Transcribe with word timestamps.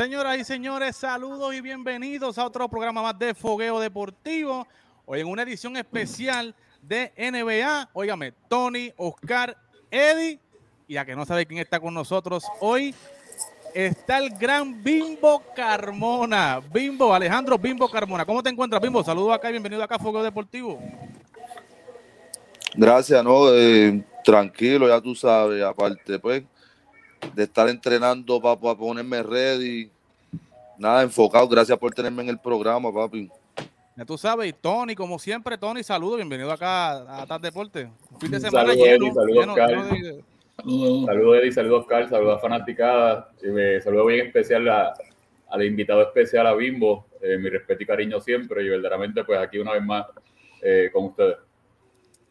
Señoras 0.00 0.38
y 0.38 0.44
señores, 0.44 0.96
saludos 0.96 1.54
y 1.54 1.60
bienvenidos 1.60 2.38
a 2.38 2.46
otro 2.46 2.66
programa 2.70 3.02
más 3.02 3.18
de 3.18 3.34
Fogueo 3.34 3.78
Deportivo. 3.78 4.66
Hoy 5.04 5.20
en 5.20 5.26
una 5.26 5.42
edición 5.42 5.76
especial 5.76 6.54
de 6.80 7.12
NBA. 7.18 7.90
Óigame, 7.92 8.32
Tony, 8.48 8.94
Oscar, 8.96 9.54
Eddie. 9.90 10.40
Y 10.88 10.96
a 10.96 11.04
que 11.04 11.14
no 11.14 11.26
sabe 11.26 11.44
quién 11.44 11.60
está 11.60 11.78
con 11.78 11.92
nosotros 11.92 12.44
hoy, 12.60 12.94
está 13.74 14.16
el 14.16 14.30
gran 14.30 14.82
Bimbo 14.82 15.42
Carmona. 15.54 16.62
Bimbo, 16.72 17.12
Alejandro 17.12 17.58
Bimbo 17.58 17.86
Carmona. 17.90 18.24
¿Cómo 18.24 18.42
te 18.42 18.48
encuentras, 18.48 18.80
Bimbo? 18.80 19.04
Saludos 19.04 19.34
acá 19.34 19.50
y 19.50 19.52
bienvenido 19.52 19.84
acá 19.84 19.96
a 19.96 19.98
Fogueo 19.98 20.22
Deportivo. 20.22 20.80
Gracias, 22.74 23.22
¿no? 23.22 23.52
Eh, 23.52 24.02
tranquilo, 24.24 24.88
ya 24.88 24.98
tú 24.98 25.14
sabes. 25.14 25.62
Aparte, 25.62 26.18
pues 26.18 26.42
de 27.34 27.44
estar 27.44 27.68
entrenando 27.68 28.40
para, 28.40 28.56
ponerme 28.74 29.22
ready. 29.22 29.90
Nada, 30.78 31.02
enfocado. 31.02 31.46
Gracias 31.48 31.78
por 31.78 31.92
tenerme 31.92 32.22
en 32.22 32.30
el 32.30 32.38
programa, 32.38 32.92
papi. 32.92 33.30
Ya 33.96 34.04
tú 34.04 34.16
sabes, 34.16 34.54
Tony, 34.60 34.94
como 34.94 35.18
siempre, 35.18 35.58
Tony, 35.58 35.82
saludos, 35.82 36.16
bienvenido 36.16 36.50
acá 36.50 37.22
a 37.22 37.26
TAS 37.26 37.42
Deporte. 37.42 37.90
fin 38.18 38.30
de 38.30 38.40
semana 38.40 38.68
saludos, 38.68 38.88
lleno, 38.88 39.14
saludos, 39.14 40.24
Saludos, 40.56 41.06
saludos, 41.06 41.38
Eddie, 41.38 41.52
saludos, 41.52 41.86
Carl, 41.86 42.08
saludos 42.08 42.36
a 42.36 42.40
Fanaticada. 42.40 43.30
Saludos 43.82 44.06
bien 44.06 44.26
especial 44.26 44.68
a, 44.68 44.94
al 45.50 45.64
invitado 45.64 46.02
especial, 46.02 46.46
a 46.46 46.54
Bimbo. 46.54 47.06
Eh, 47.20 47.36
mi 47.36 47.50
respeto 47.50 47.82
y 47.82 47.86
cariño 47.86 48.20
siempre. 48.20 48.64
Y 48.64 48.68
verdaderamente, 48.68 49.24
pues 49.24 49.38
aquí 49.38 49.58
una 49.58 49.72
vez 49.72 49.82
más 49.82 50.06
eh, 50.62 50.88
con 50.92 51.04
ustedes. 51.06 51.36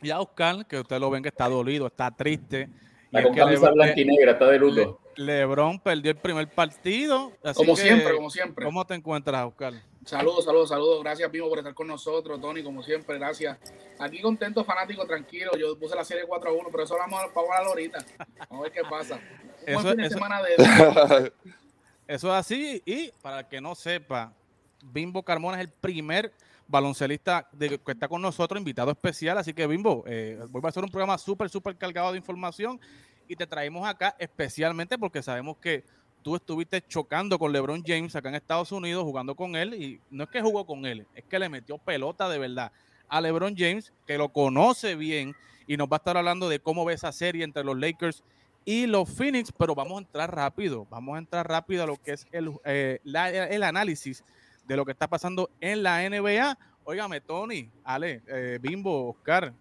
Y 0.02 0.10
a 0.10 0.20
Oscar, 0.20 0.66
que 0.66 0.80
ustedes 0.80 1.02
lo 1.02 1.10
ven 1.10 1.22
que 1.22 1.30
está 1.30 1.48
dolido, 1.50 1.88
está 1.88 2.10
triste 2.10 2.70
la 3.12 3.24
con 3.24 3.34
camisa 3.34 3.72
blanca 3.72 4.00
y 4.00 4.06
negra, 4.06 4.32
está 4.34 4.48
de 4.48 4.60
luto. 4.60 5.00
Lebron 5.16 5.80
perdió 5.80 6.12
el 6.12 6.18
primer 6.18 6.48
partido. 6.48 7.32
como 7.56 7.76
siempre, 7.76 8.16
como 8.16 8.30
siempre. 8.30 8.66
¿Cómo 8.66 8.86
te 8.86 8.94
encuentras, 8.96 9.46
Oscar? 9.46 9.74
Saludos, 10.06 10.46
saludos, 10.46 10.70
saludos. 10.70 11.04
Gracias, 11.04 11.30
Pimo, 11.30 11.50
por 11.50 11.58
estar 11.58 11.74
con 11.74 11.88
nosotros. 11.88 12.40
Tony, 12.40 12.64
como 12.64 12.82
siempre, 12.82 13.18
gracias. 13.18 13.58
Aquí 14.00 14.22
contento, 14.22 14.64
fanático, 14.64 15.06
tranquilo. 15.06 15.52
Yo 15.58 15.78
puse 15.78 15.96
la 15.96 16.06
serie 16.06 16.24
4 16.26 16.50
a 16.50 16.54
1, 16.54 16.70
pero 16.72 16.84
eso 16.84 16.94
lo 16.94 17.02
vamos 17.02 17.20
a 17.20 17.24
hablar 17.26 17.66
ahorita. 17.66 18.06
Vamos 18.50 18.60
a 18.60 18.62
ver 18.62 18.72
qué 18.72 18.82
pasa. 18.90 19.20
Un 19.68 19.84
fin 19.84 19.98
de 19.98 20.10
semana 20.10 20.42
de... 20.42 20.56
eso 22.08 22.28
es 22.28 22.34
así. 22.34 22.82
Y 22.86 23.12
para 23.22 23.42
el 23.42 23.48
que 23.48 23.60
no 23.60 23.76
sepa, 23.76 24.34
Bimbo 24.82 25.22
Carmona 25.24 25.58
es 25.58 25.68
el 25.68 25.72
primer 25.72 26.32
baloncelista 26.70 27.50
que 27.58 27.80
está 27.88 28.08
con 28.08 28.22
nosotros, 28.22 28.60
invitado 28.60 28.92
especial. 28.92 29.38
Así 29.38 29.54
que, 29.54 29.68
Bimbo, 29.68 30.04
eh, 30.08 30.40
voy 30.50 30.62
a 30.64 30.70
hacer 30.70 30.84
un 30.84 30.90
programa 30.90 31.18
súper, 31.18 31.50
súper 31.50 31.76
cargado 31.76 32.12
de 32.12 32.18
información 32.18 32.80
y 33.28 33.36
te 33.36 33.48
traemos 33.48 33.88
acá 33.88 34.16
especialmente 34.20 34.98
porque 34.98 35.22
sabemos 35.22 35.58
que 35.58 35.84
tú 36.22 36.36
estuviste 36.36 36.82
chocando 36.82 37.40
con 37.40 37.52
LeBron 37.52 37.84
James 37.86 38.16
acá 38.16 38.30
en 38.30 38.36
Estados 38.36 38.72
Unidos, 38.72 39.04
jugando 39.04 39.36
con 39.36 39.56
él. 39.56 39.74
Y 39.74 40.00
no 40.12 40.24
es 40.26 40.30
que 40.30 40.42
jugó 40.42 40.66
con 40.66 40.86
él, 40.86 41.08
es 41.16 41.24
que 41.26 41.40
le 41.40 41.50
metió 41.50 41.80
pelota 41.80 42.30
de 42.30 42.38
verdad 42.38 42.72
a 43.08 43.20
LeBron 43.20 43.56
James, 43.58 43.92
que 44.06 44.20
lo 44.20 44.30
conoce 44.30 44.96
bien 44.96 45.36
y 45.66 45.76
nos 45.76 45.88
va 45.88 45.96
a 45.96 45.98
estar 45.98 46.18
hablando 46.18 46.48
de 46.50 46.60
cómo 46.60 46.86
ve 46.86 46.94
esa 46.94 47.12
serie 47.12 47.44
entre 47.44 47.64
los 47.64 47.78
Lakers 47.78 48.24
y 48.64 48.86
los 48.86 49.10
Phoenix, 49.10 49.52
pero 49.52 49.74
vamos 49.74 49.98
a 49.98 50.02
entrar 50.02 50.36
rápido, 50.36 50.86
vamos 50.92 51.16
a 51.16 51.20
entrar 51.20 51.48
rápido 51.48 51.84
a 51.84 51.88
lo 51.88 51.98
que 51.98 52.12
es 52.12 52.28
el, 52.32 52.52
eh, 52.66 53.00
el 53.04 53.64
análisis 53.64 54.24
de 54.70 54.78
lo 54.78 54.86
que 54.86 54.92
está 54.92 55.08
pasando 55.08 55.50
en 55.60 55.82
la 55.82 56.08
NBA. 56.08 56.58
Óigame, 56.84 57.20
Tony, 57.20 57.70
Ale, 57.84 58.22
eh, 58.28 58.60
Bimbo, 58.62 59.10
Oscar, 59.10 59.52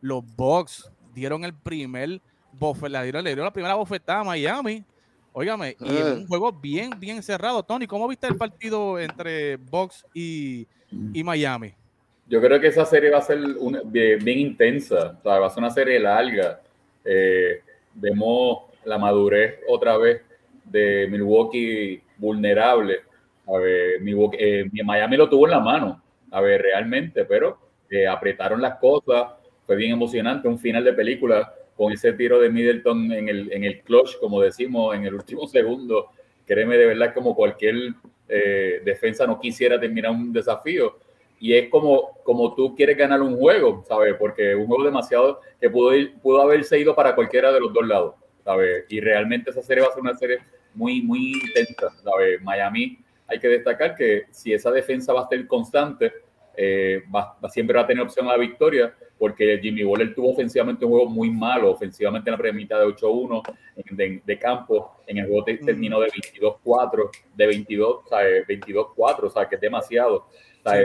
los 0.00 0.24
Bucks 0.36 0.90
dieron 1.14 1.44
el 1.44 1.52
primer 1.52 2.20
bofet, 2.52 2.90
le 2.90 3.02
dieron, 3.02 3.24
la 3.24 3.52
primera 3.52 3.74
bofetada 3.74 4.20
a 4.20 4.24
Miami. 4.24 4.82
Óigame, 5.34 5.76
y 5.80 5.96
eh. 5.96 6.12
un 6.14 6.26
juego 6.26 6.50
bien, 6.50 6.98
bien 6.98 7.22
cerrado. 7.22 7.62
Tony, 7.62 7.86
¿cómo 7.86 8.08
viste 8.08 8.26
el 8.26 8.36
partido 8.36 8.98
entre 8.98 9.56
Bucks 9.56 10.06
y, 10.14 10.66
Miami? 10.90 11.74
Yo 12.26 12.40
creo 12.40 12.58
que 12.58 12.68
esa 12.68 12.86
serie 12.86 13.10
va 13.10 13.18
a 13.18 13.22
ser 13.22 13.38
bien, 13.84 14.38
intensa, 14.38 15.18
va 15.26 15.46
a 15.46 15.50
ser 15.50 15.58
una 15.58 15.70
serie 15.70 16.00
larga. 16.00 16.60
Eh, 17.04 17.60
vemos 17.92 18.62
la 18.84 18.96
madurez 18.96 19.60
otra 19.68 19.98
vez 19.98 20.22
de 20.64 21.06
Milwaukee 21.10 22.00
vulnerable 22.16 23.02
a 23.46 23.58
ver, 23.58 24.00
mi, 24.00 24.12
eh, 24.38 24.64
Miami 24.84 25.16
lo 25.16 25.28
tuvo 25.28 25.46
en 25.46 25.52
la 25.52 25.60
mano, 25.60 26.02
a 26.30 26.40
ver, 26.40 26.62
realmente, 26.62 27.24
pero 27.24 27.58
eh, 27.90 28.06
apretaron 28.06 28.60
las 28.60 28.76
cosas, 28.76 29.32
fue 29.64 29.76
bien 29.76 29.92
emocionante, 29.92 30.48
un 30.48 30.58
final 30.58 30.84
de 30.84 30.92
película 30.92 31.54
con 31.76 31.92
ese 31.92 32.12
tiro 32.12 32.40
de 32.40 32.50
Middleton 32.50 33.12
en 33.12 33.28
el, 33.28 33.52
en 33.52 33.64
el 33.64 33.80
clutch, 33.82 34.18
como 34.20 34.40
decimos, 34.40 34.94
en 34.94 35.04
el 35.04 35.14
último 35.14 35.46
segundo. 35.48 36.10
Créeme 36.46 36.76
de 36.76 36.86
verdad 36.86 37.14
como 37.14 37.34
cualquier 37.34 37.94
eh, 38.28 38.80
defensa 38.84 39.26
no 39.26 39.38
quisiera 39.38 39.78
terminar 39.78 40.12
un 40.12 40.32
desafío. 40.32 40.98
Y 41.40 41.54
es 41.54 41.68
como, 41.68 42.18
como 42.22 42.54
tú 42.54 42.74
quieres 42.74 42.96
ganar 42.96 43.20
un 43.20 43.36
juego, 43.36 43.84
¿sabes? 43.86 44.14
Porque 44.18 44.54
un 44.54 44.66
juego 44.66 44.84
demasiado 44.84 45.40
que 45.60 45.68
pudo, 45.68 45.94
ir, 45.94 46.14
pudo 46.22 46.40
haberse 46.40 46.78
ido 46.78 46.94
para 46.94 47.14
cualquiera 47.14 47.52
de 47.52 47.60
los 47.60 47.72
dos 47.72 47.86
lados, 47.86 48.14
¿sabes? 48.44 48.84
Y 48.88 49.00
realmente 49.00 49.50
esa 49.50 49.62
serie 49.62 49.82
va 49.82 49.90
a 49.90 49.92
ser 49.92 50.00
una 50.00 50.14
serie 50.14 50.38
muy, 50.74 51.02
muy 51.02 51.32
intensa, 51.32 51.90
¿sabes? 52.02 52.40
Miami 52.42 52.98
hay 53.26 53.38
que 53.38 53.48
destacar 53.48 53.94
que 53.94 54.24
si 54.30 54.52
esa 54.52 54.70
defensa 54.70 55.12
va 55.12 55.22
a 55.22 55.28
ser 55.28 55.46
constante, 55.46 56.12
eh, 56.56 57.02
va, 57.14 57.36
siempre 57.50 57.76
va 57.76 57.82
a 57.82 57.86
tener 57.86 58.02
opción 58.02 58.26
a 58.28 58.32
la 58.32 58.38
victoria, 58.38 58.94
porque 59.18 59.58
Jimmy 59.60 59.84
Waller 59.84 60.14
tuvo 60.14 60.32
ofensivamente 60.32 60.84
un 60.84 60.92
juego 60.92 61.08
muy 61.08 61.30
malo, 61.30 61.70
ofensivamente 61.70 62.28
en 62.28 62.32
la 62.32 62.38
primera 62.38 62.56
mitad 62.56 62.78
de 62.78 62.86
8-1 62.86 63.42
de, 64.24 64.38
campo, 64.38 64.96
en 65.06 65.18
el 65.18 65.26
juego 65.26 65.44
terminó 65.44 66.00
de 66.00 66.08
22-4, 66.08 67.10
de 67.34 67.46
22, 67.46 68.04
22-4, 68.04 69.22
o 69.22 69.30
sea, 69.30 69.48
que 69.48 69.54
es 69.54 69.60
demasiado. 69.60 70.26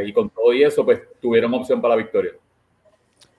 Y 0.05 0.13
con 0.13 0.29
todo 0.29 0.53
y 0.53 0.63
eso, 0.63 0.83
pues 0.83 1.01
tuvieron 1.22 1.53
opción 1.53 1.81
para 1.81 1.95
la 1.95 2.01
victoria. 2.01 2.31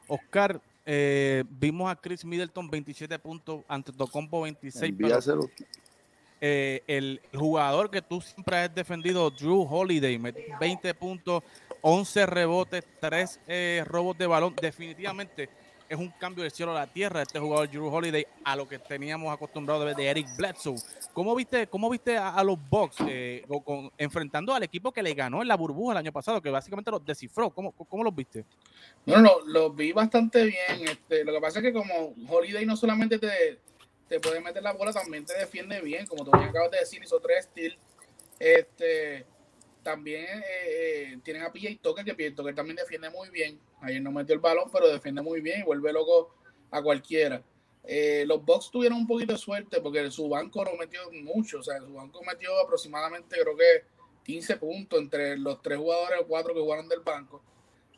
Oscar, 0.08 0.60
eh, 0.84 1.44
vimos 1.48 1.90
a 1.90 1.96
Chris 1.96 2.24
Middleton 2.24 2.68
27 2.68 3.18
puntos 3.18 3.62
ante 3.68 3.92
Tocompo 3.92 4.42
26. 4.42 4.94
Eh, 6.40 6.82
el 6.86 7.20
jugador 7.34 7.90
que 7.90 8.00
tú 8.00 8.20
siempre 8.20 8.56
has 8.56 8.74
defendido, 8.74 9.30
Drew 9.30 9.66
Holiday, 9.68 10.18
20 10.58 10.94
puntos, 10.94 11.42
11 11.82 12.26
rebotes, 12.26 12.84
3 13.00 13.40
eh, 13.46 13.84
robos 13.86 14.16
de 14.16 14.26
balón. 14.26 14.54
Definitivamente 14.60 15.50
es 15.90 15.98
un 15.98 16.08
cambio 16.08 16.44
del 16.44 16.52
cielo 16.52 16.70
a 16.70 16.76
la 16.76 16.86
tierra 16.86 17.20
este 17.20 17.40
jugador 17.40 17.68
Drew 17.68 17.92
Holiday 17.92 18.24
a 18.44 18.54
lo 18.54 18.68
que 18.68 18.78
teníamos 18.78 19.34
acostumbrado 19.34 19.84
de 19.84 19.92
de 19.92 20.06
Eric 20.06 20.28
Bledsoe. 20.36 20.76
¿Cómo 21.12 21.34
viste, 21.34 21.66
cómo 21.66 21.90
viste 21.90 22.16
a, 22.16 22.42
los 22.44 22.56
Bucks 22.70 22.98
eh, 23.08 23.44
enfrentando 23.98 24.54
al 24.54 24.62
equipo 24.62 24.92
que 24.92 25.02
le 25.02 25.12
ganó 25.14 25.42
en 25.42 25.48
la 25.48 25.56
burbuja 25.56 25.92
el 25.92 25.98
año 25.98 26.12
pasado, 26.12 26.40
que 26.40 26.48
básicamente 26.48 26.92
los 26.92 27.04
descifró? 27.04 27.50
¿Cómo, 27.50 27.72
cómo 27.72 28.04
los 28.04 28.14
viste? 28.14 28.44
Bueno, 29.04 29.30
los 29.46 29.74
vi 29.74 29.90
bastante 29.90 30.44
bien. 30.44 30.88
Este, 30.88 31.24
lo 31.24 31.32
que 31.32 31.40
pasa 31.40 31.58
es 31.58 31.64
que 31.64 31.72
como 31.72 32.14
Holiday 32.28 32.64
no 32.64 32.76
solamente 32.76 33.18
te 33.18 33.58
te 34.10 34.18
puede 34.18 34.40
meter 34.40 34.60
la 34.60 34.72
bola, 34.72 34.92
también 34.92 35.24
te 35.24 35.38
defiende 35.38 35.80
bien, 35.80 36.04
como 36.04 36.24
tú 36.24 36.34
acabas 36.34 36.72
de 36.72 36.80
decir, 36.80 37.00
hizo 37.00 37.20
tres 37.20 37.44
steals. 37.44 37.78
Este, 38.40 39.24
también 39.84 40.24
eh, 40.24 41.12
eh, 41.12 41.18
tienen 41.22 41.44
a 41.44 41.52
PJ 41.52 41.78
Tucker, 41.80 42.04
que 42.04 42.14
PJ 42.14 42.34
Tucker 42.34 42.52
también 42.52 42.74
defiende 42.74 43.08
muy 43.08 43.30
bien. 43.30 43.60
Ayer 43.80 44.02
no 44.02 44.10
metió 44.10 44.34
el 44.34 44.40
balón, 44.40 44.68
pero 44.72 44.88
defiende 44.88 45.22
muy 45.22 45.40
bien 45.40 45.60
y 45.60 45.62
vuelve 45.62 45.92
loco 45.92 46.34
a 46.72 46.82
cualquiera. 46.82 47.40
Eh, 47.84 48.24
los 48.26 48.44
Bucks 48.44 48.72
tuvieron 48.72 48.98
un 48.98 49.06
poquito 49.06 49.32
de 49.32 49.38
suerte 49.38 49.80
porque 49.80 50.10
su 50.10 50.28
banco 50.28 50.64
no 50.64 50.72
metió 50.74 51.02
mucho, 51.12 51.60
o 51.60 51.62
sea, 51.62 51.78
su 51.78 51.94
banco 51.94 52.20
metió 52.24 52.58
aproximadamente, 52.58 53.36
creo 53.40 53.56
que 53.56 53.84
15 54.24 54.56
puntos 54.56 54.98
entre 54.98 55.38
los 55.38 55.62
tres 55.62 55.78
jugadores 55.78 56.18
o 56.20 56.26
cuatro 56.26 56.52
que 56.52 56.60
jugaron 56.60 56.88
del 56.88 57.00
banco. 57.00 57.40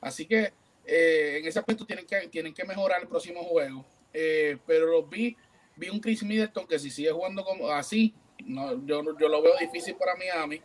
Así 0.02 0.26
que 0.26 0.52
en 0.84 1.46
ese 1.46 1.58
aspecto 1.58 1.86
tienen 1.86 2.04
que, 2.04 2.28
tienen 2.28 2.52
que 2.52 2.64
mejorar 2.64 3.00
el 3.00 3.08
próximo 3.08 3.42
juego. 3.44 3.82
pero 4.12 4.86
los 4.88 5.08
vi 5.08 5.38
vi 5.76 5.88
un 5.88 6.00
Chris 6.00 6.22
Middleton 6.22 6.66
que 6.66 6.78
si 6.78 6.90
sigue 6.90 7.10
jugando 7.10 7.44
como 7.44 7.68
así, 7.70 8.14
no, 8.44 8.84
yo, 8.86 9.02
yo 9.18 9.28
lo 9.28 9.42
veo 9.42 9.56
difícil 9.58 9.94
para 9.94 10.16
Miami, 10.16 10.60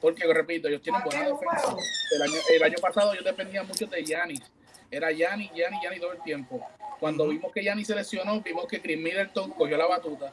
porque 0.00 0.24
repito, 0.32 0.68
ellos 0.68 0.82
tienen 0.82 1.02
buena 1.04 1.28
defensa. 1.28 1.76
El 2.14 2.22
año, 2.22 2.40
el 2.50 2.62
año 2.62 2.78
pasado 2.80 3.14
yo 3.14 3.22
dependía 3.22 3.62
mucho 3.62 3.86
de 3.86 4.02
Giannis. 4.04 4.42
Era 4.90 5.12
Giannis, 5.12 5.50
Giannis, 5.54 5.80
Giannis 5.80 6.00
todo 6.00 6.12
el 6.12 6.22
tiempo. 6.22 6.60
Cuando 6.98 7.28
vimos 7.28 7.52
que 7.52 7.62
Giannis 7.62 7.86
se 7.86 7.94
lesionó, 7.94 8.40
vimos 8.40 8.66
que 8.66 8.80
Chris 8.80 8.98
Middleton 8.98 9.52
cogió 9.52 9.76
la 9.76 9.86
batuta. 9.86 10.32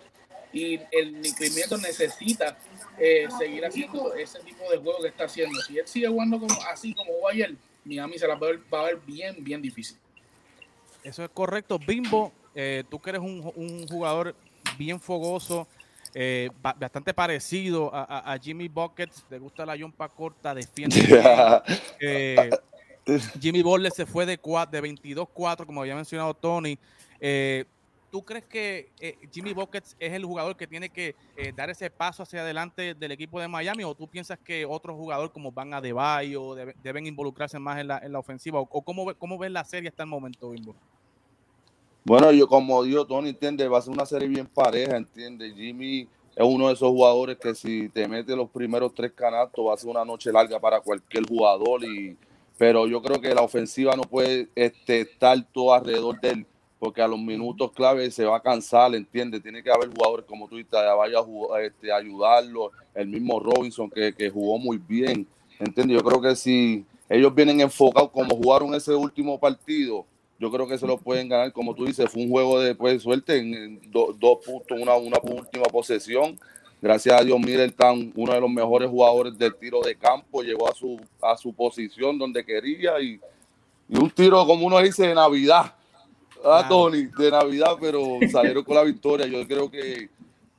Y 0.52 0.80
el 0.92 1.22
Chris 1.38 1.54
Middleton 1.54 1.82
necesita 1.82 2.58
eh, 2.98 3.28
seguir 3.38 3.64
haciendo 3.64 4.16
ese 4.16 4.40
tipo 4.40 4.70
de 4.72 4.78
juego 4.78 5.02
que 5.02 5.10
está 5.10 5.26
haciendo. 5.26 5.60
Si 5.62 5.78
él 5.78 5.88
sigue 5.88 6.08
jugando 6.08 6.40
como, 6.40 6.54
así 6.64 6.94
como 6.96 7.14
jugó 7.14 7.30
ayer, 7.30 7.56
Miami 7.86 8.18
se 8.18 8.28
la 8.28 8.36
va 8.36 8.48
a 8.48 8.52
ver, 8.52 8.60
va 8.74 8.82
a 8.82 8.84
ver 8.86 8.98
bien, 9.06 9.44
bien 9.44 9.62
difícil. 9.62 9.98
Eso 11.04 11.24
es 11.24 11.30
correcto. 11.30 11.80
Bimbo, 11.80 12.34
eh, 12.56 12.84
tú 12.90 13.00
que 13.00 13.12
eres 13.12 13.22
un, 13.22 13.88
jugador 13.88 14.36
bien 14.78 15.00
fogoso, 15.00 15.68
eh, 16.14 16.50
bastante 16.62 17.14
parecido 17.14 17.92
a, 17.94 18.38
Jimmy 18.42 18.68
Buckets, 18.68 19.24
te 19.30 19.38
gusta 19.38 19.66
la 19.66 19.76
yompa 19.76 20.10
corta, 20.10 20.54
defiende. 20.54 20.98
eh, 22.00 22.50
Jimmy 23.40 23.62
Butler 23.62 23.92
se 23.92 24.06
fue 24.06 24.26
de, 24.26 24.34
de 24.34 24.38
22-4, 24.38 25.66
como 25.66 25.82
había 25.82 25.96
mencionado 25.96 26.34
Tony. 26.34 26.78
Eh, 27.20 27.66
¿tú 28.12 28.24
crees 28.24 28.46
que 28.46 28.92
eh, 29.00 29.18
Jimmy 29.32 29.54
Buckets 29.54 29.96
es 30.00 30.14
el 30.14 30.26
jugador 30.26 30.56
que 30.58 30.66
tiene 30.66 30.90
que 30.90 31.16
dar 31.56 31.70
ese 31.70 31.90
paso 31.92 32.24
hacia 32.24 32.42
adelante 32.42 32.96
del 32.96 33.12
equipo 33.12 33.40
de 33.40 33.48
Miami 33.48 33.84
o 33.84 33.94
tú 33.94 34.08
piensas 34.08 34.40
que 34.40 34.66
otro 34.66 34.96
jugador 34.96 35.32
como 35.32 35.52
Van 35.52 35.74
Adebayo 35.74 36.56
debe, 36.56 36.76
deben 36.82 37.06
involucrarse 37.06 37.60
más 37.60 37.80
en 37.80 37.88
la, 37.88 38.00
en 38.00 38.12
la 38.12 38.20
ofensiva 38.20 38.60
o, 38.60 38.68
o 38.70 38.82
cómo, 38.82 39.14
cómo 39.16 39.38
ves 39.38 39.52
la 39.52 39.64
serie 39.64 39.90
hasta 39.90 40.04
el 40.04 40.10
momento, 40.10 40.50
Bimbo? 40.50 40.76
Bueno, 42.04 42.32
yo 42.32 42.48
como 42.48 42.84
digo, 42.84 43.06
Tony 43.06 43.30
entiende, 43.30 43.68
va 43.68 43.80
a 43.80 43.82
ser 43.82 43.94
una 43.94 44.06
serie 44.06 44.28
bien 44.28 44.48
pareja, 44.48 44.98
entiende. 44.98 45.54
Jimmy 45.54 46.08
es 46.36 46.46
uno 46.46 46.68
de 46.68 46.74
esos 46.74 46.90
jugadores 46.90 47.38
que 47.38 47.54
si 47.54 47.90
te 47.90 48.08
mete 48.08 48.36
los 48.36 48.50
primeros 48.50 48.94
tres 48.94 49.12
canastos 49.12 49.66
va 49.66 49.74
a 49.74 49.78
ser 49.78 49.90
una 49.90 50.06
noche 50.06 50.32
larga 50.32 50.60
para 50.60 50.80
cualquier 50.80 51.28
jugador 51.28 51.84
y 51.84 52.18
pero 52.58 52.88
yo 52.88 53.02
creo 53.02 53.22
que 53.22 53.34
la 53.34 53.42
ofensiva 53.42 53.96
no 53.96 54.04
puede 54.04 54.50
este, 54.54 55.02
estar 55.02 55.42
todo 55.54 55.74
alrededor 55.74 56.20
de 56.20 56.30
él 56.30 56.46
porque 56.80 57.02
a 57.02 57.08
los 57.08 57.20
minutos 57.20 57.72
clave 57.74 58.10
se 58.10 58.26
va 58.26 58.38
a 58.38 58.42
cansar, 58.42 58.96
¿entiendes? 58.96 59.44
Tiene 59.44 59.62
que 59.62 59.72
haber 59.72 59.90
jugadores 59.90 60.26
como 60.26 60.48
tú, 60.48 60.56
que 60.56 60.66
vaya 60.72 61.20
a 61.20 61.62
este, 61.62 61.92
ayudarlo, 61.92 62.72
el 62.96 63.08
mismo 63.08 63.40
Robinson 63.40 63.90
que, 63.90 64.30
jugó 64.30 64.58
muy 64.58 64.78
bien, 64.78 65.28
¿entiendes? 65.60 65.98
Yo 65.98 66.04
creo 66.04 66.22
que 66.22 66.36
si 66.36 66.86
ellos 67.10 67.36
vienen 67.36 67.60
enfocados 67.60 68.12
como 68.12 68.36
jugaron 68.36 68.74
ese 68.74 68.96
último 68.96 69.38
partido, 69.38 70.06
yo 70.40 70.50
creo 70.50 70.68
que 70.68 70.78
se 70.78 70.88
lo 70.88 70.98
pueden 70.98 71.28
ganar, 71.28 71.52
como 71.52 71.76
tú 71.76 71.86
dices, 71.86 72.10
fue 72.10 72.24
un 72.24 72.30
juego 72.30 72.60
de 72.60 72.74
pues, 72.74 73.04
suerte 73.04 73.38
en, 73.38 73.82
dos 73.92 74.38
puntos, 74.46 74.80
una, 74.80 74.96
una 74.96 75.18
última 75.22 75.66
posesión. 75.66 76.40
Gracias 76.82 77.20
a 77.20 77.24
Dios, 77.26 77.38
Middleton, 77.38 78.14
uno 78.16 78.34
de 78.34 78.40
los 78.40 78.50
mejores 78.50 78.90
jugadores 78.90 79.38
del 79.38 79.54
tiro 79.54 79.82
de 79.82 79.96
campo, 79.96 80.42
llegó 80.42 80.70
a 80.70 80.74
su, 80.74 80.98
a 81.22 81.36
su 81.36 81.52
posición 81.54 82.18
donde 82.18 82.46
quería 82.46 83.02
y, 83.02 83.20
y 83.90 83.98
un 83.98 84.10
tiro, 84.10 84.46
como 84.46 84.66
uno 84.66 84.80
dice, 84.80 85.08
de 85.08 85.14
Navidad. 85.14 85.74
Ah, 86.42 86.66
Tony, 86.70 87.08
de 87.08 87.32
Navidad, 87.32 87.76
pero 87.82 88.18
salieron 88.32 88.64
con 88.64 88.76
la 88.76 88.84
victoria. 88.84 89.28
Yo 89.28 89.46
creo 89.46 89.70
que 89.70 90.10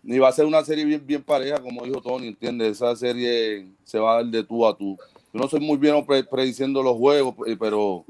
ni 0.03 0.19
va 0.19 0.29
a 0.29 0.33
ser 0.33 0.45
una 0.45 0.63
serie 0.63 0.85
bien, 0.85 1.03
bien 1.07 1.23
pareja, 1.23 1.59
como 1.59 1.85
dijo 1.85 2.03
Tony, 2.03 2.29
¿entiendes? 2.29 2.73
Esa 2.73 2.95
serie 2.97 3.67
se 3.85 3.99
va 3.99 4.13
a 4.13 4.15
dar 4.17 4.27
de 4.27 4.45
tú 4.45 4.67
a 4.67 4.77
tú. 4.77 4.99
Yo 5.33 5.41
no 5.41 5.49
soy 5.49 5.61
muy 5.61 5.79
bien 5.79 6.05
prediciendo 6.31 6.83
los 6.83 6.99
juegos, 6.99 7.35
eh, 7.47 7.57
pero 7.59 8.05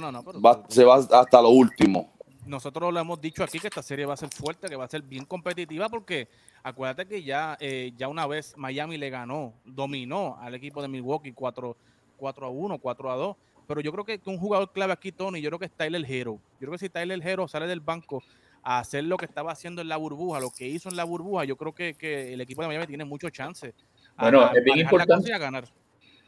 no, 0.00 0.12
no, 0.12 0.22
no. 0.22 0.64
se 0.68 0.84
va 0.84 0.96
hasta 0.96 1.42
lo 1.42 1.50
último. 1.50 2.12
Nosotros 2.46 2.92
lo 2.92 2.98
hemos 2.98 3.20
dicho 3.20 3.44
aquí 3.44 3.60
que 3.60 3.68
esta 3.68 3.82
serie 3.82 4.04
va 4.04 4.14
a 4.14 4.16
ser 4.16 4.28
fuerte, 4.30 4.68
que 4.68 4.76
va 4.76 4.84
a 4.84 4.88
ser 4.88 5.02
bien 5.02 5.24
competitiva, 5.24 5.88
porque 5.88 6.28
acuérdate 6.62 7.06
que 7.06 7.22
ya, 7.22 7.56
eh, 7.60 7.92
ya 7.96 8.08
una 8.08 8.26
vez 8.26 8.54
Miami 8.56 8.98
le 8.98 9.10
ganó, 9.10 9.54
dominó 9.64 10.36
al 10.40 10.54
equipo 10.54 10.82
de 10.82 10.88
Milwaukee 10.88 11.32
4, 11.32 11.76
4 12.16 12.46
a 12.46 12.50
1, 12.50 12.78
4 12.78 13.12
a 13.12 13.16
2. 13.16 13.36
Pero 13.68 13.80
yo 13.80 13.92
creo 13.92 14.04
que 14.04 14.20
un 14.26 14.38
jugador 14.38 14.72
clave 14.72 14.92
aquí, 14.92 15.12
Tony, 15.12 15.40
yo 15.40 15.50
creo 15.50 15.58
que 15.60 15.66
es 15.66 15.72
Tyler 15.72 16.04
Hero. 16.04 16.40
Yo 16.60 16.66
creo 16.66 16.72
que 16.72 16.78
si 16.78 16.88
Tyler 16.88 17.24
Hero 17.26 17.46
sale 17.46 17.68
del 17.68 17.80
banco 17.80 18.22
a 18.64 18.80
hacer 18.80 19.04
lo 19.04 19.16
que 19.16 19.24
estaba 19.24 19.52
haciendo 19.52 19.80
en 19.80 19.88
la 19.88 19.96
burbuja, 19.96 20.40
lo 20.40 20.50
que 20.50 20.66
hizo 20.66 20.88
en 20.88 20.96
la 20.96 21.04
burbuja, 21.04 21.44
yo 21.44 21.56
creo 21.56 21.72
que, 21.72 21.94
que 21.94 22.32
el 22.32 22.40
equipo 22.40 22.62
de 22.62 22.68
Miami 22.68 22.86
tiene 22.86 23.04
muchos 23.04 23.30
chances. 23.30 23.72
Bueno, 24.18 24.50
es 24.52 24.64
bien 24.64 24.78
importante. 24.78 25.30
ganar 25.38 25.64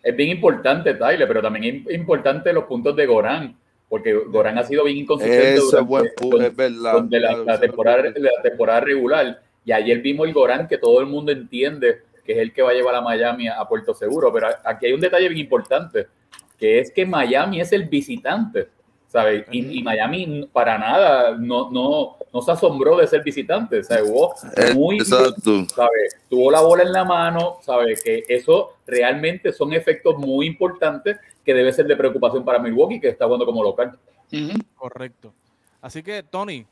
es 0.05 0.15
bien 0.15 0.29
importante, 0.29 0.95
Tyler, 0.95 1.27
pero 1.27 1.41
también 1.41 1.83
es 1.89 1.95
importante 1.95 2.53
los 2.53 2.65
puntos 2.65 2.95
de 2.95 3.07
Gorán, 3.07 3.57
porque 3.89 4.13
Gorán 4.13 4.59
ha 4.59 4.63
sido 4.63 4.85
bien 4.85 4.99
inconsistente 4.99 5.61
durante, 6.21 7.21
la, 7.21 7.59
temporada, 7.59 8.03
la 8.15 8.43
temporada 8.43 8.81
regular. 8.81 9.41
Y 9.65 9.73
ayer 9.73 10.01
vimos 10.01 10.29
el 10.29 10.35
Gorán 10.35 10.69
que 10.69 10.77
todo 10.77 11.01
el 11.01 11.07
mundo 11.07 11.33
entiende 11.33 12.03
que 12.25 12.33
es 12.33 12.39
el 12.39 12.53
que 12.53 12.61
va 12.63 12.71
a 12.71 12.75
llevar 12.75 12.95
a 12.95 13.01
Miami 13.01 13.49
a 13.49 13.65
Puerto 13.67 13.95
Seguro. 13.95 14.31
Pero 14.31 14.49
aquí 14.65 14.87
hay 14.87 14.93
un 14.93 15.01
detalle 15.01 15.29
bien 15.29 15.41
importante, 15.41 16.07
que 16.59 16.81
es 16.81 16.91
que 16.91 17.07
Miami 17.07 17.63
es 17.63 17.73
el 17.73 17.85
visitante. 17.85 18.69
¿Sabes? 19.15 19.45
Y, 19.53 19.81
Miami 19.85 20.51
para 20.53 20.77
nada 20.77 21.37
no, 21.39 21.71
no, 21.71 22.17
no 22.33 22.43
se 22.43 22.51
asombró 22.51 22.97
de 22.97 23.07
ser 23.07 23.23
visitante, 23.23 23.85
¿sabes? 23.85 24.11
Hubo 24.11 24.35
eh, 24.57 24.75
muy, 24.75 24.99
¿sabes? 25.05 26.17
Tuvo 26.29 26.51
la 26.51 26.61
bola 26.61 26.83
en 26.83 26.93
la 26.93 27.05
mano, 27.05 27.59
¿sabes? 27.63 28.03
Que 28.03 28.25
eso 28.29 28.73
realmente 28.85 29.53
son 29.53 29.73
efectos 29.73 30.19
muy 30.19 30.49
importantes 30.49 31.17
que 31.45 31.55
debe 31.55 31.73
ser 31.73 31.87
de 31.87 31.95
preocupación 31.95 32.45
para 32.45 32.59
Milwaukee, 32.59 32.99
que 32.99 33.11
está 33.11 33.27
jugando 33.27 33.47
como 33.47 33.63
local. 33.63 33.97
Correcto. 34.75 35.33
Así 35.81 36.03
que, 36.03 36.25
Tony, 36.25 36.67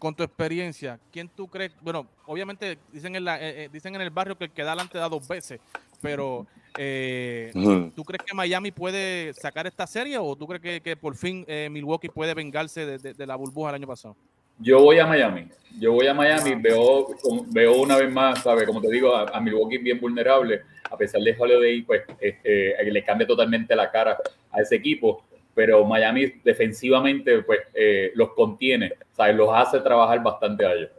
con 0.00 0.16
tu 0.16 0.24
experiencia, 0.24 0.98
¿quién 1.12 1.28
tú 1.28 1.46
crees? 1.46 1.70
Bueno, 1.80 2.08
obviamente 2.26 2.76
dicen 2.92 3.14
en, 3.14 3.24
la, 3.24 3.36
eh, 3.40 3.66
eh, 3.66 3.68
dicen 3.72 3.94
en 3.94 4.00
el 4.00 4.10
barrio 4.10 4.36
que 4.36 4.46
el 4.46 4.50
que 4.50 4.64
da 4.64 4.72
adelante 4.72 4.98
da 4.98 5.08
dos 5.08 5.28
veces, 5.28 5.60
pero 6.02 6.44
eh, 6.76 7.50
¿Tú 7.94 8.04
crees 8.04 8.22
que 8.24 8.34
Miami 8.34 8.70
puede 8.70 9.32
sacar 9.34 9.66
esta 9.66 9.86
serie 9.86 10.18
o 10.18 10.34
tú 10.36 10.46
crees 10.46 10.80
que, 10.80 10.96
por 10.96 11.16
fin 11.16 11.44
eh, 11.46 11.68
Milwaukee 11.70 12.08
puede 12.08 12.34
vengarse 12.34 12.98
de, 12.98 13.26
la 13.26 13.36
burbuja 13.36 13.68
del 13.68 13.76
año 13.76 13.86
pasado? 13.86 14.16
Yo 14.58 14.80
voy 14.80 14.98
a 14.98 15.06
Miami. 15.06 15.48
Yo 15.78 15.92
voy 15.92 16.06
a 16.06 16.14
Miami. 16.14 16.54
Veo, 16.56 17.08
veo 17.48 17.80
una 17.80 17.96
vez 17.96 18.12
más, 18.12 18.42
¿sabes? 18.42 18.66
Como 18.66 18.80
te 18.80 18.90
digo, 18.90 19.14
a, 19.14 19.40
Milwaukee 19.40 19.78
bien 19.78 20.00
vulnerable. 20.00 20.62
A 20.90 20.96
pesar 20.96 21.20
de 21.20 21.34
Holiday, 21.36 21.82
pues 21.82 22.02
este, 22.20 22.76
le 22.84 23.04
cambia 23.04 23.26
totalmente 23.26 23.74
la 23.74 23.90
cara 23.90 24.16
a 24.50 24.60
ese 24.60 24.76
equipo. 24.76 25.24
Pero 25.54 25.84
Miami 25.84 26.34
defensivamente, 26.42 27.42
pues 27.42 27.60
eh, 27.74 28.12
los 28.14 28.32
contiene, 28.32 28.94
¿sabes? 29.12 29.36
Los 29.36 29.48
hace 29.52 29.80
trabajar 29.80 30.22
bastante 30.22 30.66
a 30.66 30.72
ellos. 30.72 30.90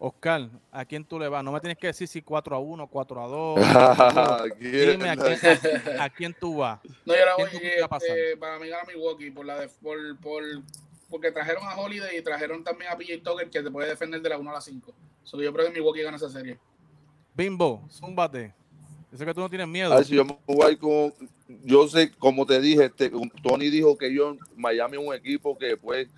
Oscar, 0.00 0.48
¿a 0.70 0.84
quién 0.84 1.04
tú 1.04 1.18
le 1.18 1.28
vas? 1.28 1.42
No 1.42 1.50
me 1.50 1.60
tienes 1.60 1.76
que 1.76 1.88
decir 1.88 2.06
si 2.06 2.22
4 2.22 2.54
a 2.54 2.58
1, 2.60 2.86
4 2.86 3.22
a 3.22 3.26
2. 3.26 3.58
Dime 4.60 5.10
a 6.00 6.08
quién, 6.10 6.34
tú 6.38 6.58
vas. 6.58 6.78
No, 7.04 7.14
yo 7.16 7.24
la 7.24 7.36
voy 7.36 7.48
este, 7.52 8.36
para 8.36 8.60
mí 8.60 8.68
a 8.70 8.84
Milwaukee 8.86 9.32
por 9.32 9.44
la 9.44 9.58
de, 9.58 9.68
por, 9.68 9.98
por, 10.20 10.44
porque 11.10 11.32
trajeron 11.32 11.64
a 11.66 11.76
Holiday 11.76 12.16
y 12.16 12.22
trajeron 12.22 12.62
también 12.62 12.92
a 12.92 12.96
PJ 12.96 13.22
Tucker 13.24 13.50
que 13.50 13.60
te 13.60 13.70
puede 13.70 13.88
defender 13.88 14.22
de 14.22 14.28
la 14.28 14.38
1 14.38 14.50
a 14.50 14.54
la 14.54 14.60
5. 14.60 14.94
So, 15.24 15.42
yo 15.42 15.52
creo 15.52 15.66
que 15.66 15.72
Milwaukee 15.72 16.02
gana 16.02 16.16
esa 16.16 16.30
serie. 16.30 16.58
Bimbo, 17.34 17.84
zúmbate. 17.90 18.54
Yo 19.10 19.18
sé 19.18 19.24
que 19.24 19.34
tú 19.34 19.40
no 19.40 19.48
tienes 19.48 19.66
miedo. 19.66 20.00
yo, 20.02 20.24
con, 20.78 21.14
yo 21.64 21.88
sé, 21.88 22.12
como 22.12 22.46
te 22.46 22.60
dije, 22.60 22.84
este, 22.84 23.10
Tony 23.42 23.68
dijo 23.68 23.98
que 23.98 24.14
yo, 24.14 24.36
Miami 24.54 24.96
es 24.96 25.02
un 25.04 25.14
equipo 25.14 25.58
que 25.58 25.76
pues 25.76 26.08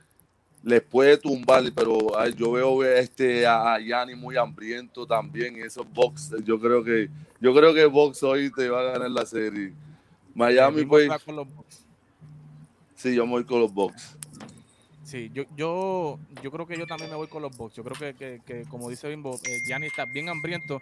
les 0.63 0.83
puede 0.83 1.17
tumbar, 1.17 1.65
pero 1.75 1.99
yo 2.35 2.53
veo 2.53 2.85
este 2.85 3.47
a 3.47 3.79
Yanni 3.81 4.15
muy 4.15 4.37
hambriento 4.37 5.07
también 5.07 5.57
esos 5.57 5.91
box. 5.91 6.35
Yo 6.45 6.61
creo 6.61 6.85
que 6.85 7.09
yo 7.41 7.55
creo 7.55 7.73
que 7.73 7.87
Box 7.87 8.23
hoy 8.23 8.53
te 8.53 8.69
va 8.69 8.81
a 8.81 8.93
ganar 8.93 9.11
la 9.11 9.25
serie. 9.25 9.73
Miami 10.35 10.85
pues 10.85 11.11
Sí, 12.95 13.15
yo 13.15 13.25
me 13.25 13.33
voy 13.33 13.45
con 13.45 13.61
los 13.61 13.73
box. 13.73 14.17
Sí, 15.05 15.31
yo, 15.33 15.45
yo, 15.57 16.21
yo 16.43 16.51
creo 16.51 16.67
que 16.67 16.79
yo 16.79 16.87
también 16.87 17.11
me 17.11 17.17
voy 17.17 17.29
con 17.29 17.41
los 17.41 17.57
box. 17.57 17.75
Yo 17.77 17.83
creo 17.83 18.15
que, 18.15 18.65
como 18.69 18.91
dice 18.91 19.09
Bimbo, 19.09 19.37
eh, 19.45 19.87
está 19.87 20.05
bien 20.05 20.29
hambriento, 20.29 20.81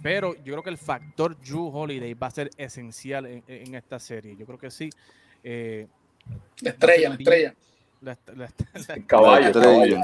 pero 0.00 0.34
yo 0.36 0.52
creo 0.52 0.62
que 0.62 0.70
el 0.70 0.78
factor 0.78 1.36
Drew 1.40 1.68
Holiday 1.76 2.14
va 2.14 2.28
a 2.28 2.30
ser 2.30 2.50
esencial 2.56 3.26
en, 3.26 3.74
esta 3.74 3.98
serie. 3.98 4.36
Yo 4.36 4.46
creo 4.46 4.58
que 4.58 4.70
sí. 4.70 4.88
Eh, 5.42 5.88
estrella, 6.62 7.14
estrella. 7.18 7.54
La, 8.00 8.16
caballo, 9.06 9.52
caballo, 9.52 10.00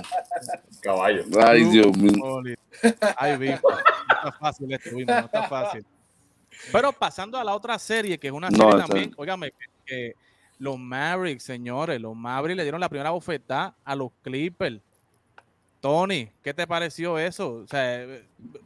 caballo. 0.80 1.24
Ay, 1.46 1.64
Dios 1.64 1.96
mío. 1.96 2.42
Ay, 3.16 3.38
no 3.38 3.44
está 3.44 4.32
fácil 4.40 4.72
esto, 4.72 4.90
no 4.92 5.18
está 5.18 5.48
fácil. 5.48 5.84
Pero 6.70 6.92
pasando 6.92 7.38
a 7.38 7.44
la 7.44 7.54
otra 7.54 7.78
serie, 7.78 8.18
que 8.18 8.28
es 8.28 8.32
una 8.32 8.50
serie 8.50 8.76
también, 8.76 9.14
óigame, 9.16 9.52
que, 9.84 10.14
los 10.58 10.78
Mavericks, 10.78 11.42
señores, 11.42 12.00
los 12.00 12.14
Mavericks 12.14 12.56
le 12.56 12.62
dieron 12.62 12.80
la 12.80 12.88
primera 12.88 13.10
bofetada 13.10 13.74
a 13.84 13.96
los 13.96 14.10
Clippers. 14.22 14.80
Tony, 15.80 16.30
¿qué 16.40 16.54
te 16.54 16.64
pareció 16.64 17.18
eso? 17.18 17.54
O 17.64 17.66
sea, 17.66 18.06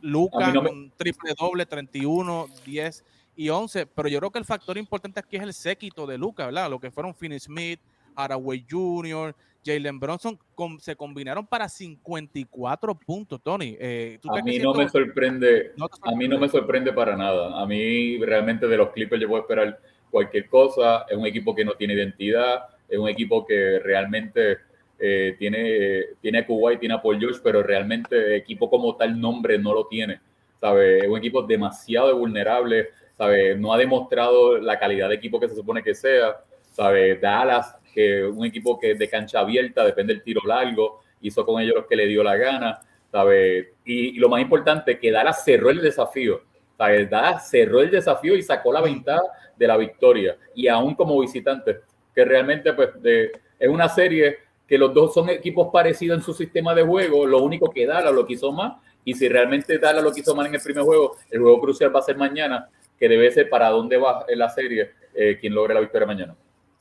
Lucas 0.02 0.52
con 0.52 0.92
triple 0.98 1.32
doble, 1.38 1.64
31, 1.64 2.48
10 2.66 3.04
y 3.36 3.48
11, 3.48 3.86
pero 3.86 4.08
yo 4.08 4.18
creo 4.18 4.30
que 4.30 4.38
el 4.38 4.44
factor 4.44 4.76
importante 4.76 5.20
aquí 5.20 5.36
es 5.36 5.42
el 5.42 5.54
séquito 5.54 6.06
de 6.06 6.18
Lucas, 6.18 6.46
¿verdad? 6.46 6.68
Lo 6.68 6.78
que 6.78 6.90
fueron 6.90 7.14
Finney 7.14 7.40
Smith, 7.40 7.80
Haraway 8.16 8.66
Jr., 8.68 9.34
Jalen 9.66 9.98
Bronson 9.98 10.38
se 10.78 10.94
combinaron 10.94 11.44
para 11.44 11.68
54 11.68 12.94
puntos, 12.94 13.40
Tony. 13.42 13.76
Eh, 13.80 14.18
a 14.28 14.42
mí 14.42 14.58
no 14.60 14.72
me 14.72 14.88
sorprende, 14.88 15.72
a 16.02 16.14
mí 16.14 16.28
no 16.28 16.38
me 16.38 16.48
sorprende 16.48 16.92
para 16.92 17.16
nada. 17.16 17.60
A 17.60 17.66
mí 17.66 18.18
realmente 18.18 18.68
de 18.68 18.76
los 18.76 18.90
Clippers 18.90 19.20
yo 19.20 19.28
puedo 19.28 19.42
esperar 19.42 19.80
cualquier 20.10 20.48
cosa. 20.48 21.04
Es 21.08 21.16
un 21.16 21.26
equipo 21.26 21.54
que 21.54 21.64
no 21.64 21.72
tiene 21.72 21.94
identidad, 21.94 22.60
es 22.88 22.96
un 22.96 23.08
equipo 23.08 23.44
que 23.44 23.80
realmente 23.80 24.58
eh, 25.00 25.34
tiene, 25.36 26.14
tiene 26.20 26.38
a 26.38 26.46
Kuwait, 26.46 26.78
tiene 26.78 26.94
a 26.94 27.02
Paul 27.02 27.18
George, 27.18 27.40
pero 27.42 27.62
realmente 27.62 28.36
equipo 28.36 28.70
como 28.70 28.94
tal 28.94 29.20
nombre 29.20 29.58
no 29.58 29.74
lo 29.74 29.86
tiene. 29.88 30.20
¿sabe? 30.60 31.00
Es 31.00 31.08
un 31.08 31.18
equipo 31.18 31.42
demasiado 31.42 32.16
vulnerable, 32.16 32.90
¿sabe? 33.18 33.56
no 33.56 33.72
ha 33.72 33.78
demostrado 33.78 34.58
la 34.58 34.78
calidad 34.78 35.08
de 35.08 35.16
equipo 35.16 35.40
que 35.40 35.48
se 35.48 35.56
supone 35.56 35.82
que 35.82 35.94
sea. 35.94 36.36
¿sabe? 36.70 37.16
Dallas 37.16 37.78
que 37.96 38.24
un 38.26 38.44
equipo 38.44 38.78
que 38.78 38.94
de 38.94 39.08
cancha 39.08 39.40
abierta, 39.40 39.82
depende 39.82 40.12
del 40.12 40.22
tiro 40.22 40.42
largo, 40.46 41.00
hizo 41.22 41.46
con 41.46 41.62
ellos 41.62 41.76
lo 41.76 41.86
que 41.86 41.96
le 41.96 42.06
dio 42.06 42.22
la 42.22 42.36
gana, 42.36 42.78
¿sabes? 43.10 43.68
Y, 43.86 44.18
lo 44.18 44.28
más 44.28 44.42
importante, 44.42 44.98
que 44.98 45.10
Dallas 45.10 45.42
cerró 45.42 45.70
el 45.70 45.80
desafío, 45.80 46.42
¿sabes? 46.76 47.08
Dallas 47.08 47.48
cerró 47.48 47.80
el 47.80 47.90
desafío 47.90 48.36
y 48.36 48.42
sacó 48.42 48.70
la 48.70 48.82
ventaja 48.82 49.22
de 49.56 49.66
la 49.66 49.78
victoria, 49.78 50.36
y 50.54 50.68
aún 50.68 50.94
como 50.94 51.18
visitante, 51.18 51.78
que 52.14 52.22
realmente 52.22 52.74
pues 52.74 52.90
es 53.02 53.68
una 53.68 53.88
serie 53.88 54.40
que 54.68 54.76
los 54.76 54.92
dos 54.92 55.14
son 55.14 55.30
equipos 55.30 55.68
parecidos 55.72 56.18
en 56.18 56.22
su 56.22 56.34
sistema 56.34 56.74
de 56.74 56.82
juego, 56.82 57.24
lo 57.24 57.42
único 57.42 57.70
que 57.70 57.86
Dallas 57.86 58.12
lo 58.12 58.26
quiso 58.26 58.52
más, 58.52 58.74
y 59.06 59.14
si 59.14 59.26
realmente 59.26 59.78
Dallas 59.78 60.04
lo 60.04 60.12
quiso 60.12 60.34
más 60.34 60.48
en 60.48 60.54
el 60.54 60.60
primer 60.60 60.84
juego, 60.84 61.16
el 61.30 61.40
juego 61.40 61.62
crucial 61.62 61.96
va 61.96 62.00
a 62.00 62.02
ser 62.02 62.18
mañana, 62.18 62.68
que 62.98 63.08
debe 63.08 63.30
ser 63.30 63.48
para 63.48 63.70
dónde 63.70 63.96
va 63.96 64.26
la 64.28 64.50
serie, 64.50 64.90
eh, 65.14 65.38
quien 65.40 65.54
logre 65.54 65.72
la 65.72 65.80
victoria 65.80 66.06
mañana. 66.06 66.36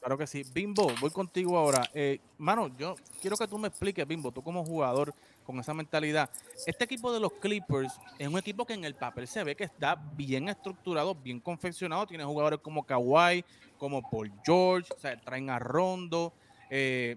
Claro 0.06 0.20
que 0.20 0.28
sí. 0.28 0.44
Bimbo, 0.54 0.92
voy 1.02 1.10
contigo 1.10 1.58
ahora. 1.58 1.90
Eh, 1.92 2.20
mano, 2.38 2.70
yo 2.78 2.94
quiero 3.20 3.36
que 3.36 3.48
tú 3.48 3.58
me 3.58 3.70
expliques, 3.70 4.08
Bimbo, 4.08 4.32
tú 4.32 4.44
como 4.44 4.64
jugador 4.64 5.12
con 5.44 5.58
esa 5.58 5.74
mentalidad. 5.74 6.30
Este 6.68 6.84
equipo 6.84 7.12
de 7.12 7.20
los 7.20 7.34
Clippers 7.34 7.92
es 8.20 8.28
un 8.28 8.38
equipo 8.38 8.68
que 8.68 8.76
en 8.76 8.86
el 8.86 8.94
papel 8.94 9.28
se 9.28 9.44
ve 9.44 9.56
que 9.56 9.64
está 9.64 9.96
bien 9.96 10.48
estructurado, 10.48 11.16
bien 11.16 11.40
confeccionado. 11.40 12.06
Tiene 12.06 12.24
jugadores 12.24 12.60
como 12.60 12.86
Kawhi, 12.86 13.44
como 13.80 14.08
Paul 14.08 14.32
George, 14.46 14.94
o 14.96 15.00
sea, 15.00 15.20
traen 15.20 15.50
a 15.50 15.58
Rondo, 15.58 16.34
eh, 16.70 17.16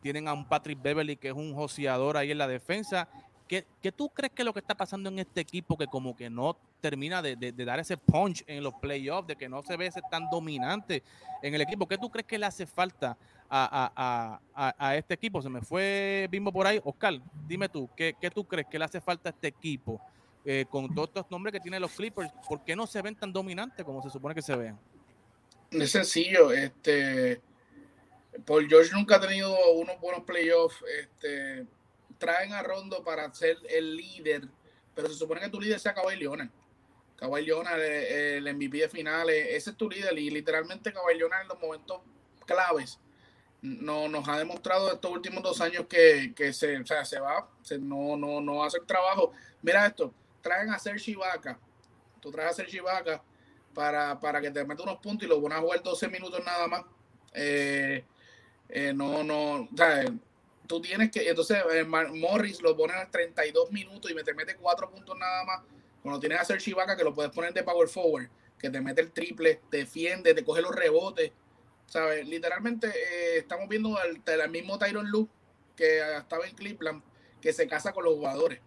tienen 0.00 0.28
a 0.28 0.32
un 0.32 0.44
Patrick 0.44 0.80
Beverly 0.80 1.16
que 1.16 1.30
es 1.30 1.34
un 1.34 1.52
joseador 1.56 2.16
ahí 2.16 2.30
en 2.30 2.38
la 2.38 2.46
defensa. 2.46 3.08
¿Qué, 3.48 3.64
¿Qué, 3.80 3.90
tú 3.90 4.10
crees 4.10 4.32
que 4.32 4.44
lo 4.44 4.52
que 4.52 4.60
está 4.60 4.76
pasando 4.76 5.08
en 5.08 5.18
este 5.18 5.40
equipo 5.40 5.76
que 5.76 5.86
como 5.86 6.14
que 6.14 6.28
no 6.28 6.56
termina 6.80 7.22
de, 7.22 7.34
de, 7.34 7.52
dar 7.64 7.80
ese 7.80 7.96
punch 7.96 8.44
en 8.46 8.62
los 8.62 8.74
playoffs, 8.74 9.26
de 9.26 9.36
que 9.36 9.48
no 9.48 9.62
se 9.62 9.76
ve 9.76 9.86
ese 9.86 10.00
tan 10.10 10.28
dominante 10.30 11.02
en 11.42 11.54
el 11.54 11.62
equipo? 11.62 11.88
¿Qué 11.88 11.96
tú 11.96 12.10
crees 12.10 12.26
que 12.26 12.38
le 12.38 12.46
hace 12.46 12.66
falta 12.66 13.16
a, 13.48 13.90
a, 13.96 14.40
a, 14.54 14.74
a 14.78 14.96
este 14.96 15.14
equipo? 15.14 15.40
Se 15.40 15.48
me 15.48 15.62
fue 15.62 16.28
Bimbo 16.30 16.52
por 16.52 16.66
ahí. 16.66 16.80
Oscar, 16.84 17.20
dime 17.46 17.68
tú, 17.68 17.88
¿qué, 17.96 18.14
qué 18.20 18.30
tú 18.30 18.44
crees 18.44 18.66
que 18.66 18.78
le 18.78 18.84
hace 18.84 19.00
falta 19.00 19.30
a 19.30 19.32
este 19.32 19.48
equipo 19.48 20.00
eh, 20.44 20.66
con 20.68 20.94
todos 20.94 21.08
estos 21.08 21.30
nombres 21.30 21.52
que 21.52 21.60
tienen 21.60 21.80
los 21.80 21.92
Clippers? 21.92 22.30
¿Por 22.46 22.62
qué 22.62 22.76
no 22.76 22.86
se 22.86 23.00
ven 23.00 23.14
tan 23.16 23.32
dominantes 23.32 23.84
como 23.84 24.02
se 24.02 24.10
supone 24.10 24.34
que 24.34 24.42
se 24.42 24.54
ven? 24.54 24.78
Es 25.70 25.90
sencillo, 25.90 26.52
este 26.52 27.40
Paul 28.44 28.68
George 28.68 28.92
nunca 28.92 29.16
ha 29.16 29.20
tenido 29.20 29.54
unos 29.72 29.98
buenos 30.00 30.24
playoffs. 30.24 30.76
Este, 31.00 31.66
traen 32.18 32.52
a 32.52 32.62
Rondo 32.62 33.02
para 33.02 33.32
ser 33.32 33.58
el 33.68 33.96
líder, 33.96 34.48
pero 34.94 35.08
se 35.08 35.14
supone 35.14 35.40
que 35.40 35.48
tu 35.48 35.60
líder 35.60 35.80
sea 35.80 35.94
Kawhi 35.94 36.16
Leonard. 36.16 36.50
Kawhi 37.16 37.44
Leonard, 37.44 37.80
el, 37.80 38.46
el 38.46 38.54
MVP 38.54 38.78
de 38.78 38.88
finales, 38.88 39.46
ese 39.50 39.70
es 39.70 39.76
tu 39.76 39.88
líder 39.88 40.16
y 40.18 40.30
literalmente 40.30 40.92
Kawhi 40.92 41.16
Leonard 41.16 41.42
en 41.42 41.48
los 41.48 41.60
momentos 41.60 42.00
claves 42.46 42.98
no, 43.62 44.08
nos 44.08 44.28
ha 44.28 44.38
demostrado 44.38 44.92
estos 44.92 45.10
últimos 45.10 45.42
dos 45.42 45.60
años 45.60 45.86
que, 45.88 46.32
que 46.34 46.52
se, 46.52 46.78
o 46.78 46.86
sea, 46.86 47.04
se 47.04 47.18
va, 47.18 47.48
se, 47.62 47.78
no, 47.78 48.16
no, 48.16 48.40
no 48.40 48.62
hace 48.62 48.78
el 48.78 48.86
trabajo. 48.86 49.32
Mira 49.62 49.86
esto, 49.86 50.12
traen 50.40 50.70
a 50.70 50.78
Serge 50.78 51.12
Ibaka, 51.12 51.58
tú 52.20 52.30
traes 52.30 52.50
a 52.50 52.54
Serge 52.54 52.76
Ibaka 52.76 53.22
para, 53.74 54.18
para 54.20 54.40
que 54.40 54.50
te 54.50 54.64
meta 54.64 54.82
unos 54.82 54.98
puntos 54.98 55.26
y 55.26 55.28
lo 55.28 55.40
van 55.40 55.52
a 55.52 55.60
jugar 55.60 55.82
12 55.82 56.08
minutos 56.08 56.44
nada 56.44 56.66
más. 56.68 56.84
Eh, 57.32 58.04
eh, 58.68 58.92
no, 58.94 59.24
no, 59.24 59.62
o 59.62 59.68
sea, 59.76 60.04
tú 60.68 60.80
tienes 60.80 61.10
que, 61.10 61.28
entonces 61.28 61.58
eh, 61.72 61.84
Morris 61.84 62.62
lo 62.62 62.76
ponen 62.76 62.96
a 62.96 63.10
32 63.10 63.72
minutos 63.72 64.10
y 64.10 64.14
me 64.14 64.22
te 64.22 64.34
mete 64.34 64.54
4 64.54 64.90
puntos 64.90 65.18
nada 65.18 65.44
más. 65.44 65.62
Cuando 66.02 66.20
tienes 66.20 66.38
a 66.38 66.44
Serge 66.44 66.70
Ibaka 66.70 66.96
que 66.96 67.02
lo 67.02 67.12
puedes 67.12 67.32
poner 67.32 67.52
de 67.52 67.64
power 67.64 67.88
forward, 67.88 68.28
que 68.58 68.70
te 68.70 68.80
mete 68.80 69.00
el 69.00 69.10
triple, 69.10 69.60
te 69.70 69.78
defiende, 69.78 70.34
te 70.34 70.44
coge 70.44 70.62
los 70.62 70.74
rebotes. 70.74 71.32
¿Sabes? 71.86 72.28
Literalmente 72.28 72.86
eh, 72.86 73.38
estamos 73.38 73.66
viendo 73.68 73.98
el, 74.02 74.50
mismo 74.50 74.78
Tyron 74.78 75.10
Lue 75.10 75.26
que 75.74 76.00
estaba 76.16 76.46
en 76.46 76.54
Cleveland, 76.54 77.02
que 77.40 77.52
se 77.52 77.66
casa 77.66 77.92
con 77.92 78.04
los 78.04 78.14
jugadores. 78.14 78.60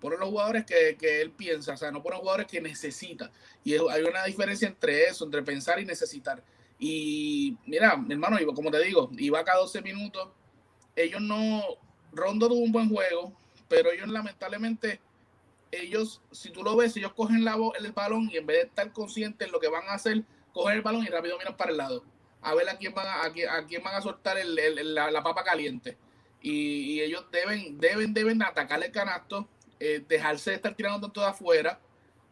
Pone 0.00 0.16
los 0.16 0.28
jugadores 0.28 0.64
que, 0.64 0.96
que, 0.96 1.22
él 1.22 1.32
piensa, 1.32 1.72
o 1.72 1.76
sea, 1.76 1.90
no 1.90 2.02
pone 2.02 2.18
jugadores 2.18 2.46
que 2.46 2.60
necesita. 2.60 3.32
Y 3.64 3.74
hay 3.74 4.02
una 4.02 4.24
diferencia 4.24 4.68
entre 4.68 5.04
eso, 5.04 5.24
entre 5.24 5.42
pensar 5.42 5.80
y 5.80 5.86
necesitar. 5.86 6.42
Y 6.78 7.56
mira, 7.66 7.96
mi 7.96 8.14
hermano, 8.14 8.36
como 8.54 8.70
te 8.70 8.82
digo, 8.84 9.10
iba 9.18 9.44
cada 9.44 9.60
12 9.60 9.82
minutos. 9.82 10.28
Ellos 10.98 11.20
no. 11.20 11.62
Rondo 12.12 12.48
tuvo 12.48 12.60
un 12.60 12.72
buen 12.72 12.88
juego, 12.88 13.32
pero 13.68 13.92
ellos 13.92 14.08
lamentablemente, 14.08 15.00
ellos, 15.70 16.22
si 16.32 16.50
tú 16.50 16.64
lo 16.64 16.74
ves, 16.74 16.96
ellos 16.96 17.12
cogen 17.12 17.44
la, 17.44 17.56
el 17.78 17.92
balón 17.92 18.28
y 18.32 18.38
en 18.38 18.46
vez 18.46 18.56
de 18.56 18.62
estar 18.64 18.92
conscientes 18.92 19.46
en 19.46 19.52
lo 19.52 19.60
que 19.60 19.68
van 19.68 19.86
a 19.88 19.94
hacer, 19.94 20.24
cogen 20.52 20.76
el 20.76 20.82
balón 20.82 21.04
y 21.04 21.08
rápido 21.08 21.38
miran 21.38 21.56
para 21.56 21.70
el 21.70 21.76
lado. 21.76 22.04
A 22.40 22.54
ver 22.54 22.68
a 22.68 22.78
quién 22.78 22.94
van 22.94 23.06
a, 23.06 23.24
a, 23.24 23.32
quién, 23.32 23.48
a 23.48 23.66
quién 23.66 23.82
van 23.82 23.94
a 23.94 24.00
soltar 24.00 24.38
el, 24.38 24.94
la, 24.94 25.22
papa 25.22 25.44
caliente. 25.44 25.96
Y, 26.40 27.00
ellos 27.00 27.26
deben, 27.30 27.78
deben, 27.78 28.14
deben 28.14 28.42
atacar 28.42 28.82
el 28.82 28.90
canasto, 28.90 29.46
eh, 29.78 30.02
dejarse 30.08 30.50
de 30.50 30.56
estar 30.56 30.74
tirando 30.74 31.00
tanto 31.00 31.20
de 31.20 31.26
afuera, 31.26 31.78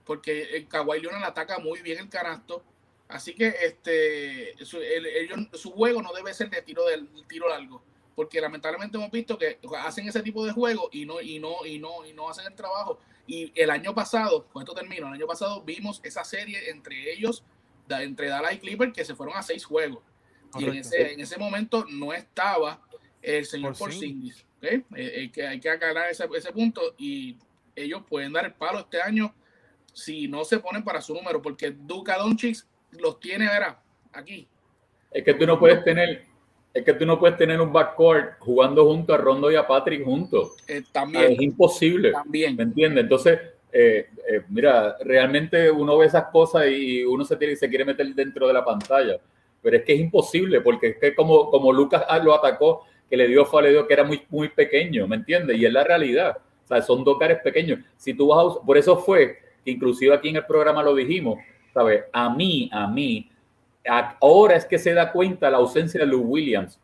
porque 0.04 0.56
el 0.56 0.66
Kawhi 0.66 1.00
Leonard 1.00 1.25
ataca 1.25 1.58
muy 1.58 1.82
bien 1.82 1.99
el 1.99 2.08
canasto 2.08 2.64
Así 3.08 3.35
que 3.35 3.54
este, 3.62 4.64
su, 4.64 4.78
el, 4.78 5.06
ellos, 5.06 5.38
su 5.54 5.70
juego 5.70 6.02
no 6.02 6.12
debe 6.12 6.35
ser 6.35 6.50
de 6.50 6.62
tiro 6.62 6.85
del 6.87 7.08
tiro 7.28 7.49
largo, 7.49 7.82
porque 8.16 8.40
lamentablemente 8.40 8.96
hemos 8.96 9.11
visto 9.11 9.38
que 9.38 9.58
hacen 9.78 10.08
ese 10.08 10.23
tipo 10.23 10.44
de 10.44 10.52
juego 10.52 10.88
y 10.90 11.04
no 11.04 11.20
y 11.20 11.38
no 11.38 11.64
y 11.64 11.78
no 11.78 12.04
y 12.04 12.14
no 12.14 12.28
hacen 12.28 12.46
el 12.46 12.54
trabajo. 12.54 12.99
Y 13.26 13.52
el 13.54 13.70
año 13.70 13.94
pasado, 13.94 14.46
con 14.46 14.62
esto 14.62 14.75
termino, 14.75 15.06
el 15.06 15.14
año 15.14 15.26
pasado 15.26 15.62
vimos 15.62 16.00
esa 16.02 16.25
serie 16.25 16.70
entre 16.70 17.12
ellos, 17.12 17.44
entre 17.88 18.28
Dallas 18.28 18.54
y 18.54 18.58
Clipper, 18.58 18.92
que 18.92 19.04
se 19.04 19.14
fueron 19.14 19.37
a 19.37 19.42
seis 19.42 19.64
juegos. 19.64 20.02
Correcto. 20.50 20.61
Y 20.61 20.64
en 20.64 20.80
ese, 20.80 21.12
en 21.12 21.20
ese 21.20 21.38
momento 21.38 21.85
no 21.90 22.12
estaba 22.12 22.80
el 23.20 23.44
señor 23.44 23.76
Porzingis. 23.76 24.46
¿okay? 24.56 24.82
Eh, 24.96 25.30
que 25.30 25.46
hay 25.46 25.61
que 25.61 25.68
aclarar 25.68 26.11
ese, 26.11 26.26
ese 26.35 26.52
punto 26.52 26.94
y 26.96 27.37
ellos 27.75 28.02
pueden 28.08 28.32
dar 28.32 28.46
el 28.46 28.54
palo 28.54 28.80
este 28.80 29.02
año 29.02 29.35
si 29.92 30.28
no 30.28 30.44
se 30.44 30.58
ponen 30.58 30.85
para 30.85 31.00
su 31.00 31.14
número, 31.14 31.40
porque 31.40 31.70
Duca 31.70 32.18
Doncic 32.18 32.64
los 32.92 33.20
tiene, 33.20 33.46
verá, 33.46 33.82
aquí. 34.12 34.46
Es 35.11 35.25
que 35.25 35.35
tú 35.35 35.46
no 35.46 35.58
puedes 35.58 35.82
tener, 35.85 36.26
es 36.76 36.85
que 36.85 36.92
tú 36.92 37.06
no 37.06 37.18
puedes 37.18 37.38
tener 37.38 37.59
un 37.59 37.73
backcourt 37.73 38.38
jugando 38.38 38.85
junto 38.85 39.14
a 39.14 39.16
Rondo 39.16 39.50
y 39.50 39.56
a 39.56 39.66
Patrick 39.66 40.04
juntos. 40.04 40.56
Eh, 40.68 40.83
también. 40.92 41.33
Es 41.33 41.40
imposible. 41.40 42.12
También. 42.12 42.54
¿Me 42.54 42.64
entiendes? 42.64 43.04
Entonces, 43.04 43.40
eh, 43.73 44.09
eh, 44.30 44.42
mira, 44.50 44.95
realmente 45.02 45.71
uno 45.71 45.97
ve 45.97 46.04
esas 46.04 46.25
cosas 46.25 46.66
y 46.68 47.02
uno 47.02 47.25
se, 47.25 47.37
tiene, 47.37 47.56
se 47.56 47.71
quiere 47.71 47.87
meter 47.87 48.06
dentro 48.14 48.47
de 48.47 48.52
la 48.52 48.62
pantalla. 48.62 49.18
Pero 49.62 49.78
es 49.78 49.85
que 49.85 49.95
es 49.95 50.00
imposible, 50.00 50.61
porque 50.61 50.88
es 50.88 50.97
que 50.99 51.14
como, 51.14 51.50
como 51.50 51.73
Lucas 51.73 52.04
lo 52.23 52.35
atacó, 52.35 52.85
que 53.09 53.16
le 53.16 53.26
dio 53.26 53.47
fue, 53.47 53.62
le 53.62 53.71
dio 53.71 53.87
que 53.87 53.95
era 53.95 54.04
muy, 54.04 54.21
muy 54.28 54.50
pequeño, 54.50 55.09
¿me 55.09 55.16
entiendes? 55.16 55.56
Y 55.56 55.64
es 55.64 55.73
la 55.73 55.83
realidad. 55.83 56.37
O 56.64 56.66
sea, 56.68 56.83
son 56.83 57.02
dos 57.04 57.16
caras 57.18 57.40
pequeños. 57.42 57.80
Si 57.97 58.12
tú 58.12 58.26
vas 58.26 58.54
a, 58.54 58.66
por 58.66 58.76
eso 58.76 58.99
fue 58.99 59.38
que 59.64 59.71
inclusive 59.71 60.14
aquí 60.14 60.28
en 60.28 60.37
el 60.37 60.45
programa 60.45 60.83
lo 60.83 60.95
dijimos, 60.95 61.38
¿sabes? 61.73 62.04
A 62.12 62.28
mí, 62.28 62.68
a 62.71 62.87
mí, 62.87 63.30
ahora 63.88 64.57
es 64.57 64.64
que 64.64 64.78
se 64.78 64.93
da 64.93 65.12
cuenta 65.12 65.50
la 65.50 65.59
ausencia 65.59 66.00
de 66.00 66.07
Lou 66.07 66.23
Williams, 66.23 66.81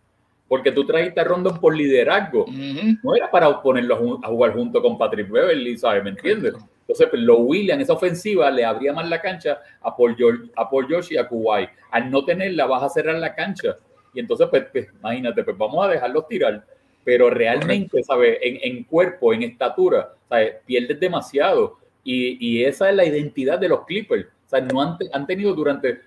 porque 0.48 0.72
tú 0.72 0.84
trajiste 0.84 1.20
a 1.20 1.24
Rondon 1.24 1.58
por 1.60 1.74
liderazgo, 1.74 2.44
uh 2.44 2.50
-huh. 2.50 2.98
no 3.02 3.14
era 3.14 3.30
para 3.30 3.62
ponerlo 3.62 4.20
a 4.22 4.28
jugar 4.28 4.52
junto 4.52 4.82
con 4.82 4.98
Patrick 4.98 5.30
Beverly, 5.30 5.78
¿sabes? 5.78 6.04
¿Me 6.04 6.10
entiendes? 6.10 6.54
Entonces, 6.80 7.08
pues, 7.10 7.22
Lou 7.22 7.38
Williams, 7.38 7.82
esa 7.84 7.94
ofensiva, 7.94 8.50
le 8.50 8.64
abría 8.64 8.92
más 8.92 9.08
la 9.08 9.20
cancha 9.20 9.60
a 9.80 9.96
Paul 9.96 10.14
George, 10.16 10.50
a 10.56 10.68
Paul 10.68 10.86
George 10.86 11.14
y 11.14 11.16
a 11.16 11.26
Kuwait. 11.26 11.70
Al 11.90 12.10
no 12.10 12.24
tenerla, 12.24 12.66
vas 12.66 12.82
a 12.82 12.88
cerrar 12.88 13.14
la 13.16 13.34
cancha. 13.34 13.76
Y 14.12 14.20
entonces, 14.20 14.46
pues, 14.50 14.64
pues 14.70 14.88
imagínate, 15.00 15.42
pues 15.42 15.56
vamos 15.56 15.86
a 15.86 15.88
dejarlos 15.88 16.28
tirar. 16.28 16.64
Pero 17.04 17.30
realmente, 17.30 18.02
¿sabes? 18.02 18.38
En, 18.42 18.58
en, 18.62 18.84
cuerpo, 18.84 19.32
en 19.32 19.42
estatura, 19.44 20.12
¿sabes? 20.28 20.56
Pierdes 20.66 21.00
demasiado. 21.00 21.78
Y, 22.04 22.36
y 22.46 22.64
esa 22.64 22.90
es 22.90 22.96
la 22.96 23.04
identidad 23.04 23.58
de 23.58 23.68
los 23.68 23.86
Clippers 23.86 24.26
sea, 24.52 24.60
no 24.60 24.82
han, 24.82 24.98
han 25.12 25.26
tenido 25.26 25.54
durante 25.54 26.00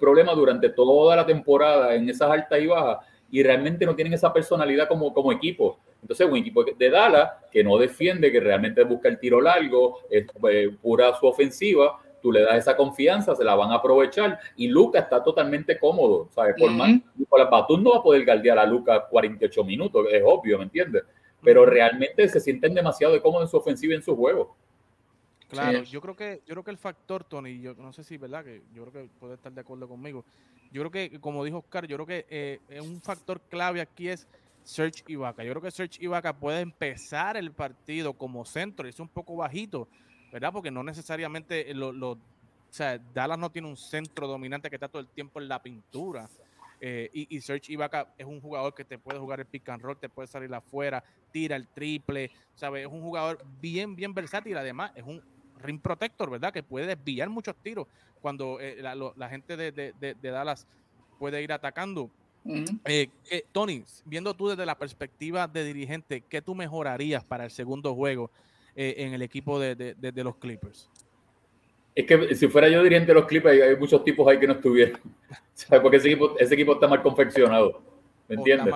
problemas 0.00 0.36
durante 0.36 0.68
toda 0.70 1.16
la 1.16 1.26
temporada 1.26 1.94
en 1.94 2.08
esas 2.08 2.30
altas 2.30 2.60
y 2.60 2.66
bajas 2.66 2.98
y 3.30 3.42
realmente 3.42 3.84
no 3.84 3.94
tienen 3.94 4.14
esa 4.14 4.32
personalidad 4.32 4.88
como, 4.88 5.12
como 5.12 5.32
equipo. 5.32 5.78
Entonces, 6.00 6.26
un 6.30 6.36
equipo 6.36 6.64
de 6.64 6.90
Dallas 6.90 7.32
que 7.50 7.64
no 7.64 7.76
defiende, 7.76 8.30
que 8.30 8.40
realmente 8.40 8.84
busca 8.84 9.08
el 9.08 9.18
tiro 9.18 9.40
largo, 9.40 10.00
es 10.08 10.26
eh, 10.50 10.70
pura 10.80 11.14
su 11.18 11.26
ofensiva, 11.26 11.98
tú 12.22 12.30
le 12.30 12.42
das 12.42 12.58
esa 12.58 12.76
confianza, 12.76 13.34
se 13.34 13.44
la 13.44 13.54
van 13.54 13.72
a 13.72 13.76
aprovechar 13.76 14.38
y 14.56 14.68
Luca 14.68 15.00
está 15.00 15.22
totalmente 15.22 15.78
cómodo, 15.78 16.28
¿sabes? 16.34 16.54
Por, 16.58 16.70
uh 16.70 16.74
-huh. 16.74 16.76
más, 16.76 17.66
por 17.68 17.80
no 17.80 17.90
va 17.90 17.98
a 17.98 18.02
poder 18.02 18.24
guardiar 18.24 18.58
a 18.58 18.66
Luca 18.66 19.06
48 19.08 19.64
minutos, 19.64 20.06
es 20.10 20.22
obvio, 20.24 20.58
¿me 20.58 20.64
entiendes? 20.64 21.02
Pero 21.42 21.66
realmente 21.66 22.28
se 22.28 22.40
sienten 22.40 22.74
demasiado 22.74 23.20
cómodos 23.22 23.48
en 23.48 23.50
su 23.50 23.56
ofensiva 23.56 23.92
y 23.92 23.96
en 23.96 24.02
su 24.02 24.16
juego. 24.16 24.56
Claro, 25.48 25.82
yo 25.84 26.00
creo 26.00 26.16
que 26.16 26.42
yo 26.46 26.54
creo 26.54 26.64
que 26.64 26.70
el 26.72 26.78
factor 26.78 27.24
Tony, 27.24 27.60
yo 27.60 27.74
no 27.74 27.92
sé 27.92 28.02
si 28.02 28.16
verdad 28.16 28.44
que 28.44 28.62
yo 28.74 28.84
creo 28.86 29.04
que 29.04 29.10
puede 29.20 29.34
estar 29.34 29.52
de 29.52 29.60
acuerdo 29.60 29.88
conmigo. 29.88 30.24
Yo 30.72 30.82
creo 30.82 30.90
que 30.90 31.20
como 31.20 31.44
dijo 31.44 31.58
Oscar, 31.58 31.86
yo 31.86 31.96
creo 31.96 32.06
que 32.06 32.26
eh, 32.28 32.80
un 32.80 33.00
factor 33.00 33.40
clave 33.48 33.80
aquí 33.80 34.08
es 34.08 34.26
Serge 34.64 35.04
Ibaka. 35.06 35.44
Yo 35.44 35.52
creo 35.52 35.62
que 35.62 35.70
Serge 35.70 36.04
Ibaka 36.04 36.32
puede 36.36 36.60
empezar 36.60 37.36
el 37.36 37.52
partido 37.52 38.14
como 38.14 38.44
centro, 38.44 38.88
es 38.88 38.98
un 38.98 39.08
poco 39.08 39.36
bajito, 39.36 39.88
¿verdad? 40.32 40.52
Porque 40.52 40.72
no 40.72 40.82
necesariamente 40.82 41.72
lo, 41.74 42.10
o 42.10 42.18
sea, 42.68 42.98
Dallas 42.98 43.38
no 43.38 43.50
tiene 43.50 43.68
un 43.68 43.76
centro 43.76 44.26
dominante 44.26 44.68
que 44.68 44.76
está 44.76 44.88
todo 44.88 45.00
el 45.00 45.08
tiempo 45.08 45.40
en 45.40 45.48
la 45.48 45.62
pintura. 45.62 46.28
Eh, 46.78 47.08
y, 47.14 47.34
y, 47.34 47.40
Serge 47.40 47.72
Ibaka 47.72 48.12
es 48.18 48.26
un 48.26 48.38
jugador 48.38 48.74
que 48.74 48.84
te 48.84 48.98
puede 48.98 49.18
jugar 49.18 49.40
el 49.40 49.46
pick 49.46 49.66
and 49.70 49.82
roll, 49.82 49.96
te 49.96 50.10
puede 50.10 50.28
salir 50.28 50.52
afuera, 50.52 51.02
tira 51.30 51.56
el 51.56 51.68
triple, 51.68 52.30
¿sabes? 52.54 52.86
Es 52.86 52.92
un 52.92 53.00
jugador 53.00 53.42
bien, 53.62 53.96
bien 53.96 54.12
versátil. 54.12 54.58
Además, 54.58 54.92
es 54.94 55.02
un 55.02 55.22
rim 55.62 55.78
protector, 55.78 56.30
¿verdad? 56.30 56.52
Que 56.52 56.62
puede 56.62 56.86
desviar 56.86 57.28
muchos 57.28 57.56
tiros 57.56 57.86
cuando 58.20 58.58
eh, 58.60 58.76
la, 58.80 58.94
lo, 58.94 59.14
la, 59.16 59.28
gente 59.28 59.56
de, 59.56 59.72
de, 59.72 59.92
de, 59.98 60.30
Dallas 60.30 60.66
puede 61.18 61.42
ir 61.42 61.52
atacando. 61.52 62.10
Eh, 62.84 63.08
Tony, 63.52 63.82
viendo 64.04 64.34
tú 64.34 64.48
desde 64.48 64.64
la 64.64 64.78
perspectiva 64.78 65.48
de 65.48 65.64
dirigente, 65.64 66.22
¿qué 66.28 66.40
tú 66.40 66.54
mejorarías 66.54 67.24
para 67.24 67.44
el 67.44 67.50
segundo 67.50 67.94
juego 67.94 68.30
eh, 68.76 68.94
en 68.98 69.14
el 69.14 69.22
equipo 69.22 69.58
de, 69.58 69.74
de, 69.74 70.24
los 70.24 70.36
Clippers? 70.36 70.88
Es 71.94 72.06
que 72.06 72.34
si 72.34 72.46
fuera 72.46 72.68
yo 72.68 72.82
dirigente 72.82 73.08
de 73.08 73.14
los 73.14 73.26
Clippers, 73.26 73.62
hay, 73.62 73.76
muchos 73.76 74.04
tipos 74.04 74.28
ahí 74.28 74.38
que 74.38 74.46
no 74.46 74.52
estuvieran. 74.52 75.00
Porque 75.82 75.96
ese 75.96 76.08
equipo, 76.08 76.38
ese 76.38 76.54
equipo 76.54 76.74
está 76.74 76.86
mal 76.86 77.02
confeccionado. 77.02 77.82
¿Me 78.28 78.34
entiendes? 78.36 78.74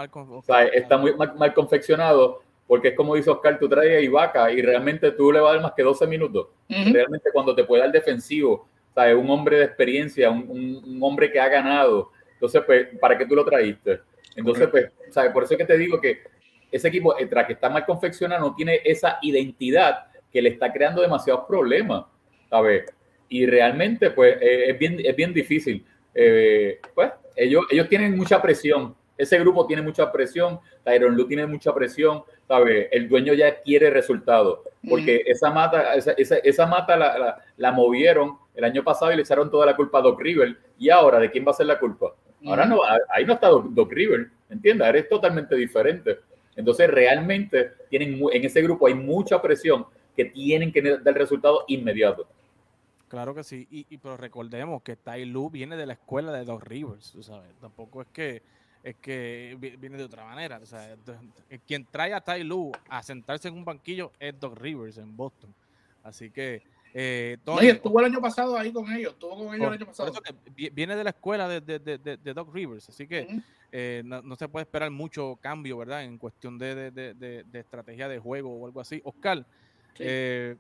Está, 0.72 0.96
muy 0.96 1.14
mal, 1.14 1.54
confeccionado 1.54 2.42
porque 2.70 2.86
es 2.86 2.94
como 2.94 3.16
dice 3.16 3.28
Oscar, 3.28 3.58
tú 3.58 3.68
traes 3.68 3.96
a 3.96 4.00
Ibaka 4.00 4.52
y 4.52 4.62
realmente 4.62 5.10
tú 5.10 5.32
le 5.32 5.40
vas 5.40 5.50
a 5.50 5.54
dar 5.54 5.62
más 5.64 5.72
que 5.72 5.82
12 5.82 6.06
minutos. 6.06 6.50
Realmente 6.68 7.30
cuando 7.32 7.52
te 7.52 7.64
puede 7.64 7.82
dar 7.82 7.90
defensivo, 7.90 8.68
¿sabes? 8.94 9.16
un 9.16 9.28
hombre 9.28 9.58
de 9.58 9.64
experiencia, 9.64 10.30
un, 10.30 10.80
un, 10.86 11.02
hombre 11.02 11.32
que 11.32 11.40
ha 11.40 11.48
ganado. 11.48 12.12
Entonces, 12.34 12.62
pues, 12.64 12.86
¿para 13.00 13.18
qué 13.18 13.26
tú 13.26 13.34
lo 13.34 13.44
traíste? 13.44 13.98
Entonces, 14.36 14.68
pues, 14.68 14.92
¿sabes? 15.10 15.32
Por 15.32 15.42
eso 15.42 15.54
es 15.54 15.58
que 15.58 15.64
te 15.64 15.76
digo 15.76 16.00
que 16.00 16.20
ese 16.70 16.86
equipo, 16.86 17.12
tras 17.28 17.48
que 17.48 17.54
está 17.54 17.68
mal 17.68 17.84
confeccionado, 17.84 18.40
no 18.40 18.54
tiene 18.54 18.80
esa 18.84 19.18
identidad 19.20 20.06
que 20.32 20.40
le 20.40 20.50
está 20.50 20.72
creando 20.72 21.02
demasiados 21.02 21.46
problemas, 21.48 22.04
¿sabes? 22.48 22.84
Y 23.28 23.46
realmente, 23.46 24.12
pues, 24.12 24.36
eh, 24.40 24.70
es, 24.70 24.78
bien, 24.78 24.96
es 25.02 25.16
bien 25.16 25.34
difícil. 25.34 25.84
Eh, 26.14 26.78
pues, 26.94 27.10
ellos, 27.34 27.64
ellos 27.68 27.88
tienen 27.88 28.16
mucha 28.16 28.40
presión 28.40 28.94
ese 29.20 29.38
grupo 29.38 29.66
tiene 29.66 29.82
mucha 29.82 30.10
presión, 30.10 30.60
Tyron 30.82 31.14
Lu 31.14 31.26
tiene 31.26 31.46
mucha 31.46 31.74
presión, 31.74 32.22
¿sabe? 32.50 32.88
El 32.90 33.08
dueño 33.08 33.32
ya 33.32 33.60
quiere 33.60 33.90
resultados, 33.90 34.58
porque 34.88 35.22
esa 35.24 35.52
mata, 35.52 35.94
esa, 35.94 36.14
esa, 36.14 36.66
mata 36.66 36.96
la, 36.96 37.40
la, 37.56 37.70
movieron 37.70 38.38
el 38.56 38.64
año 38.64 38.82
pasado 38.82 39.12
y 39.12 39.14
le 39.14 39.22
echaron 39.22 39.48
toda 39.48 39.66
la 39.66 39.76
culpa 39.76 40.00
a 40.00 40.02
Doc 40.02 40.20
River, 40.20 40.56
y 40.76 40.90
ahora, 40.90 41.20
¿de 41.20 41.30
quién 41.30 41.46
va 41.46 41.52
a 41.52 41.54
ser 41.54 41.66
la 41.66 41.78
culpa? 41.78 42.12
Ahora 42.44 42.66
no, 42.66 42.80
ahí 43.08 43.24
no 43.24 43.34
está 43.34 43.50
Doc, 43.50 43.92
River, 43.92 44.30
¿entiendes? 44.48 44.88
Eres 44.88 45.08
totalmente 45.08 45.54
diferente. 45.54 46.18
Entonces, 46.56 46.90
realmente, 46.90 47.70
tienen, 47.88 48.20
en 48.32 48.44
ese 48.44 48.62
grupo 48.62 48.88
hay 48.88 48.94
mucha 48.94 49.40
presión 49.40 49.86
que 50.16 50.24
tienen 50.24 50.72
que 50.72 50.82
dar 50.82 51.14
resultado 51.14 51.62
inmediato. 51.68 52.26
Claro 53.06 53.32
que 53.32 53.44
sí, 53.44 53.68
y, 53.70 53.96
pero 53.98 54.16
recordemos 54.16 54.82
que 54.82 54.96
Tai 54.96 55.24
Lu 55.24 55.50
viene 55.50 55.76
de 55.76 55.86
la 55.86 55.92
escuela 55.92 56.32
de 56.32 56.44
Doc 56.44 56.64
Rivers, 56.64 57.16
¿sabes? 57.20 57.54
Tampoco 57.60 58.02
es 58.02 58.08
que 58.08 58.42
es 58.82 58.96
que 58.96 59.56
viene 59.78 59.96
de 59.96 60.04
otra 60.04 60.24
manera. 60.24 60.58
O 60.62 60.66
sea, 60.66 60.96
quien 61.66 61.84
trae 61.84 62.14
a 62.14 62.20
Ty 62.20 62.44
Lue 62.44 62.72
a 62.88 63.02
sentarse 63.02 63.48
en 63.48 63.54
un 63.54 63.64
banquillo 63.64 64.12
es 64.18 64.38
Doc 64.38 64.58
Rivers 64.58 64.98
en 64.98 65.16
Boston. 65.16 65.54
Así 66.02 66.30
que. 66.30 66.62
Eh, 66.92 67.38
no, 67.46 67.60
estuvo 67.60 68.00
el 68.00 68.06
año 68.06 68.20
pasado 68.20 68.58
ahí 68.58 68.72
con 68.72 68.90
ellos, 68.92 69.12
estuvo 69.12 69.36
con 69.36 69.54
ellos 69.54 69.68
el 69.68 69.74
año 69.74 69.86
pasado. 69.86 70.12
viene 70.72 70.96
de 70.96 71.04
la 71.04 71.10
escuela 71.10 71.46
de, 71.46 71.60
de, 71.60 71.78
de, 71.78 72.34
Doc 72.34 72.52
Rivers, 72.52 72.88
así 72.88 73.06
que 73.06 73.28
eh, 73.70 74.02
no, 74.04 74.34
se 74.34 74.48
puede 74.48 74.64
esperar 74.64 74.90
mucho 74.90 75.38
cambio, 75.40 75.78
¿verdad? 75.78 76.02
En 76.02 76.18
cuestión 76.18 76.58
de, 76.58 77.36
estrategia 77.52 78.08
de 78.08 78.18
juego 78.18 78.52
o 78.52 78.66
algo 78.66 78.80
así. 78.80 79.00
Oscar, 79.04 79.46
eh, 80.00 80.56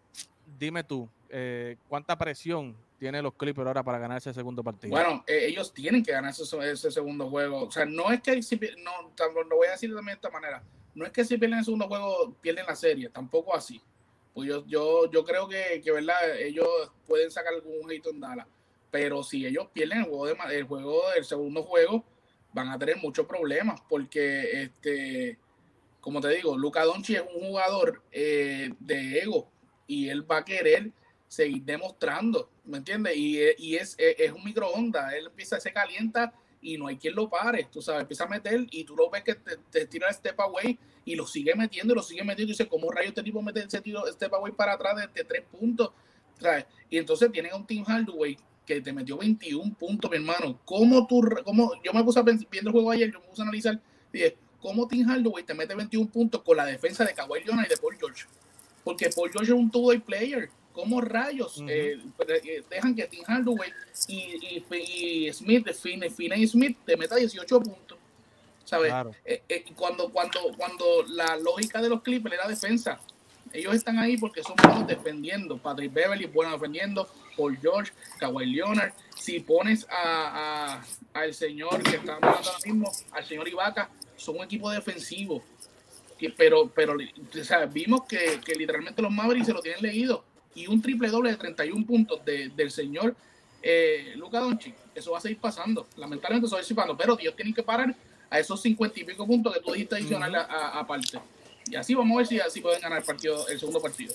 dime 0.58 0.84
tú, 0.84 1.08
eh, 1.28 1.76
¿cuánta 1.88 2.16
presión 2.16 2.76
tiene 3.00 3.22
los 3.22 3.34
Clippers 3.34 3.66
ahora 3.66 3.82
para 3.82 3.98
ganar 3.98 4.18
ese 4.18 4.34
segundo 4.34 4.62
partido? 4.62 4.90
Bueno, 4.90 5.24
eh, 5.26 5.46
ellos 5.46 5.72
tienen 5.72 6.04
que 6.04 6.12
ganar 6.12 6.32
ese, 6.32 6.90
segundo 6.90 7.28
juego. 7.30 7.64
O 7.64 7.70
sea, 7.70 7.86
no 7.86 8.12
es 8.12 8.20
que 8.20 8.42
si, 8.42 8.60
no, 8.84 9.44
lo 9.48 9.56
voy 9.56 9.68
a 9.68 9.72
decir 9.72 9.92
también 9.92 10.14
de 10.14 10.26
esta 10.26 10.30
manera. 10.30 10.62
No 10.94 11.06
es 11.06 11.10
que 11.10 11.24
si 11.24 11.38
pierden 11.38 11.60
el 11.60 11.64
segundo 11.64 11.88
juego 11.88 12.36
pierden 12.40 12.66
la 12.66 12.76
serie, 12.76 13.08
tampoco 13.08 13.56
así. 13.56 13.80
Pues 14.34 14.48
yo, 14.48 14.66
yo, 14.66 15.10
yo 15.10 15.24
creo 15.24 15.48
que, 15.48 15.82
verdad 15.86 16.38
ellos 16.38 16.68
pueden 17.06 17.30
sacar 17.30 17.54
algún 17.54 17.90
hito 17.90 18.10
en 18.10 18.20
Dallas. 18.20 18.46
Pero 18.90 19.22
si 19.22 19.46
ellos 19.46 19.68
pierden 19.72 20.00
el 20.00 20.04
juego, 20.04 20.26
de, 20.26 20.58
el 20.58 20.64
juego 20.64 21.02
del 21.14 21.24
segundo 21.24 21.62
juego, 21.62 22.04
van 22.52 22.68
a 22.68 22.78
tener 22.78 22.98
muchos 22.98 23.26
problemas 23.26 23.80
porque 23.88 24.62
este 24.62 25.38
como 26.00 26.20
te 26.20 26.28
digo, 26.28 26.56
Luca 26.56 26.84
Donchi 26.84 27.16
es 27.16 27.22
un 27.34 27.48
jugador 27.48 28.02
eh, 28.10 28.70
de 28.78 29.18
ego 29.18 29.50
y 29.86 30.08
él 30.08 30.28
va 30.28 30.38
a 30.38 30.44
querer 30.44 30.90
seguir 31.28 31.62
demostrando, 31.62 32.50
¿me 32.70 32.78
entiendes? 32.78 33.16
Y, 33.16 33.38
y 33.58 33.76
es, 33.76 33.96
es, 33.98 34.32
un 34.32 34.44
microondas, 34.44 35.12
él 35.14 35.26
empieza, 35.26 35.60
se 35.60 35.72
calienta 35.72 36.32
y 36.62 36.76
no 36.76 36.86
hay 36.86 36.96
quien 36.96 37.14
lo 37.14 37.28
pare, 37.28 37.68
tú 37.70 37.80
sabes, 37.80 38.02
empieza 38.02 38.24
a 38.24 38.28
meter 38.28 38.66
y 38.70 38.84
tú 38.84 38.94
lo 38.96 39.10
ves 39.10 39.24
que 39.24 39.34
te, 39.34 39.86
tira 39.86 40.08
el 40.08 40.14
step 40.14 40.38
away 40.40 40.78
y 41.04 41.14
lo 41.14 41.26
sigue 41.26 41.54
metiendo 41.54 41.94
lo 41.94 42.02
sigue 42.02 42.22
metiendo 42.22 42.50
y 42.50 42.52
dice, 42.52 42.68
¿cómo 42.68 42.90
rayos 42.90 43.10
este 43.10 43.22
tipo 43.22 43.42
mete 43.42 43.60
ese 43.60 43.80
tiro 43.80 44.06
step 44.12 44.32
away 44.34 44.52
para 44.52 44.74
atrás 44.74 45.08
de, 45.14 45.24
tres 45.24 45.42
puntos? 45.50 45.90
Y 46.88 46.98
entonces 46.98 47.30
tienen 47.32 47.52
a 47.52 47.56
un 47.56 47.66
Team 47.66 47.84
Hardaway 47.84 48.36
que 48.64 48.80
te 48.80 48.92
metió 48.92 49.18
21 49.18 49.74
puntos, 49.74 50.10
mi 50.10 50.16
hermano. 50.16 50.58
¿Cómo 50.64 51.06
tú, 51.06 51.22
cómo, 51.44 51.72
yo 51.82 51.92
me 51.92 52.02
puse 52.02 52.20
a 52.20 52.24
pensar, 52.24 52.48
viendo 52.50 52.70
el 52.70 52.72
juego 52.72 52.90
ayer, 52.90 53.12
yo 53.12 53.20
me 53.20 53.26
puse 53.26 53.42
a 53.42 53.44
analizar, 53.44 53.78
dije, 54.12 54.36
¿cómo 54.60 54.86
Team 54.86 55.08
Hardaway 55.08 55.44
te 55.44 55.54
mete 55.54 55.74
21 55.74 56.10
puntos 56.10 56.42
con 56.42 56.56
la 56.56 56.64
defensa 56.64 57.04
de 57.04 57.12
Kawhi 57.12 57.44
Leonard 57.44 57.66
y 57.66 57.68
de 57.68 57.76
Paul 57.76 57.96
George? 57.98 58.24
Porque 58.84 59.10
Paul 59.14 59.30
George 59.30 59.52
es 59.52 59.58
un 59.58 59.70
two-way 59.70 59.98
player 59.98 60.50
¿Cómo 60.72 61.00
rayos 61.00 61.62
eh, 61.68 61.98
eh, 62.28 62.62
dejan 62.70 62.94
que 62.94 63.06
Tim 63.06 63.24
Hardaway 63.24 63.72
y, 64.06 64.62
y, 64.72 65.32
Smith, 65.32 65.68
Finney, 65.72 66.46
Smith, 66.46 66.78
te 66.86 66.96
meta 66.96 67.16
18 67.16 67.60
puntos? 67.60 67.98
¿Sabes? 68.64 68.92
Eh, 69.24 69.64
cuando, 69.74 70.10
cuando, 70.10 70.40
cuando 70.56 70.84
la 71.08 71.36
lógica 71.36 71.82
de 71.82 71.88
los 71.88 72.02
Clippers 72.02 72.36
era 72.36 72.46
defensa, 72.46 73.00
ellos 73.52 73.74
están 73.74 73.98
ahí 73.98 74.16
porque 74.16 74.44
son 74.44 74.54
buenos 74.62 74.86
defendiendo. 74.86 75.58
Patrick 75.58 75.92
Beverly 75.92 76.26
es 76.26 76.32
bueno 76.32 76.52
defendiendo. 76.52 77.08
Paul 77.36 77.58
George, 77.60 77.92
Kawhi 78.20 78.46
Leonard. 78.46 78.92
Si 79.18 79.40
pones 79.40 79.88
a, 79.90 80.80
al 81.12 81.34
señor 81.34 81.82
que 81.82 81.96
está 81.96 82.14
hablando 82.14 82.38
ahora 82.38 82.58
mismo, 82.64 82.92
al 83.10 83.26
señor 83.26 83.48
Ibaka, 83.48 83.90
son 84.16 84.36
un 84.36 84.44
equipo 84.44 84.70
defensivo. 84.70 85.42
pero 86.36 86.68
pero 86.68 86.96
vimos 87.72 88.04
que, 88.04 88.40
que, 88.44 88.54
literalmente 88.54 89.02
los 89.02 89.10
Mavericks 89.10 89.46
se 89.46 89.52
lo 89.52 89.60
tienen 89.60 89.82
leído 89.82 90.29
y 90.54 90.66
un 90.66 90.82
triple 90.82 91.08
doble 91.08 91.30
de 91.30 91.36
31 91.36 91.86
puntos 91.86 92.20
del 92.24 92.70
señor 92.70 93.14
eh, 93.62 94.14
Luca 94.16 94.40
Doncic, 94.40 94.74
eso 94.94 95.12
va 95.12 95.18
a 95.18 95.20
seguir 95.20 95.38
pasando. 95.38 95.86
Lamentablemente 95.96 96.46
eso 96.46 96.56
va 96.56 96.60
a 96.60 96.64
seguir 96.64 96.76
pasando, 96.76 96.96
pero 96.96 97.16
Dios 97.16 97.34
tiene 97.36 97.52
que 97.52 97.62
parar 97.62 97.94
a 98.30 98.38
esos 98.38 98.60
50 98.62 99.00
y 99.00 99.04
pico 99.04 99.26
puntos 99.26 99.54
que 99.54 99.60
tú 99.60 99.72
dijiste 99.72 99.96
adicional 99.96 100.34
aparte. 100.34 101.18
Y 101.66 101.76
así 101.76 101.94
vamos 101.94 102.14
a 102.14 102.18
ver 102.18 102.26
si 102.26 102.40
así 102.40 102.60
pueden 102.60 102.80
ganar 102.80 102.98
el 102.98 103.04
partido, 103.04 103.46
el 103.48 103.58
segundo 103.58 103.80
partido. 103.80 104.14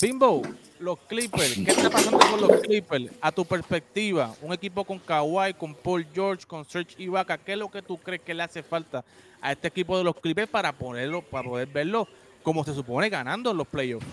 Bimbo, 0.00 0.42
los 0.78 0.98
Clippers, 1.08 1.54
¿qué 1.54 1.70
está 1.72 1.90
pasando 1.90 2.18
con 2.18 2.40
los 2.40 2.60
Clippers? 2.60 3.10
A 3.20 3.32
tu 3.32 3.44
perspectiva, 3.44 4.32
un 4.40 4.52
equipo 4.52 4.84
con 4.84 4.98
Kawhi, 4.98 5.54
con 5.54 5.74
Paul 5.74 6.06
George, 6.14 6.46
con 6.46 6.64
Serge 6.64 7.02
Ibaka, 7.02 7.36
¿qué 7.36 7.52
es 7.52 7.58
lo 7.58 7.68
que 7.68 7.82
tú 7.82 7.98
crees 7.98 8.22
que 8.22 8.32
le 8.32 8.44
hace 8.44 8.62
falta 8.62 9.04
a 9.40 9.52
este 9.52 9.68
equipo 9.68 9.98
de 9.98 10.04
los 10.04 10.14
Clippers 10.16 10.48
para 10.48 10.72
ponerlo, 10.72 11.20
para 11.22 11.48
poder 11.48 11.66
verlo 11.66 12.06
como 12.44 12.64
se 12.64 12.74
supone 12.74 13.08
ganando 13.08 13.50
en 13.50 13.56
los 13.56 13.66
playoffs? 13.66 14.06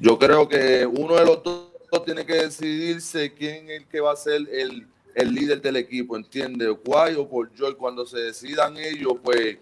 Yo 0.00 0.18
creo 0.18 0.48
que 0.48 0.86
uno 0.86 1.14
de 1.16 1.24
los 1.24 1.42
dos 1.42 1.74
tiene 2.04 2.26
que 2.26 2.34
decidirse 2.34 3.32
quién 3.32 3.70
es 3.70 3.82
el 3.82 3.86
que 3.86 4.00
va 4.00 4.12
a 4.12 4.16
ser 4.16 4.42
el, 4.50 4.86
líder 5.32 5.62
del 5.62 5.76
equipo, 5.76 6.16
¿entiendes? 6.16 6.68
Guay 6.84 7.14
o 7.14 7.28
por 7.28 7.52
Joy. 7.54 7.74
Cuando 7.74 8.04
se 8.04 8.18
decidan 8.18 8.76
ellos, 8.76 9.14
pues 9.22 9.58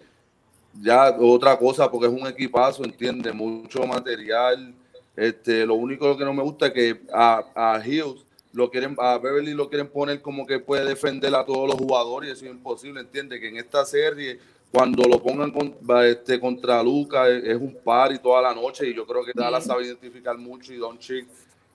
ya 0.81 1.15
otra 1.19 1.57
cosa, 1.57 1.89
porque 1.89 2.07
es 2.07 2.21
un 2.21 2.27
equipazo, 2.27 2.83
¿entiendes? 2.83 3.33
Mucho 3.33 3.85
material. 3.85 4.73
Este, 5.15 5.65
lo 5.65 5.75
único 5.75 6.17
que 6.17 6.25
no 6.25 6.33
me 6.33 6.41
gusta 6.41 6.67
es 6.67 6.73
que 6.73 7.01
a, 7.13 7.75
a 7.75 7.85
Hills 7.85 8.25
lo 8.51 8.69
quieren, 8.71 8.95
a 8.99 9.17
Beverly 9.19 9.53
lo 9.53 9.69
quieren 9.69 9.87
poner 9.87 10.21
como 10.21 10.45
que 10.47 10.59
puede 10.59 10.85
defender 10.85 11.33
a 11.35 11.45
todos 11.45 11.67
los 11.67 11.77
jugadores 11.77 12.29
y 12.29 12.33
eso 12.33 12.45
es 12.45 12.51
imposible, 12.51 13.01
¿entiendes? 13.01 13.39
Que 13.39 13.49
en 13.49 13.57
esta 13.57 13.85
serie 13.85 14.39
cuando 14.73 15.03
lo 15.03 15.21
pongan 15.21 15.53
este, 16.03 16.39
contra 16.39 16.81
Luca 16.81 17.29
es, 17.29 17.55
un 17.57 17.77
par 17.83 18.11
y 18.11 18.17
toda 18.17 18.41
la 18.41 18.55
noche 18.55 18.89
y 18.89 18.95
yo 18.95 19.05
creo 19.05 19.23
que 19.23 19.31
Dallas 19.35 19.65
sabe 19.65 19.85
identificar 19.85 20.35
mucho 20.35 20.73
y 20.73 20.77
Don 20.77 20.97
Chick 20.97 21.27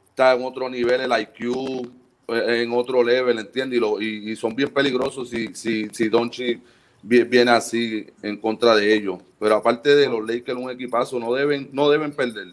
está 0.09 0.35
en 0.35 0.45
otro 0.45 0.69
nivel, 0.69 1.03
el 1.03 1.13
IQ 1.13 1.89
eh, 2.27 2.63
en 2.63 2.73
otro 2.73 3.05
level, 3.05 3.39
¿entiendes? 3.39 3.81
Y, 4.01 4.33
y, 4.33 4.35
son 4.35 4.53
bien 4.57 4.71
peligrosos 4.71 5.31
si, 5.31 5.55
si, 5.55 5.89
si 5.91 6.09
Don 6.09 6.29
Chick 6.29 6.61
viene 7.01 7.53
así 7.53 8.05
en 8.21 8.37
contra 8.37 8.75
de 8.75 8.93
ellos. 8.93 9.21
Pero 9.39 9.55
aparte 9.55 9.95
de 9.95 10.09
los 10.09 10.27
Lakers, 10.27 10.59
un 10.59 10.69
equipazo, 10.69 11.21
no 11.21 11.33
deben, 11.33 11.69
no 11.71 11.89
deben 11.89 12.11
perder. 12.11 12.49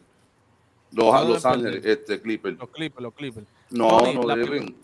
Los, 0.92 1.28
Los 1.28 1.44
Ángeles, 1.44 1.84
este, 1.84 2.22
Clippers. 2.22 2.60
Los 2.60 2.70
Clippers, 2.70 3.02
los 3.02 3.14
Clippers. 3.16 3.48
No, 3.72 4.14
no 4.14 4.36
deben 4.36 4.76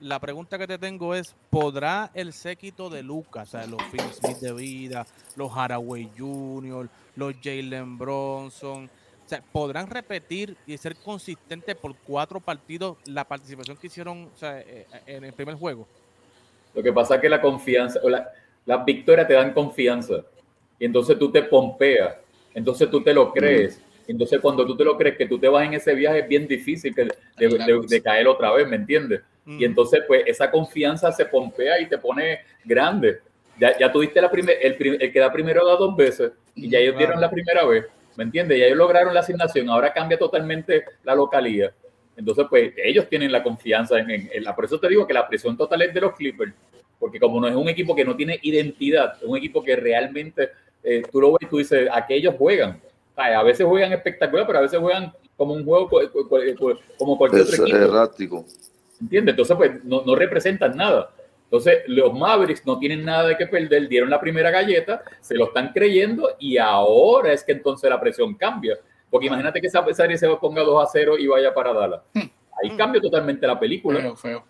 la 0.00 0.18
pregunta 0.20 0.58
que 0.58 0.66
te 0.66 0.78
tengo 0.78 1.14
es, 1.14 1.34
¿podrá 1.50 2.10
el 2.14 2.32
séquito 2.32 2.88
de 2.88 3.02
Lucas, 3.02 3.48
o 3.48 3.58
sea, 3.58 3.66
los 3.66 3.82
Phil 3.84 4.00
Smith 4.12 4.38
de 4.38 4.52
vida, 4.52 5.06
los 5.36 5.50
Haraway 5.54 6.10
Jr., 6.16 6.88
los 7.16 7.34
Jalen 7.42 7.98
Bronson, 7.98 8.84
o 8.84 9.28
sea, 9.28 9.42
podrán 9.52 9.90
repetir 9.90 10.56
y 10.66 10.76
ser 10.78 10.96
consistentes 10.96 11.74
por 11.76 11.94
cuatro 11.96 12.40
partidos 12.40 12.96
la 13.06 13.24
participación 13.24 13.76
que 13.76 13.88
hicieron 13.88 14.30
eh, 14.42 14.86
en 15.06 15.24
el 15.24 15.32
primer 15.32 15.56
juego? 15.56 15.86
Lo 16.74 16.82
que 16.82 16.92
pasa 16.92 17.16
es 17.16 17.20
que 17.20 17.28
la 17.28 17.40
confianza, 17.40 18.00
la, 18.04 18.30
las 18.64 18.84
victorias 18.84 19.26
te 19.26 19.34
dan 19.34 19.52
confianza 19.52 20.24
y 20.78 20.84
entonces 20.84 21.18
tú 21.18 21.30
te 21.30 21.42
pompeas, 21.42 22.16
entonces 22.54 22.90
tú 22.90 23.02
te 23.02 23.12
lo 23.12 23.32
crees. 23.32 23.82
Entonces, 24.06 24.40
cuando 24.40 24.64
tú 24.64 24.74
te 24.74 24.84
lo 24.84 24.96
crees 24.96 25.18
que 25.18 25.26
tú 25.26 25.38
te 25.38 25.48
vas 25.48 25.66
en 25.66 25.74
ese 25.74 25.94
viaje, 25.94 26.20
es 26.20 26.28
bien 26.28 26.48
difícil 26.48 26.94
que 26.94 27.04
de, 27.04 27.84
de 27.86 28.02
caer 28.02 28.26
otra 28.26 28.50
vez, 28.52 28.66
¿me 28.66 28.76
entiendes? 28.76 29.20
Y 29.48 29.64
entonces, 29.64 30.02
pues, 30.06 30.24
esa 30.26 30.50
confianza 30.50 31.10
se 31.10 31.24
pompea 31.24 31.80
y 31.80 31.86
te 31.86 31.96
pone 31.96 32.40
grande. 32.64 33.20
Ya, 33.58 33.78
ya 33.78 33.90
tuviste 33.90 34.20
la 34.20 34.30
primer, 34.30 34.58
el, 34.60 34.76
el, 35.00 35.10
que 35.10 35.18
da 35.18 35.32
primero 35.32 35.66
da 35.66 35.74
dos 35.74 35.96
veces 35.96 36.32
y 36.54 36.68
ya 36.68 36.78
ellos 36.78 36.98
dieron 36.98 37.18
la 37.18 37.30
primera 37.30 37.64
vez, 37.64 37.86
¿me 38.14 38.24
entiendes? 38.24 38.58
Ya 38.58 38.66
ellos 38.66 38.76
lograron 38.76 39.14
la 39.14 39.20
asignación, 39.20 39.70
ahora 39.70 39.92
cambia 39.92 40.18
totalmente 40.18 40.84
la 41.02 41.14
localidad. 41.14 41.72
Entonces, 42.16 42.44
pues, 42.50 42.74
ellos 42.76 43.08
tienen 43.08 43.32
la 43.32 43.42
confianza 43.42 43.98
en, 43.98 44.10
en, 44.10 44.44
la... 44.44 44.54
Por 44.54 44.66
eso 44.66 44.78
te 44.78 44.88
digo 44.88 45.06
que 45.06 45.14
la 45.14 45.26
presión 45.26 45.56
total 45.56 45.80
es 45.82 45.94
de 45.94 46.00
los 46.02 46.14
Clippers, 46.14 46.52
porque 46.98 47.18
como 47.18 47.40
no 47.40 47.48
es 47.48 47.56
un 47.56 47.68
equipo 47.68 47.94
que 47.96 48.04
no 48.04 48.14
tiene 48.14 48.38
identidad, 48.42 49.14
es 49.16 49.26
un 49.26 49.36
equipo 49.36 49.62
que 49.62 49.76
realmente 49.76 50.50
eh, 50.82 51.02
tú 51.10 51.20
lo 51.20 51.32
ves 51.32 51.42
y 51.42 51.46
tú 51.46 51.58
dices, 51.58 51.88
aquellos 51.92 52.34
juegan. 52.36 52.80
A 53.16 53.42
veces 53.42 53.66
juegan 53.66 53.92
espectacular, 53.92 54.46
pero 54.46 54.58
a 54.58 54.62
veces 54.62 54.78
juegan 54.78 55.12
como 55.36 55.54
un 55.54 55.64
juego 55.64 55.88
como 56.98 57.16
cualquier 57.16 57.42
otro 57.42 57.64
equipo. 57.64 57.76
Errático. 57.76 58.44
¿Entiendes? 59.00 59.32
Entonces, 59.32 59.56
pues, 59.56 59.84
no, 59.84 60.02
no 60.04 60.14
representan 60.14 60.76
nada. 60.76 61.10
Entonces, 61.44 61.78
los 61.86 62.12
Mavericks 62.12 62.66
no 62.66 62.78
tienen 62.78 63.04
nada 63.04 63.28
de 63.28 63.36
que 63.36 63.46
perder, 63.46 63.88
dieron 63.88 64.10
la 64.10 64.20
primera 64.20 64.50
galleta, 64.50 65.02
se 65.20 65.34
lo 65.34 65.46
están 65.46 65.72
creyendo 65.72 66.36
y 66.38 66.58
ahora 66.58 67.32
es 67.32 67.42
que 67.42 67.52
entonces 67.52 67.88
la 67.88 67.98
presión 67.98 68.34
cambia. 68.34 68.78
Porque 69.10 69.28
imagínate 69.28 69.58
que 69.58 69.68
esa 69.68 69.82
serie 69.94 70.18
se 70.18 70.28
ponga 70.36 70.62
2 70.62 70.84
a 70.84 70.86
0 70.86 71.16
y 71.16 71.26
vaya 71.26 71.54
para 71.54 71.72
Dallas. 71.72 72.02
Ahí 72.14 72.76
cambia 72.76 73.00
totalmente 73.00 73.46
la 73.46 73.58
película. 73.58 73.98
Feo, 73.98 74.16
feo. 74.16 74.44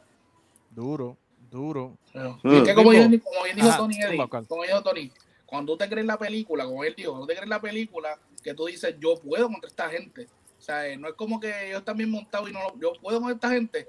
Duro, 0.70 1.16
duro. 1.48 1.96
Feo. 2.12 2.36
Es 2.42 2.62
que 2.64 2.74
como, 2.74 2.90
bien, 2.90 3.16
como 3.20 3.44
bien 3.44 3.54
dijo 3.54 3.76
Tony, 3.76 4.00
Eddie, 4.00 4.28
como 4.48 4.64
dijo 4.64 4.82
Tony, 4.82 5.12
cuando 5.46 5.72
tú 5.74 5.78
te 5.78 5.88
crees 5.88 6.06
la 6.06 6.18
película, 6.18 6.64
como 6.64 6.82
él 6.82 6.94
dijo, 6.96 7.10
cuando 7.12 7.28
te 7.28 7.34
crees 7.34 7.48
la 7.48 7.60
película, 7.60 8.18
que 8.42 8.54
tú 8.54 8.66
dices, 8.66 8.96
yo 8.98 9.14
puedo 9.20 9.46
contra 9.46 9.68
esta 9.68 9.88
gente. 9.88 10.26
O 10.58 10.60
sea, 10.60 10.96
no 10.96 11.06
es 11.06 11.14
como 11.14 11.38
que 11.38 11.68
ellos 11.68 11.78
están 11.78 11.96
bien 11.96 12.10
montados 12.10 12.50
y 12.50 12.52
no 12.52 12.58
yo 12.80 12.94
puedo 13.00 13.20
contra 13.20 13.34
esta 13.36 13.50
gente 13.50 13.86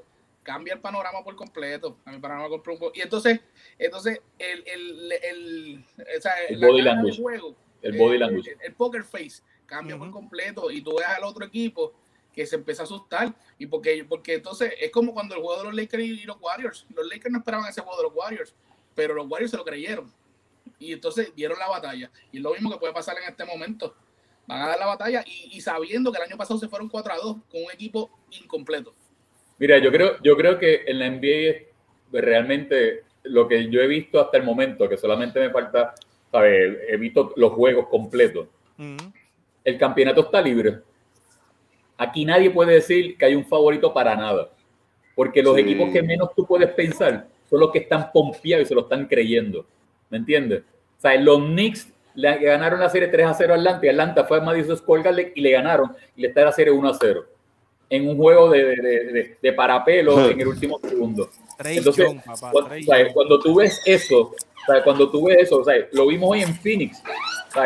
cambia 0.49 0.73
el 0.73 0.79
panorama 0.79 1.23
por 1.23 1.35
completo. 1.35 1.99
El 2.07 2.19
panorama 2.19 2.49
por 2.49 2.91
y 2.95 3.01
entonces, 3.01 3.39
entonces 3.77 4.19
el, 4.39 4.63
el, 4.65 5.11
el, 5.11 5.85
o 6.17 6.21
sea, 6.21 6.33
el 6.49 6.59
body 6.59 6.81
language. 6.81 7.21
Juego, 7.21 7.55
el 7.83 7.95
body 7.95 8.17
language. 8.17 8.57
El, 8.59 8.73
poker 8.73 9.03
face 9.03 9.43
cambia 9.67 9.95
uh 9.95 9.99
-huh. 9.99 10.05
por 10.05 10.11
completo 10.11 10.71
y 10.71 10.81
tú 10.81 10.95
ves 10.97 11.05
al 11.05 11.23
otro 11.23 11.45
equipo 11.45 11.93
que 12.33 12.47
se 12.47 12.55
empieza 12.55 12.81
a 12.81 12.85
asustar. 12.85 13.31
Y 13.59 13.67
porque, 13.67 14.03
porque 14.09 14.33
entonces 14.33 14.73
es 14.81 14.89
como 14.91 15.13
cuando 15.13 15.35
el 15.35 15.41
juego 15.41 15.59
de 15.59 15.65
los 15.65 15.75
Lakers 15.75 16.03
y 16.03 16.23
los 16.23 16.37
Warriors. 16.41 16.87
Los 16.95 17.07
Lakers 17.07 17.31
no 17.31 17.37
esperaban 17.37 17.69
ese 17.69 17.81
juego 17.81 17.97
de 17.97 18.03
los 18.07 18.13
Warriors, 18.15 18.55
pero 18.95 19.13
los 19.13 19.27
Warriors 19.29 19.51
se 19.51 19.57
lo 19.57 19.63
creyeron. 19.63 20.11
Y 20.79 20.93
entonces 20.93 21.31
dieron 21.35 21.59
la 21.59 21.67
batalla. 21.67 22.09
Y 22.31 22.37
es 22.37 22.43
lo 22.43 22.53
mismo 22.53 22.71
que 22.71 22.77
puede 22.77 22.93
pasar 22.93 23.15
en 23.19 23.29
este 23.29 23.45
momento. 23.45 23.93
Van 24.47 24.63
a 24.63 24.67
dar 24.69 24.79
la 24.79 24.87
batalla 24.87 25.23
y, 25.27 25.55
y 25.55 25.61
sabiendo 25.61 26.11
que 26.11 26.17
el 26.17 26.23
año 26.23 26.37
pasado 26.37 26.59
se 26.59 26.67
fueron 26.67 26.89
4 26.89 27.13
a 27.13 27.17
2 27.17 27.37
con 27.51 27.63
un 27.65 27.71
equipo 27.71 28.09
incompleto. 28.31 28.95
Mira, 29.59 29.77
yo 29.77 29.91
creo, 29.91 30.13
yo 30.23 30.37
creo 30.37 30.57
que 30.57 30.83
en 30.87 30.99
la 30.99 31.09
NBA 31.09 31.67
realmente 32.11 33.03
lo 33.23 33.47
que 33.47 33.69
yo 33.69 33.81
he 33.81 33.87
visto 33.87 34.19
hasta 34.19 34.37
el 34.37 34.43
momento, 34.43 34.87
que 34.87 34.97
solamente 34.97 35.39
me 35.39 35.49
falta, 35.49 35.93
¿sabes? 36.31 36.77
He 36.87 36.97
visto 36.97 37.33
los 37.35 37.51
juegos 37.51 37.87
completos. 37.87 38.47
Uh 38.77 38.83
-huh. 38.83 39.13
El 39.63 39.77
campeonato 39.77 40.21
está 40.21 40.41
libre. 40.41 40.79
Aquí 41.97 42.23
nadie 42.23 42.49
puede 42.49 42.75
decir 42.75 43.17
que 43.17 43.25
hay 43.25 43.35
un 43.35 43.45
favorito 43.45 43.93
para 43.93 44.15
nada. 44.15 44.49
Porque 45.13 45.43
los 45.43 45.55
sí. 45.55 45.61
equipos 45.61 45.91
que 45.91 46.01
menos 46.01 46.33
tú 46.33 46.45
puedes 46.45 46.69
pensar 46.71 47.27
son 47.49 47.59
los 47.59 47.71
que 47.71 47.79
están 47.79 48.11
pompeados 48.13 48.65
y 48.65 48.67
se 48.69 48.75
lo 48.75 48.81
están 48.81 49.05
creyendo. 49.05 49.65
¿Me 50.09 50.17
entiendes? 50.17 50.61
O 50.97 51.01
sea, 51.01 51.19
los 51.19 51.39
Knicks 51.39 51.91
le 52.15 52.37
ganaron 52.37 52.79
la 52.79 52.89
serie 52.89 53.09
3 53.09 53.27
a 53.27 53.33
0 53.33 53.53
a 53.53 53.57
Atlanta 53.57 53.85
y 53.85 53.89
Atlanta 53.89 54.23
fue 54.23 54.37
a 54.37 54.41
Madison 54.41 54.77
Square 54.77 55.03
Garden 55.03 55.31
y 55.35 55.41
le 55.41 55.51
ganaron 55.51 55.95
y 56.15 56.21
le 56.21 56.29
está 56.29 56.45
la 56.45 56.51
serie 56.51 56.71
1 56.71 56.89
a 56.89 56.93
0 56.93 57.25
en 57.89 58.07
un 58.07 58.17
juego 58.17 58.49
de, 58.49 58.63
de, 58.63 58.75
de, 58.75 59.37
de 59.41 59.53
parapelo 59.53 60.29
en 60.29 60.39
el 60.39 60.47
último 60.47 60.79
segundo. 60.79 61.29
Entonces, 61.65 62.05
John, 62.07 62.21
papá, 62.25 62.51
cuando, 62.51 62.83
¿sabes? 62.85 63.13
cuando, 63.13 63.39
tú 63.39 63.55
ves 63.55 63.81
eso, 63.85 64.33
¿sabes? 64.65 64.83
cuando 64.83 65.09
tú 65.09 65.25
ves 65.25 65.39
eso, 65.39 65.63
¿sabes? 65.63 65.87
lo 65.91 66.07
vimos 66.07 66.29
hoy 66.31 66.41
en 66.41 66.55
Phoenix, 66.55 67.01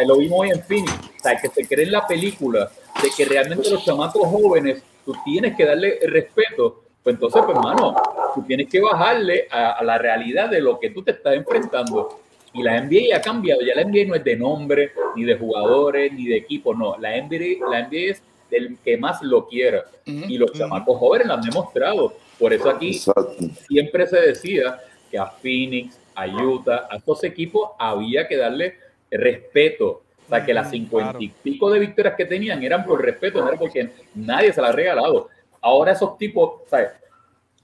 lo 0.08 0.18
vimos 0.18 0.40
hoy 0.40 0.50
en 0.50 0.64
Phoenix, 0.64 0.94
que 1.42 1.50
se 1.50 1.68
cree 1.68 1.86
en 1.86 1.92
la 1.92 2.08
película 2.08 2.72
de 3.02 3.10
que 3.16 3.26
realmente 3.26 3.70
los 3.70 3.84
chamacos 3.84 4.28
jóvenes, 4.28 4.82
tú 5.06 5.14
tienes 5.26 5.56
que 5.56 5.66
darle 5.66 6.00
respeto, 6.08 6.84
pues 7.04 7.16
entonces, 7.16 7.42
pues 7.46 7.58
hermano, 7.58 7.96
tú 8.34 8.44
tienes 8.44 8.70
que 8.70 8.80
bajarle 8.80 9.48
a, 9.52 9.72
a 9.72 9.84
la 9.84 9.98
realidad 9.98 10.50
de 10.50 10.62
lo 10.62 10.80
que 10.80 10.90
tú 10.90 11.04
te 11.04 11.12
estás 11.12 11.36
enfrentando. 11.36 12.20
Y 12.54 12.62
la 12.62 12.80
NBA 12.80 13.18
ha 13.18 13.22
cambiado, 13.22 13.62
ya 13.62 13.76
la 13.76 13.84
NBA 13.84 14.06
no 14.08 14.16
es 14.16 14.24
de 14.24 14.36
nombre, 14.38 14.92
ni 15.16 15.24
de 15.24 15.36
jugadores, 15.38 16.14
ni 16.14 16.28
de 16.28 16.38
equipo, 16.38 16.74
no, 16.74 16.96
la 17.00 17.10
NBA, 17.20 17.68
la 17.70 17.88
NBA 17.88 18.12
es 18.12 18.24
del 18.54 18.78
que 18.84 18.98
más 18.98 19.22
lo 19.22 19.48
quiera. 19.48 19.84
Uh 20.06 20.12
-huh. 20.12 20.30
Y 20.30 20.38
los 20.38 20.52
uh 20.52 20.54
-huh. 20.54 20.58
chamacos 20.60 20.98
jóvenes 20.98 21.28
lo 21.28 21.34
han 21.34 21.42
demostrado. 21.42 22.14
Por 22.40 22.54
eso 22.54 22.70
aquí 22.70 22.92
Exacto. 22.92 23.36
siempre 23.68 24.08
se 24.08 24.20
decía 24.20 24.80
que 25.10 25.18
a 25.18 25.28
Phoenix, 25.28 26.00
a 26.16 26.28
Utah, 26.28 26.88
a 26.90 26.98
estos 26.98 27.24
equipos 27.24 27.72
había 27.78 28.28
que 28.28 28.38
darle 28.38 28.76
respeto. 29.12 30.02
O 30.26 30.30
sea, 30.30 30.46
que 30.46 30.54
las 30.54 30.70
cincuenta 30.70 31.18
y 31.20 31.28
pico 31.28 31.70
de 31.70 31.80
victorias 31.80 32.16
que 32.16 32.26
tenían 32.26 32.64
eran 32.64 32.86
por 32.86 33.02
respeto, 33.02 33.42
no 33.42 33.50
era 33.50 33.58
porque 33.58 33.90
nadie 34.16 34.54
se 34.54 34.62
las 34.62 34.72
ha 34.72 34.74
regalado. 34.74 35.30
Ahora 35.62 35.92
esos 35.92 36.18
tipos, 36.18 36.62
¿sabes? 36.70 36.90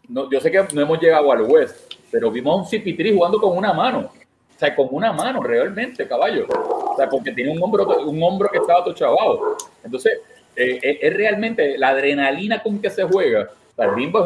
No, 0.07 0.29
yo 0.29 0.39
sé 0.39 0.51
que 0.51 0.63
no 0.73 0.81
hemos 0.81 0.99
llegado 0.99 1.31
al 1.31 1.43
West, 1.43 1.93
pero 2.11 2.31
vimos 2.31 2.53
a 2.53 2.61
un 2.61 2.65
CP3 2.65 3.15
jugando 3.15 3.39
con 3.39 3.57
una 3.57 3.73
mano. 3.73 4.11
O 4.55 4.59
sea, 4.59 4.75
con 4.75 4.87
una 4.91 5.13
mano 5.13 5.41
realmente, 5.41 6.05
caballo. 6.05 6.45
O 6.49 6.95
sea, 6.97 7.07
porque 7.07 7.31
tiene 7.31 7.51
un 7.51 7.63
hombro, 7.63 7.85
un 8.05 8.21
hombro 8.21 8.49
que 8.49 8.57
estaba 8.57 8.83
tochabado. 8.83 9.55
Entonces, 9.83 10.19
eh, 10.59 10.99
es 11.01 11.13
realmente 11.13 11.77
la 11.77 11.89
adrenalina 11.89 12.61
con 12.61 12.81
que 12.81 12.89
se 12.89 13.03
juega. 13.03 13.49
O 13.71 13.75
sea, 13.75 13.87
Bimbo, 13.93 14.23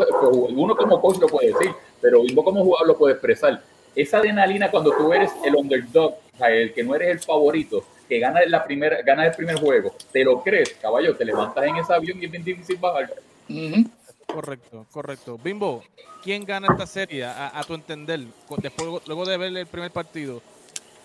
uno 0.49 0.75
como 0.75 0.99
coach 0.99 1.19
lo 1.19 1.27
puede 1.27 1.53
decir, 1.53 1.71
pero 2.01 2.23
Bimbo 2.23 2.43
como 2.43 2.63
jugador 2.63 2.87
lo 2.87 2.97
puede 2.97 3.13
expresar. 3.13 3.61
Esa 3.95 4.17
adrenalina 4.17 4.71
cuando 4.71 4.95
tú 4.95 5.13
eres 5.13 5.31
el 5.45 5.55
underdog, 5.55 6.13
o 6.33 6.37
sea, 6.37 6.49
el 6.49 6.73
que 6.73 6.83
no 6.83 6.95
eres 6.95 7.09
el 7.09 7.19
favorito, 7.19 7.83
que 8.09 8.17
gana, 8.19 8.39
la 8.47 8.63
primera, 8.63 9.01
gana 9.03 9.27
el 9.27 9.33
primer 9.33 9.59
juego, 9.59 9.95
te 10.11 10.23
lo 10.23 10.41
crees, 10.41 10.73
caballo, 10.81 11.15
te 11.15 11.25
levantas 11.25 11.63
en 11.65 11.77
ese 11.77 11.93
avión 11.93 12.19
y 12.19 12.25
es 12.25 12.31
bien 12.31 12.43
difícil 12.43 12.77
bajar. 12.77 13.13
Uh 13.49 13.53
-huh. 13.53 13.89
Correcto, 14.25 14.85
correcto. 14.91 15.39
Bimbo, 15.43 15.83
¿quién 16.23 16.43
gana 16.43 16.67
esta 16.71 16.87
serie 16.87 17.23
a, 17.25 17.59
a 17.59 17.63
tu 17.63 17.75
entender, 17.75 18.21
después, 18.57 19.05
luego 19.05 19.25
de 19.25 19.37
ver 19.37 19.55
el 19.55 19.67
primer 19.67 19.91
partido? 19.91 20.41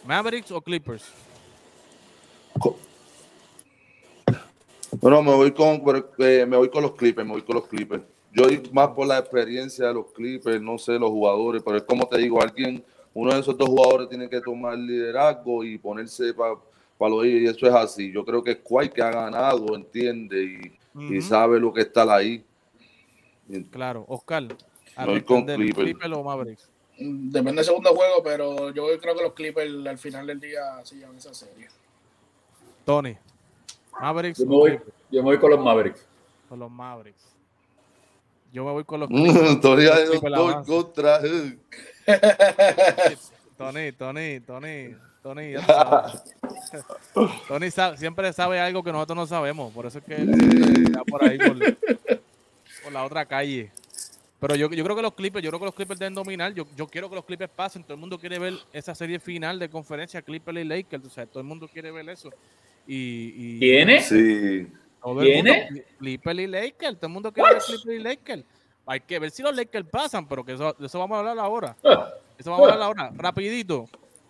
¿Mavericks 0.06 0.50
o 0.52 0.60
Clippers? 0.62 1.04
Bueno, 4.92 5.22
me 5.22 5.34
voy 5.34 5.52
con 5.52 5.82
eh, 6.18 6.46
me 6.46 6.56
voy 6.56 6.70
con 6.70 6.82
los 6.82 6.92
Clippers, 6.94 7.26
me 7.26 7.34
voy 7.34 7.42
con 7.42 7.56
los 7.56 7.66
Clippers. 7.66 8.02
Yo 8.32 8.44
más 8.72 8.88
por 8.88 9.06
la 9.06 9.18
experiencia 9.18 9.88
de 9.88 9.94
los 9.94 10.06
Clippers, 10.12 10.60
no 10.60 10.78
sé, 10.78 10.98
los 10.98 11.10
jugadores, 11.10 11.62
pero 11.62 11.76
es 11.76 11.82
como 11.82 12.06
te 12.06 12.18
digo, 12.18 12.40
alguien, 12.40 12.84
uno 13.14 13.32
de 13.32 13.40
esos 13.40 13.56
dos 13.56 13.68
jugadores 13.68 14.08
tiene 14.08 14.28
que 14.28 14.40
tomar 14.40 14.78
liderazgo 14.78 15.64
y 15.64 15.78
ponerse 15.78 16.32
para 16.34 16.54
pa 16.96 17.08
lo 17.08 17.24
y 17.24 17.46
eso 17.46 17.66
es 17.66 17.74
así. 17.74 18.12
Yo 18.12 18.24
creo 18.24 18.42
que 18.42 18.52
es 18.52 18.58
Kawhi 18.58 18.88
que 18.88 19.02
ha 19.02 19.10
ganado, 19.10 19.74
entiende, 19.74 20.42
y, 20.42 20.56
uh 20.94 21.00
-huh. 21.00 21.16
y, 21.16 21.20
sabe 21.22 21.60
lo 21.60 21.72
que 21.72 21.82
está 21.82 22.02
ahí. 22.14 22.44
Claro, 23.70 24.04
Oscar. 24.08 24.42
No 24.42 25.06
voy 25.06 25.22
con 25.22 25.44
Clippers. 25.46 25.74
Clippers 25.74 26.14
o 26.14 26.24
Mavericks. 26.24 26.68
Depende 26.98 27.56
del 27.56 27.64
segundo 27.64 27.94
juego, 27.94 28.22
pero 28.24 28.70
yo 28.74 28.86
creo 29.00 29.14
que 29.14 29.22
los 29.22 29.32
Clippers 29.32 29.86
al 29.86 29.98
final 29.98 30.26
del 30.26 30.40
día 30.40 30.84
se 30.84 30.96
llevan 30.96 31.16
esa 31.16 31.32
serie. 31.32 31.68
Tony. 32.84 33.16
Mavericks. 34.00 34.38
Yo 34.38 34.46
me, 34.46 34.54
voy, 34.54 34.80
yo 35.10 35.22
me 35.22 35.22
voy 35.22 35.38
con 35.38 35.50
los 35.50 35.60
Mavericks. 35.60 36.06
Con 36.48 36.58
los 36.58 36.70
Mavericks. 36.70 37.24
Yo 38.52 38.64
me 38.64 38.72
voy 38.72 38.84
con 38.84 39.00
los 39.00 39.08
Tony 39.60 39.84
estoy 39.84 40.20
contra. 40.64 41.20
Tony, 43.58 43.92
Tony, 43.92 44.40
Tony, 44.40 44.96
Tony. 45.22 45.54
Tony 47.48 47.70
sabe, 47.70 47.98
siempre 47.98 48.32
sabe 48.32 48.60
algo 48.60 48.82
que 48.82 48.92
nosotros 48.92 49.16
no 49.16 49.26
sabemos. 49.26 49.72
Por 49.72 49.86
eso 49.86 49.98
es 49.98 50.04
que 50.04 50.14
está 50.14 51.04
por 51.04 51.24
ahí 51.24 51.38
por, 51.38 51.58
por 52.84 52.92
la 52.92 53.04
otra 53.04 53.26
calle. 53.26 53.70
Pero 54.40 54.54
yo, 54.54 54.70
yo 54.70 54.84
creo 54.84 54.94
que 54.94 55.02
los 55.02 55.14
Clippers, 55.14 55.44
yo 55.44 55.50
creo 55.50 55.58
que 55.58 55.66
los 55.66 55.74
Clippers 55.74 55.98
deben 55.98 56.14
dominar. 56.14 56.54
Yo, 56.54 56.64
yo 56.76 56.86
quiero 56.86 57.08
que 57.08 57.16
los 57.16 57.24
Clippers 57.24 57.50
pasen. 57.50 57.82
Todo 57.82 57.94
el 57.94 58.00
mundo 58.00 58.18
quiere 58.18 58.38
ver 58.38 58.54
esa 58.72 58.94
serie 58.94 59.18
final 59.18 59.58
de 59.58 59.68
conferencia 59.68 60.22
Clippers 60.22 60.58
y 60.58 60.64
Lakers. 60.64 61.04
O 61.06 61.10
sea, 61.10 61.26
todo 61.26 61.40
el 61.40 61.46
mundo 61.46 61.66
quiere 61.66 61.90
ver 61.90 62.08
eso. 62.08 62.30
Y, 62.86 63.34
y 63.36 63.58
¿Tiene? 63.58 64.00
Sí. 64.00 64.68
¿Tiene? 65.20 65.84
Clippers 65.98 66.38
y 66.38 66.46
Lakers. 66.46 66.96
Todo 66.96 67.06
el 67.06 67.12
mundo 67.12 67.32
quiere 67.32 67.54
ver 67.54 67.62
Clippers 67.62 67.96
y 67.96 67.98
Lakers. 67.98 68.44
Hay 68.86 69.00
que 69.00 69.18
ver 69.18 69.30
si 69.30 69.42
los 69.42 69.54
Lakers 69.54 69.86
pasan, 69.90 70.26
pero 70.26 70.44
que 70.44 70.52
eso, 70.52 70.74
de 70.78 70.86
eso 70.86 70.98
vamos 70.98 71.16
a 71.16 71.18
hablar 71.18 71.38
ahora. 71.38 71.76
Eso 72.38 72.50
vamos 72.50 72.70
a 72.70 72.72
hablar 72.72 72.86
ahora. 72.86 73.12
Rapidito. 73.16 73.86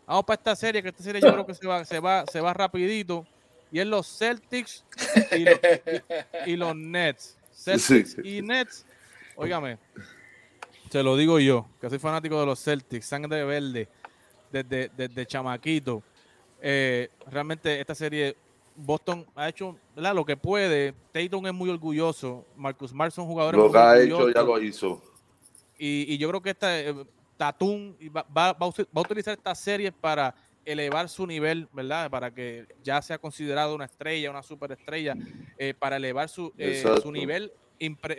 Vamos 0.07 0.25
para 0.25 0.39
esta 0.39 0.57
serie, 0.57 0.83
que 0.83 0.89
esta 0.89 1.03
serie 1.03 1.21
yo 1.21 1.31
creo 1.33 1.47
que 1.47 1.55
se 1.55 1.67
va, 1.67 1.85
se 1.85 2.01
va, 2.01 2.25
se 2.27 2.41
va 2.41 2.55
rapidito. 2.55 3.27
Y 3.71 3.79
es 3.79 3.87
los 3.87 4.07
Celtics 4.07 4.85
y 5.33 5.45
los, 5.45 5.61
y, 6.47 6.53
y 6.53 6.57
los 6.57 6.75
Nets. 6.75 7.37
Celtics 7.53 8.13
sí, 8.13 8.23
sí. 8.23 8.39
y 8.39 8.43
Nets. 8.43 8.87
Óigame, 9.41 9.79
se 10.91 11.01
lo 11.01 11.17
digo 11.17 11.39
yo, 11.39 11.65
que 11.81 11.89
soy 11.89 12.01
fanático 12.01 12.41
de 12.41 12.47
los 12.47 12.61
Celtics, 12.61 13.07
sangre 13.07 13.45
verde, 13.45 13.89
desde, 14.51 14.91
desde 14.97 15.27
chamaquito. 15.27 16.03
Eh, 16.61 17.09
realmente 17.31 17.81
esta 17.81 17.95
serie, 17.95 18.37
Boston 18.75 19.25
ha 19.37 19.49
hecho 19.49 19.77
¿verdad? 19.95 20.13
lo 20.17 20.25
que 20.25 20.37
puede. 20.37 20.93
Tatum 21.13 21.47
es 21.47 21.55
muy 21.55 21.71
orgulloso. 21.71 22.45
Marcus 22.57 22.91
Smart 22.91 23.13
son 23.13 23.27
jugadores 23.27 23.59
Lo 23.59 23.67
muy 23.67 23.73
que 23.73 23.79
ha 23.79 24.01
hecho 24.01 24.29
ya 24.29 24.43
lo 24.43 24.61
hizo. 24.61 25.01
Y, 25.79 26.13
y 26.13 26.19
yo 26.19 26.29
creo 26.31 26.43
que 26.43 26.51
esta 26.51 26.81
eh, 26.81 26.95
Tatum 27.37 27.95
va, 28.17 28.27
va, 28.37 28.53
va, 28.55 28.67
a 28.67 29.01
utilizar 29.01 29.35
estas 29.35 29.61
series 29.61 29.93
para 29.93 30.35
elevar 30.65 31.09
su 31.09 31.25
nivel, 31.25 31.69
¿verdad? 31.73 32.11
Para 32.11 32.35
que 32.35 32.67
ya 32.83 33.01
sea 33.01 33.19
considerado 33.19 33.77
una 33.77 33.85
estrella, 33.85 34.33
una 34.33 34.43
superestrella, 34.43 35.15
eh, 35.57 35.75
para 35.79 35.97
elevar 35.97 36.29
su, 36.29 36.53
su 37.01 37.13
nivel 37.13 37.53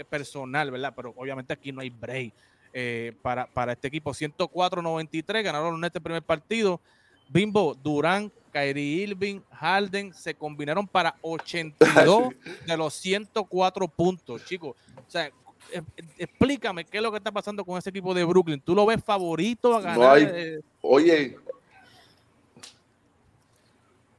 personal, 0.09 0.71
¿verdad? 0.71 0.93
Pero 0.95 1.13
obviamente 1.15 1.53
aquí 1.53 1.71
no 1.71 1.81
hay 1.81 1.89
break 1.89 2.33
eh, 2.73 3.13
para, 3.21 3.47
para 3.47 3.73
este 3.73 3.87
equipo. 3.87 4.11
104-93, 4.11 5.43
ganaron 5.43 5.75
en 5.75 5.83
este 5.83 5.99
primer 5.99 6.23
partido. 6.23 6.79
Bimbo, 7.27 7.75
Durán, 7.75 8.31
Kyrie 8.51 9.03
Irving, 9.03 9.41
Harden 9.51 10.13
se 10.13 10.33
combinaron 10.33 10.87
para 10.87 11.15
82 11.21 12.33
de 12.65 12.77
los 12.77 12.93
104 12.95 13.87
puntos, 13.87 14.45
chicos. 14.45 14.75
O 14.97 15.11
sea, 15.11 15.27
eh, 15.71 15.81
explícame 16.17 16.85
qué 16.85 16.97
es 16.97 17.03
lo 17.03 17.11
que 17.11 17.17
está 17.17 17.31
pasando 17.31 17.63
con 17.63 17.77
ese 17.77 17.89
equipo 17.89 18.13
de 18.13 18.23
Brooklyn. 18.23 18.59
¿Tú 18.59 18.73
lo 18.73 18.85
ves 18.85 19.03
favorito 19.03 19.75
a 19.75 19.81
ganar? 19.81 20.17
Eh? 20.19 20.59
oye, 20.81 21.37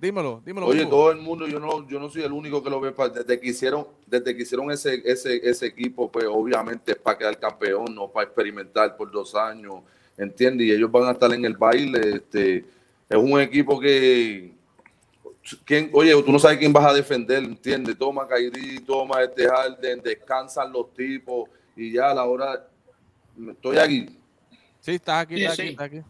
Dímelo, 0.00 0.42
dímelo. 0.46 0.66
Oye, 0.66 0.86
todo 0.86 1.10
el 1.10 1.18
mundo, 1.18 1.46
yo 1.46 1.60
no, 1.60 1.86
yo 1.86 2.00
no 2.00 2.08
soy 2.08 2.22
el 2.22 2.32
único 2.32 2.62
que 2.62 2.70
lo 2.70 2.80
ve. 2.80 2.94
Desde 3.14 3.38
que 3.38 3.48
hicieron, 3.48 3.86
desde 4.06 4.34
que 4.34 4.42
hicieron 4.42 4.70
ese, 4.70 5.02
ese, 5.04 5.36
ese 5.46 5.66
equipo, 5.66 6.10
pues 6.10 6.24
obviamente 6.26 6.92
es 6.92 6.98
para 6.98 7.18
quedar 7.18 7.38
campeón, 7.38 7.94
no 7.94 8.08
para 8.08 8.24
experimentar 8.24 8.96
por 8.96 9.10
dos 9.10 9.34
años, 9.34 9.74
¿entiendes? 10.16 10.68
Y 10.68 10.72
ellos 10.72 10.90
van 10.90 11.04
a 11.04 11.10
estar 11.10 11.30
en 11.34 11.44
el 11.44 11.54
baile. 11.54 12.16
Este, 12.16 12.64
es 13.10 13.16
un 13.18 13.38
equipo 13.40 13.78
que, 13.78 14.54
¿quién, 15.66 15.90
oye, 15.92 16.14
tú 16.22 16.32
no 16.32 16.38
sabes 16.38 16.56
quién 16.56 16.72
vas 16.72 16.86
a 16.86 16.94
defender, 16.94 17.44
¿entiendes? 17.44 17.98
Toma 17.98 18.26
Kairi, 18.26 18.80
toma 18.80 19.22
este 19.22 19.48
Harden, 19.48 20.00
descansan 20.00 20.72
los 20.72 20.94
tipos 20.94 21.50
y 21.76 21.92
ya 21.92 22.10
a 22.10 22.14
la 22.14 22.24
hora, 22.24 22.66
estoy 23.50 23.76
aquí. 23.76 24.06
Sí, 24.80 24.92
estás 24.92 25.24
aquí, 25.24 25.42
estás 25.42 25.58
aquí, 25.58 25.68
estás 25.68 25.86
aquí. 25.86 26.02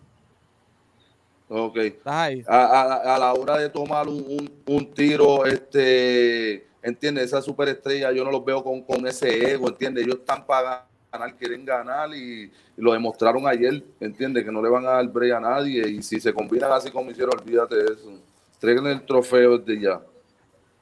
Ok. 1.52 1.78
A, 2.04 3.16
la 3.18 3.34
hora 3.34 3.58
de 3.58 3.68
tomar 3.68 4.06
un, 4.06 4.92
tiro, 4.94 5.44
este, 5.46 6.68
entiende 6.80 7.24
Esa 7.24 7.42
superestrella, 7.42 8.12
yo 8.12 8.24
no 8.24 8.30
los 8.30 8.44
veo 8.44 8.62
con, 8.62 9.04
ese 9.08 9.52
ego, 9.52 9.68
entiende 9.68 10.00
Ellos 10.00 10.20
están 10.20 10.46
para 10.46 10.86
ganar, 11.10 11.36
quieren 11.36 11.64
ganar 11.64 12.14
y, 12.14 12.52
lo 12.76 12.92
demostraron 12.92 13.48
ayer, 13.48 13.84
entiende 13.98 14.44
Que 14.44 14.52
no 14.52 14.62
le 14.62 14.68
van 14.68 14.86
a 14.86 14.90
dar 14.90 15.08
break 15.08 15.32
a 15.32 15.40
nadie 15.40 15.88
y 15.88 16.02
si 16.04 16.20
se 16.20 16.32
combinan 16.32 16.70
así 16.70 16.88
como 16.92 17.10
hicieron, 17.10 17.36
olvídate 17.36 17.74
de 17.74 17.94
eso. 17.94 18.12
Entreguen 18.54 18.86
el 18.86 19.04
trofeo 19.04 19.58
desde 19.58 19.80
ya. 19.80 20.00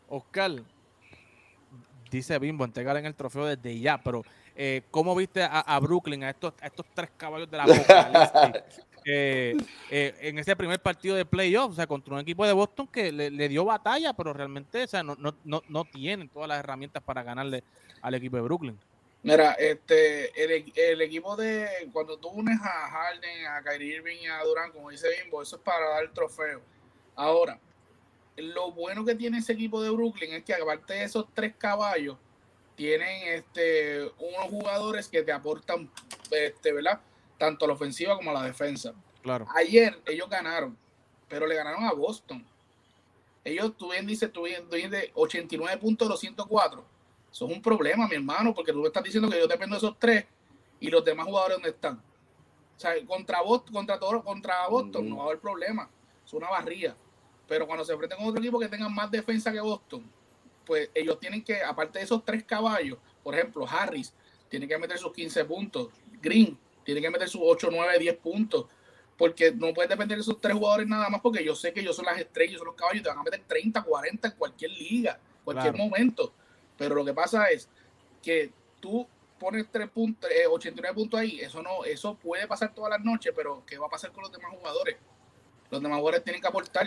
Oscar, 0.07 0.53
dice 2.11 2.39
Bimbo, 2.39 2.67
entregar 2.67 2.95
el 2.99 3.15
trofeo 3.15 3.47
desde 3.47 3.81
ya, 3.81 3.99
pero 4.03 4.23
eh, 4.55 4.83
¿cómo 4.91 5.15
viste 5.15 5.43
a, 5.43 5.79
Brooklyn, 5.81 6.25
a 6.25 6.31
estos, 6.31 6.53
estos 6.61 6.85
tres 6.93 7.11
caballos 7.17 7.51
de 7.51 7.57
la 7.57 7.65
boca? 7.67 8.65
Eh, 9.11 9.57
en 9.91 10.39
ese 10.39 10.55
primer 10.55 10.81
partido 10.81 11.17
de 11.17 11.25
playoff, 11.25 11.73
o 11.73 11.75
sea, 11.75 11.87
contra 11.87 12.15
un 12.15 12.21
equipo 12.21 12.47
de 12.47 12.53
Boston 12.53 12.87
que 12.89 13.11
le, 13.11 13.49
dio 13.49 13.65
batalla, 13.65 14.13
pero 14.13 14.35
realmente 14.35 14.85
o 14.85 14.87
sea, 14.87 15.03
no, 15.03 15.17
no, 15.17 15.35
no, 15.45 15.63
no, 15.69 15.85
tienen 15.87 16.29
todas 16.29 16.49
las 16.49 16.59
herramientas 16.59 17.03
para 17.03 17.23
ganarle 17.23 17.65
al 18.03 18.15
equipo 18.15 18.37
de 18.37 18.43
Brooklyn. 18.43 18.79
Mira, 19.23 19.53
este, 19.53 20.31
el, 20.45 21.01
equipo 21.01 21.37
de 21.37 21.89
cuando 21.93 22.19
tú 22.19 22.29
unes 22.29 22.59
a 22.63 22.91
Harden, 22.91 23.47
a 23.47 23.63
Kyrie 23.63 23.97
Irving 23.97 24.17
y 24.23 24.27
a 24.27 24.43
Durant, 24.45 24.73
como 24.73 24.91
dice 24.91 25.09
Bimbo, 25.23 25.43
eso 25.43 25.57
es 25.57 25.63
para 25.63 25.89
dar 25.89 26.05
el 26.05 26.11
trofeo. 26.13 26.61
Ahora, 27.17 27.59
lo 28.37 28.71
bueno 28.73 29.05
que 29.05 29.15
tiene 29.15 29.39
ese 29.39 29.55
equipo 29.55 29.83
de 29.83 29.91
Brooklyn 29.91 30.35
es 30.35 30.45
que 30.45 30.55
aparte 30.55 30.95
de 30.95 31.05
esos 31.05 31.27
tres 31.35 31.55
caballos, 31.57 32.17
tienen 32.77 33.35
este 33.35 34.05
unos 34.19 34.45
jugadores 34.51 35.09
que 35.09 35.23
te 35.25 35.33
aportan, 35.33 35.91
este, 36.31 36.73
¿verdad? 36.73 37.01
Tanto 37.39 37.65
a 37.65 37.69
la 37.69 37.75
ofensiva 37.75 38.17
como 38.17 38.31
a 38.31 38.35
la 38.35 38.43
defensa. 38.43 38.93
Claro. 39.23 39.47
Ayer 39.55 40.01
ellos 40.07 40.29
ganaron, 40.29 40.77
pero 41.29 41.47
le 41.47 41.55
ganaron 41.55 41.85
a 41.85 41.93
Boston. 41.93 42.45
Ellos 43.45 43.77
tuvieron, 43.77 44.07
dice, 44.07 44.29
tuvieron 44.29 44.69
de 44.69 45.11
89 45.15 45.81
puntos 45.81 46.07
de 46.07 46.11
los 46.11 46.21
104. 46.21 46.85
Eso 47.33 47.47
es 47.47 47.57
un 47.57 47.63
problema, 47.63 48.07
mi 48.09 48.17
hermano, 48.17 48.55
porque 48.55 48.73
tú 48.73 48.81
me 48.81 48.89
estás 48.89 49.03
diciendo 49.03 49.31
que 49.31 49.39
yo 49.39 49.47
dependo 49.47 49.77
de 49.77 49.79
esos 49.79 49.99
tres 49.99 50.27
y 50.81 50.91
los 50.91 51.05
demás 51.05 51.27
jugadores 51.27 51.57
dónde 51.57 51.71
están. 51.71 51.97
O 51.97 52.81
sea, 52.81 52.93
contra 53.07 53.41
Boston, 53.41 53.75
contra, 53.75 53.99
todo, 53.99 54.23
contra 54.23 54.69
Boston 54.69 55.09
no 55.09 55.17
va 55.17 55.23
a 55.23 55.27
haber 55.27 55.39
problema. 55.39 55.89
Es 56.25 56.33
una 56.33 56.49
barría. 56.49 56.97
Pero 57.47 57.67
cuando 57.67 57.85
se 57.85 57.93
enfrenten 57.93 58.19
con 58.19 58.29
otro 58.29 58.41
equipo 58.41 58.59
que 58.59 58.69
tenga 58.69 58.89
más 58.89 59.11
defensa 59.11 59.51
que 59.51 59.61
Boston, 59.61 60.05
pues 60.65 60.91
ellos 60.95 61.19
tienen 61.19 61.43
que, 61.43 61.63
aparte 61.63 61.99
de 61.99 62.05
esos 62.05 62.25
tres 62.25 62.45
caballos, 62.45 62.99
por 63.23 63.35
ejemplo, 63.35 63.67
Harris 63.67 64.13
tiene 64.49 64.69
que 64.69 64.79
meter 64.79 64.99
sus 64.99 65.13
15 65.13 65.45
puntos, 65.45 65.89
Green 66.21 66.59
tiene 66.89 67.03
que 67.03 67.11
meter 67.11 67.29
sus 67.29 67.43
8, 67.45 67.69
9, 67.71 67.99
10 67.99 68.17
puntos. 68.17 68.65
Porque 69.19 69.53
no 69.53 69.75
puede 69.75 69.89
depender 69.89 70.17
de 70.17 70.23
esos 70.23 70.41
tres 70.41 70.55
jugadores 70.55 70.87
nada 70.87 71.11
más, 71.11 71.21
porque 71.21 71.45
yo 71.45 71.55
sé 71.55 71.71
que 71.71 71.81
ellos 71.81 71.95
son 71.95 72.07
las 72.07 72.19
estrellas, 72.19 72.57
son 72.57 72.69
los 72.69 72.77
caballos, 72.77 73.03
te 73.03 73.11
van 73.11 73.19
a 73.19 73.23
meter 73.23 73.43
30, 73.47 73.83
40 73.83 74.29
en 74.29 74.35
cualquier 74.35 74.71
liga, 74.71 75.21
cualquier 75.45 75.77
momento. 75.77 76.33
Pero 76.79 76.95
lo 76.95 77.05
que 77.05 77.13
pasa 77.13 77.51
es 77.51 77.69
que 78.23 78.51
tú 78.81 79.07
pones 79.39 79.67
3 79.71 79.91
puntos, 79.91 80.31
89 80.49 80.91
eh, 80.91 80.95
puntos 80.95 81.21
ahí, 81.21 81.41
eso 81.41 81.63
no, 81.63 81.85
eso 81.85 82.15
puede 82.15 82.47
pasar 82.47 82.73
todas 82.73 82.91
las 82.91 83.01
noches, 83.05 83.35
pero 83.37 83.63
¿qué 83.67 83.77
va 83.77 83.87
a 83.87 83.91
pasar 83.91 84.11
con 84.11 84.23
los 84.23 84.33
demás 84.33 84.51
jugadores? 84.57 84.97
Los 85.71 85.83
demás 85.83 85.99
jugadores 85.99 86.25
tienen 86.25 86.41
que 86.41 86.49
aportar. 86.49 86.87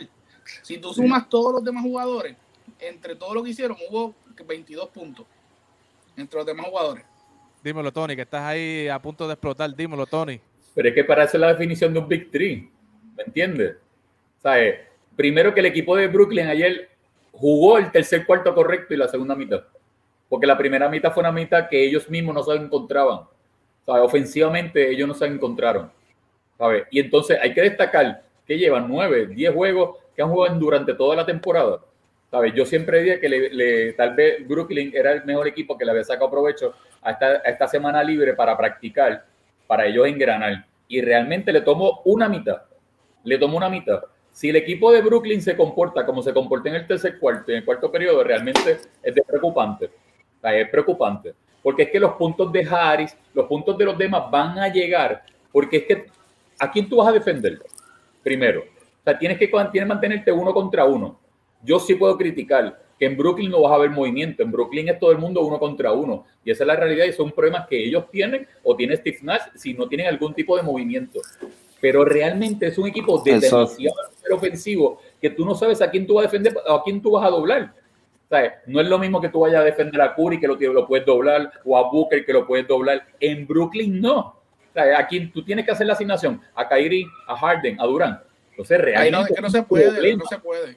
Si 0.63 0.79
tú 0.79 0.95
sumas 0.95 1.29
todos 1.29 1.53
los 1.53 1.63
demás 1.63 1.83
jugadores, 1.83 2.35
entre 2.79 3.15
todo 3.15 3.35
lo 3.35 3.43
que 3.43 3.51
hicieron, 3.51 3.77
hubo 3.87 4.15
22 4.47 4.89
puntos 4.89 5.27
entre 6.17 6.37
los 6.37 6.45
demás 6.47 6.65
jugadores. 6.65 7.05
Dímelo, 7.63 7.91
Tony, 7.91 8.15
que 8.15 8.23
estás 8.23 8.41
ahí 8.41 8.87
a 8.87 8.99
punto 8.99 9.27
de 9.27 9.33
explotar. 9.33 9.73
Dímelo, 9.75 10.05
Tony. 10.05 10.39
Pero 10.73 10.89
es 10.89 10.95
que 10.95 11.03
para 11.03 11.25
eso 11.25 11.37
es 11.37 11.41
la 11.41 11.49
definición 11.49 11.93
de 11.93 11.99
un 11.99 12.07
Big 12.07 12.31
Three. 12.31 12.69
¿Me 13.15 13.23
entiendes? 13.23 13.75
¿Sabes? 14.41 14.79
Primero 15.15 15.53
que 15.53 15.59
el 15.59 15.67
equipo 15.67 15.95
de 15.95 16.07
Brooklyn 16.07 16.47
ayer 16.47 16.89
jugó 17.31 17.77
el 17.77 17.91
tercer 17.91 18.25
cuarto 18.25 18.55
correcto 18.55 18.93
y 18.93 18.97
la 18.97 19.07
segunda 19.07 19.35
mitad. 19.35 19.61
Porque 20.27 20.47
la 20.47 20.57
primera 20.57 20.89
mitad 20.89 21.11
fue 21.11 21.21
una 21.21 21.31
mitad 21.31 21.67
que 21.69 21.83
ellos 21.83 22.09
mismos 22.09 22.33
no 22.33 22.43
se 22.43 22.53
encontraban. 22.55 23.21
¿Sabes? 23.85 24.01
Ofensivamente 24.03 24.89
ellos 24.89 25.07
no 25.07 25.13
se 25.13 25.25
encontraron. 25.25 25.91
¿Sabes? 26.57 26.85
Y 26.89 26.99
entonces 26.99 27.37
hay 27.41 27.53
que 27.53 27.61
destacar 27.61 28.23
que 28.45 28.57
llevan 28.57 28.87
nueve, 28.87 29.27
diez 29.27 29.53
juegos 29.53 29.97
que 30.15 30.21
han 30.21 30.29
jugado 30.29 30.57
durante 30.57 30.93
toda 30.93 31.15
la 31.15 31.25
temporada. 31.25 31.79
¿Sabes? 32.31 32.53
Yo 32.55 32.65
siempre 32.65 33.03
dije 33.03 33.19
que 33.19 33.27
le, 33.27 33.91
tal 33.91 34.15
vez 34.15 34.47
Brooklyn 34.47 34.93
era 34.95 35.11
el 35.11 35.25
mejor 35.25 35.49
equipo 35.49 35.77
que 35.77 35.83
le 35.83 35.91
había 35.91 36.05
sacado 36.05 36.31
provecho 36.31 36.73
a 37.01 37.11
esta, 37.11 37.67
semana 37.67 38.01
libre 38.01 38.33
para 38.33 38.55
practicar, 38.57 39.25
para 39.67 39.85
ellos 39.85 40.07
engranar. 40.07 40.65
Y 40.87 41.01
realmente 41.01 41.51
le 41.51 41.59
tomó 41.59 42.01
una 42.05 42.29
mitad. 42.29 42.61
Le 43.25 43.37
tomó 43.37 43.57
una 43.57 43.67
mitad. 43.67 43.99
Si 44.31 44.49
el 44.49 44.55
equipo 44.55 44.93
de 44.93 45.01
Brooklyn 45.01 45.41
se 45.41 45.57
comporta 45.57 46.05
como 46.05 46.23
se 46.23 46.33
comporta 46.33 46.69
en 46.69 46.75
el 46.75 46.87
tercer 46.87 47.19
cuarto, 47.19 47.51
en 47.51 47.57
el 47.57 47.65
cuarto 47.65 47.91
periodo, 47.91 48.23
realmente 48.23 48.79
es 49.03 49.13
de 49.13 49.21
preocupante. 49.23 49.89
es 50.41 50.69
preocupante. 50.69 51.33
Porque 51.61 51.83
es 51.83 51.89
que 51.89 51.99
los 51.99 52.13
puntos 52.13 52.49
de 52.49 52.65
Harris, 52.65 53.15
los 53.33 53.45
puntos 53.45 53.77
de 53.77 53.83
los 53.83 53.97
demás 53.97 54.31
van 54.31 54.57
a 54.57 54.69
llegar. 54.69 55.21
Porque 55.51 55.77
es 55.77 55.83
que, 55.83 56.05
¿a 56.57 56.71
quién 56.71 56.87
tú 56.87 56.95
vas 56.95 57.09
a 57.09 57.11
defender? 57.11 57.61
Primero. 58.23 58.61
O 58.61 59.03
sea, 59.03 59.19
tienes 59.19 59.37
que, 59.37 59.47
tienes 59.47 59.71
que 59.71 59.85
mantenerte 59.85 60.31
uno 60.31 60.53
contra 60.53 60.85
uno. 60.85 61.20
Yo 61.63 61.79
sí 61.79 61.95
puedo 61.95 62.17
criticar 62.17 62.81
que 62.99 63.05
en 63.05 63.17
Brooklyn 63.17 63.49
no 63.49 63.61
vas 63.61 63.73
a 63.73 63.77
ver 63.77 63.89
movimiento. 63.89 64.43
En 64.43 64.51
Brooklyn 64.51 64.89
es 64.89 64.99
todo 64.99 65.11
el 65.11 65.17
mundo 65.17 65.41
uno 65.41 65.59
contra 65.59 65.91
uno. 65.91 66.25
Y 66.43 66.51
esa 66.51 66.63
es 66.63 66.67
la 66.67 66.75
realidad 66.75 67.05
y 67.05 67.13
son 67.13 67.31
problemas 67.31 67.67
que 67.67 67.83
ellos 67.83 68.09
tienen 68.11 68.47
o 68.63 68.75
tiene 68.75 68.95
Steve 68.97 69.19
Nash 69.23 69.41
si 69.55 69.73
no 69.73 69.87
tienen 69.87 70.07
algún 70.07 70.33
tipo 70.33 70.55
de 70.55 70.63
movimiento. 70.63 71.19
Pero 71.79 72.05
realmente 72.05 72.67
es 72.67 72.77
un 72.77 72.87
equipo 72.87 73.21
de 73.23 73.39
demasiado 73.39 73.95
ofensivo 74.31 74.99
que 75.19 75.31
tú 75.31 75.45
no 75.45 75.55
sabes 75.55 75.81
a 75.81 75.89
quién 75.89 76.05
tú 76.05 76.15
vas 76.15 76.25
a 76.25 76.27
defender 76.27 76.55
o 76.67 76.73
a 76.73 76.83
quién 76.83 77.01
tú 77.01 77.11
vas 77.11 77.25
a 77.25 77.29
doblar. 77.29 77.73
No 78.65 78.79
es 78.79 78.87
lo 78.87 78.97
mismo 78.97 79.19
que 79.19 79.29
tú 79.29 79.41
vayas 79.41 79.61
a 79.61 79.65
defender 79.65 79.99
a 80.01 80.15
Curry 80.15 80.39
que 80.39 80.47
lo, 80.47 80.55
lo 80.55 80.87
puedes 80.87 81.05
doblar 81.05 81.51
o 81.65 81.77
a 81.77 81.91
Booker 81.91 82.25
que 82.25 82.31
lo 82.31 82.47
puedes 82.47 82.67
doblar. 82.67 83.05
En 83.19 83.45
Brooklyn 83.45 83.99
no. 83.99 84.35
a 84.75 85.07
quien 85.07 85.31
tú 85.31 85.43
tienes 85.43 85.65
que 85.65 85.71
hacer 85.71 85.85
la 85.85 85.93
asignación, 85.93 86.39
a 86.55 86.67
Kyrie, 86.67 87.05
a 87.27 87.35
Harden, 87.35 87.79
a 87.79 87.85
Durant. 87.85 88.19
Entonces 88.61 88.81
realmente... 88.81 89.33
no, 89.35 89.41
no 89.41 89.49
se 89.49 89.63
puede, 89.63 90.15
no 90.15 90.25
se 90.25 90.37
puede 90.37 90.75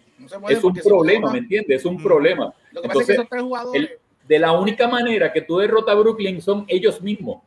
es 0.48 0.64
un 0.64 0.74
problema, 0.74 1.32
¿me 1.32 1.38
entiendes? 1.38 1.80
Es 1.80 1.84
un 1.84 2.02
problema. 2.02 2.52
Lo 2.72 2.82
que 2.82 2.88
pasa 2.88 3.00
es 3.00 3.06
que 3.06 3.12
esos 3.12 3.28
tres 3.28 3.42
jugadores... 3.42 3.90
de 4.26 4.38
la 4.38 4.52
única 4.52 4.88
manera 4.88 5.32
que 5.32 5.42
tú 5.42 5.58
derrotas 5.58 5.94
a 5.94 5.98
Brooklyn 5.98 6.40
son 6.40 6.64
ellos 6.68 7.00
mismos. 7.02 7.42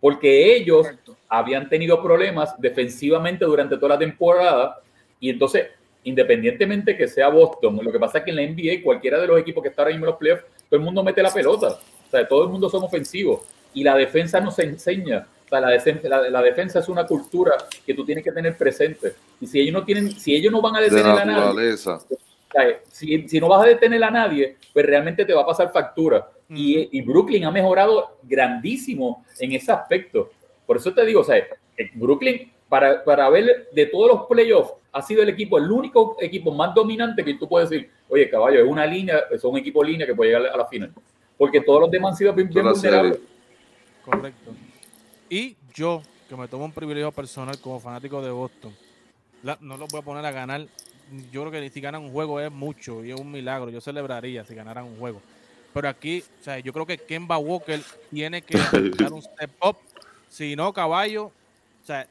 Porque 0.00 0.56
ellos 0.56 0.86
habían 1.28 1.68
tenido 1.68 2.02
problemas 2.02 2.58
defensivamente 2.58 3.44
durante 3.44 3.76
toda 3.76 3.90
la 3.90 3.98
temporada. 3.98 4.80
Y 5.18 5.30
entonces, 5.30 5.66
independientemente 6.04 6.96
que 6.96 7.06
sea 7.06 7.28
Boston, 7.28 7.78
lo 7.82 7.92
que 7.92 7.98
pasa 7.98 8.18
es 8.18 8.24
que 8.24 8.30
en 8.30 8.36
la 8.36 8.42
NBA, 8.42 8.82
cualquiera 8.82 9.20
de 9.20 9.26
los 9.26 9.38
equipos 9.38 9.62
que 9.62 9.68
está 9.68 9.82
ahora 9.82 9.92
mismo 9.92 10.06
en 10.06 10.10
los 10.10 10.18
playoffs, 10.18 10.44
todo 10.68 10.78
el 10.78 10.84
mundo 10.84 11.02
mete 11.04 11.22
la 11.22 11.30
pelota. 11.30 11.78
O 12.06 12.10
sea, 12.10 12.26
todo 12.26 12.44
el 12.44 12.50
mundo 12.50 12.68
son 12.70 12.82
ofensivos. 12.82 13.42
Y 13.74 13.84
la 13.84 13.94
defensa 13.94 14.40
nos 14.40 14.58
enseña 14.58 15.26
la, 15.50 15.68
defensa, 15.68 16.08
la, 16.08 16.42
defensa 16.42 16.78
es 16.78 16.88
una 16.88 17.06
cultura 17.06 17.52
que 17.84 17.94
tú 17.94 18.04
tienes 18.04 18.22
que 18.22 18.30
tener 18.30 18.56
presente. 18.56 19.14
Y 19.40 19.46
si 19.46 19.60
ellos 19.60 19.72
no 19.72 19.84
tienen, 19.84 20.10
si 20.12 20.34
ellos 20.34 20.52
no 20.52 20.60
van 20.62 20.76
a 20.76 20.80
detener 20.80 21.06
a 21.06 21.24
nadie, 21.24 21.76
si, 22.88 23.28
si, 23.28 23.40
no 23.40 23.48
vas 23.48 23.64
a 23.64 23.68
detener 23.68 24.02
a 24.04 24.10
nadie, 24.10 24.56
pues 24.72 24.86
realmente 24.86 25.24
te 25.24 25.32
va 25.32 25.42
a 25.42 25.46
pasar 25.46 25.72
factura. 25.72 26.30
Y, 26.48 26.96
y, 26.96 27.00
Brooklyn 27.02 27.44
ha 27.44 27.50
mejorado 27.50 28.18
grandísimo 28.22 29.24
en 29.38 29.52
ese 29.52 29.72
aspecto. 29.72 30.30
Por 30.66 30.76
eso 30.76 30.92
te 30.92 31.04
digo, 31.04 31.20
o 31.20 31.24
sea, 31.24 31.44
Brooklyn, 31.94 32.52
para, 32.68 33.02
para 33.02 33.28
ver 33.30 33.68
de 33.72 33.86
todos 33.86 34.08
los 34.08 34.26
playoffs, 34.26 34.74
ha 34.92 35.02
sido 35.02 35.22
el 35.22 35.28
equipo, 35.28 35.58
el 35.58 35.70
único 35.70 36.16
equipo 36.20 36.52
más 36.52 36.74
dominante 36.74 37.24
que 37.24 37.34
tú 37.34 37.48
puedes 37.48 37.70
decir, 37.70 37.90
oye, 38.08 38.28
caballo, 38.28 38.60
es 38.60 38.66
una 38.68 38.86
línea, 38.86 39.24
es 39.30 39.42
un 39.44 39.56
equipo 39.56 39.82
línea 39.82 40.06
que 40.06 40.14
puede 40.14 40.30
llegar 40.32 40.52
a 40.52 40.56
la 40.56 40.66
final. 40.66 40.92
Porque 41.36 41.60
todos 41.60 41.82
los 41.82 41.90
demás 41.90 42.12
han 42.12 42.16
sido 42.16 42.32
bien, 42.32 42.48
bien 42.48 42.66
vulnerables. 42.66 43.18
Correcto. 44.04 44.52
Y 45.30 45.56
yo, 45.72 46.02
que 46.28 46.34
me 46.34 46.48
tomo 46.48 46.64
un 46.64 46.72
privilegio 46.72 47.12
personal 47.12 47.56
como 47.60 47.78
fanático 47.78 48.20
de 48.20 48.32
Boston, 48.32 48.74
no 49.60 49.76
los 49.76 49.88
voy 49.88 50.00
a 50.00 50.04
poner 50.04 50.26
a 50.26 50.32
ganar. 50.32 50.66
Yo 51.30 51.42
creo 51.42 51.52
que 51.52 51.70
si 51.70 51.80
ganan 51.80 52.02
un 52.02 52.12
juego 52.12 52.40
es 52.40 52.50
mucho 52.50 53.04
y 53.04 53.12
es 53.12 53.18
un 53.18 53.30
milagro. 53.30 53.70
Yo 53.70 53.80
celebraría 53.80 54.44
si 54.44 54.56
ganaran 54.56 54.84
un 54.84 54.98
juego. 54.98 55.22
Pero 55.72 55.88
aquí, 55.88 56.24
o 56.40 56.44
sea, 56.44 56.58
yo 56.58 56.72
creo 56.72 56.84
que 56.84 56.98
Kemba 56.98 57.38
Walker 57.38 57.80
tiene 58.10 58.42
que 58.42 58.58
dar 58.98 59.12
un 59.12 59.22
step 59.22 59.50
up. 59.64 59.76
Si 60.28 60.56
no, 60.56 60.72
caballo, 60.72 61.26
o 61.26 61.86
sea, 61.86 62.08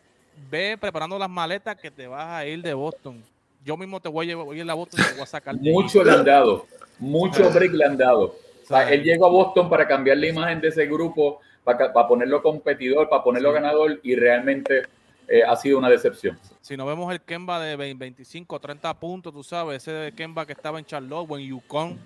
ve 0.49 0.77
preparando 0.79 1.19
las 1.19 1.29
maletas 1.29 1.75
que 1.77 1.91
te 1.91 2.07
vas 2.07 2.25
a 2.25 2.45
ir 2.45 2.61
de 2.61 2.73
Boston. 2.73 3.21
Yo 3.65 3.75
mismo 3.75 3.99
te 3.99 4.07
voy 4.07 4.25
a 4.25 4.29
llevar 4.29 4.45
voy 4.45 4.59
a 4.59 4.63
ir 4.63 4.69
a 4.69 4.73
Boston 4.73 5.01
y 5.01 5.07
te 5.07 5.13
voy 5.13 5.23
a 5.23 5.25
sacar. 5.25 5.55
Mucho 5.55 6.03
le 6.05 6.11
han 6.11 6.23
dado, 6.23 6.65
mucho 6.97 7.49
break 7.49 7.73
le 7.73 7.83
han 7.85 7.97
dado. 7.97 8.37
O 8.63 8.65
sea, 8.65 8.89
él 8.89 9.03
llegó 9.03 9.25
a 9.25 9.29
Boston 9.29 9.69
para 9.69 9.85
cambiar 9.85 10.17
la 10.17 10.27
imagen 10.27 10.61
de 10.61 10.69
ese 10.69 10.85
grupo, 10.85 11.41
para, 11.77 11.93
para 11.93 12.07
ponerlo 12.07 12.41
competidor, 12.41 13.09
para 13.09 13.23
ponerlo 13.23 13.51
ganador 13.51 13.99
y 14.03 14.15
realmente 14.15 14.83
eh, 15.27 15.43
ha 15.43 15.55
sido 15.55 15.77
una 15.77 15.89
decepción. 15.89 16.37
Si 16.61 16.75
no 16.75 16.85
vemos 16.85 17.11
el 17.11 17.21
Kemba 17.21 17.59
de 17.59 17.75
25, 17.75 18.59
30 18.59 18.93
puntos, 18.95 19.33
tú 19.33 19.43
sabes, 19.43 19.83
ese 19.83 19.91
de 19.91 20.11
Kemba 20.11 20.45
que 20.45 20.53
estaba 20.53 20.79
en 20.79 20.85
Charlotte 20.85 21.27
o 21.29 21.37
en 21.37 21.47
Yukon, 21.47 21.99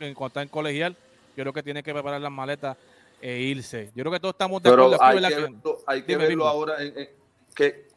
en 0.00 0.14
cuanto 0.14 0.26
está 0.26 0.42
en 0.42 0.48
colegial, 0.48 0.94
yo 1.36 1.42
creo 1.42 1.52
que 1.52 1.62
tiene 1.62 1.82
que 1.82 1.92
preparar 1.92 2.20
las 2.20 2.30
maletas 2.30 2.76
e 3.20 3.38
irse. 3.38 3.90
Yo 3.94 4.02
creo 4.02 4.12
que 4.12 4.20
todos 4.20 4.34
estamos 4.34 4.62
de 4.62 4.68
acuerdo. 4.68 4.90
Pero 4.90 5.78
hay, 5.86 6.02
que, 6.02 6.16
verlo 6.16 6.46
ahora 6.46 6.82
en, 6.82 7.08
que 7.54 7.88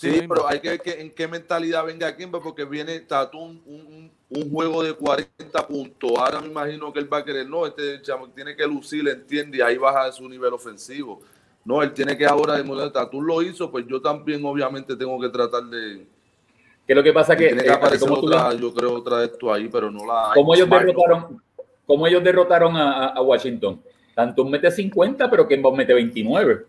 Sí, 0.00 0.22
pero 0.26 0.48
hay 0.48 0.60
que 0.60 0.70
ver 0.70 0.80
que, 0.80 0.92
en 0.92 1.10
qué 1.10 1.28
mentalidad 1.28 1.84
venga 1.84 2.16
Kemba, 2.16 2.40
porque 2.40 2.64
viene 2.64 3.00
Tatum 3.00 3.60
un, 3.66 4.10
un, 4.30 4.50
juego 4.50 4.82
de 4.82 4.94
40 4.94 5.66
puntos. 5.68 6.12
Ahora 6.16 6.40
me 6.40 6.46
imagino 6.46 6.90
que 6.90 7.00
él 7.00 7.12
va 7.12 7.18
a 7.18 7.24
querer, 7.24 7.46
no, 7.46 7.66
este 7.66 8.00
chamo 8.00 8.30
tiene 8.30 8.56
que 8.56 8.66
lucir, 8.66 9.06
entiende, 9.06 9.58
y 9.58 9.60
ahí 9.60 9.76
baja 9.76 10.10
su 10.10 10.26
nivel 10.26 10.54
ofensivo. 10.54 11.20
No, 11.66 11.82
él 11.82 11.92
tiene 11.92 12.16
que 12.16 12.24
ahora 12.24 12.56
demostrar, 12.56 13.10
tú 13.10 13.20
lo 13.20 13.42
hizo, 13.42 13.70
pues 13.70 13.86
yo 13.86 14.00
también 14.00 14.42
obviamente 14.42 14.96
tengo 14.96 15.20
que 15.20 15.28
tratar 15.28 15.64
de... 15.64 16.06
Que 16.86 16.94
lo 16.94 17.02
que 17.02 17.12
pasa 17.12 17.36
que... 17.36 17.48
Tiene 17.48 17.64
que 17.64 17.68
eh, 17.68 17.72
aparecer 17.72 18.10
otra, 18.10 18.54
yo 18.54 18.72
creo 18.72 18.94
otra 18.94 19.18
de 19.18 19.26
esto 19.26 19.52
ahí, 19.52 19.68
pero 19.68 19.90
no 19.90 20.06
la 20.06 20.32
hay. 20.32 20.42
ellos 20.54 20.70
derrotaron, 20.70 21.42
como 21.86 22.06
ellos 22.06 22.24
derrotaron 22.24 22.74
a, 22.74 23.08
a, 23.08 23.20
Washington? 23.20 23.82
Tanto 24.14 24.46
mete 24.46 24.70
50, 24.70 25.28
pero 25.28 25.46
Kemba 25.46 25.70
mete 25.72 25.92
29. 25.92 26.64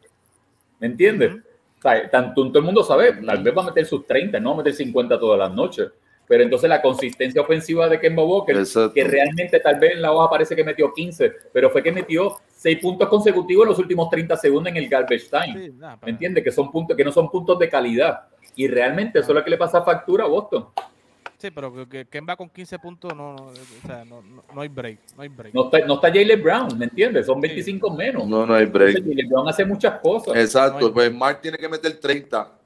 ¿Me 0.80 0.88
entiendes? 0.88 1.38
Sea, 1.82 2.10
tanto 2.10 2.48
todo 2.48 2.60
el 2.60 2.65
mundo 2.65 2.84
sabe, 2.84 3.13
tal 3.13 3.44
vez 3.44 3.58
va 3.58 3.63
a 3.63 3.65
meter 3.65 3.86
sus 3.86 4.06
30, 4.06 4.39
no 4.39 4.50
va 4.50 4.56
a 4.56 4.58
meter 4.58 4.74
50 4.74 5.20
todas 5.20 5.39
las 5.39 5.54
noches. 5.54 5.89
Pero 6.28 6.44
entonces 6.44 6.70
la 6.70 6.82
consistencia 6.82 7.41
ofensiva 7.41 7.89
de 7.89 8.00
Kemba 8.00 8.24
Walker, 8.24 8.56
que 8.94 9.04
realmente 9.04 9.60
tal 9.60 9.80
vez 9.80 9.96
en 9.96 10.02
la 10.02 10.13
hoja 10.13 10.30
parece 10.30 10.56
que 10.56 10.63
metió 10.63 10.94
15, 10.94 11.30
pero 11.52 11.70
fue 11.70 11.84
que 11.84 11.91
metió 11.91 12.38
seis 12.56 12.80
puntos 12.80 13.10
consecutivos 13.10 13.65
en 13.65 13.70
los 13.70 13.80
últimos 13.80 14.10
30 14.10 14.38
segundos 14.38 14.72
en 14.72 14.78
el 14.78 14.88
garbage 14.88 15.30
time. 15.30 15.74
¿Me 16.02 16.12
entiendes? 16.12 16.44
Que 16.44 16.52
son 16.52 16.72
puntos 16.72 16.96
que 16.96 17.04
no 17.04 17.12
son 17.12 17.30
puntos 17.30 17.60
de 17.60 17.67
calidad. 17.67 18.22
Y 18.56 18.67
realmente 18.67 19.20
eso 19.20 19.32
es 19.32 19.36
lo 19.36 19.44
que 19.44 19.50
le 19.50 19.58
pasa 19.58 19.82
factura 19.82 20.24
a 20.24 20.28
Boston. 20.28 20.67
Sí, 21.41 21.49
pero 21.49 21.89
que 21.89 22.06
Kemba 22.06 22.36
con 22.36 22.47
15 22.47 22.77
puntos 22.77 23.15
no, 23.15 23.34
o 23.34 23.54
sea, 23.88 24.06
no, 24.06 24.21
no, 24.21 24.62
hay 24.62 24.67
break. 24.67 24.99
No, 25.15 25.23
hay 25.23 25.30
break. 25.30 25.56
no, 25.56 25.65
está, 25.65 25.80
no 25.88 25.95
está 25.95 26.10
Jalen 26.10 26.43
Brown, 26.43 26.77
¿me 26.77 26.86
entiendes? 26.86 27.25
Son 27.25 27.41
25 27.41 27.89
menos. 27.95 28.27
No, 28.27 28.45
no 28.45 28.54
hay 28.54 28.67
break. 28.67 28.99
Jalen 28.99 29.27
Brown 29.27 29.49
hace 29.49 29.65
muchas 29.65 29.99
cosas. 29.99 30.36
Exacto, 30.36 30.93
pues 30.93 31.12
Mark 31.12 31.41
tiene 31.41 31.58
que 31.58 31.67
meter 31.67 31.99
30. 31.99 32.60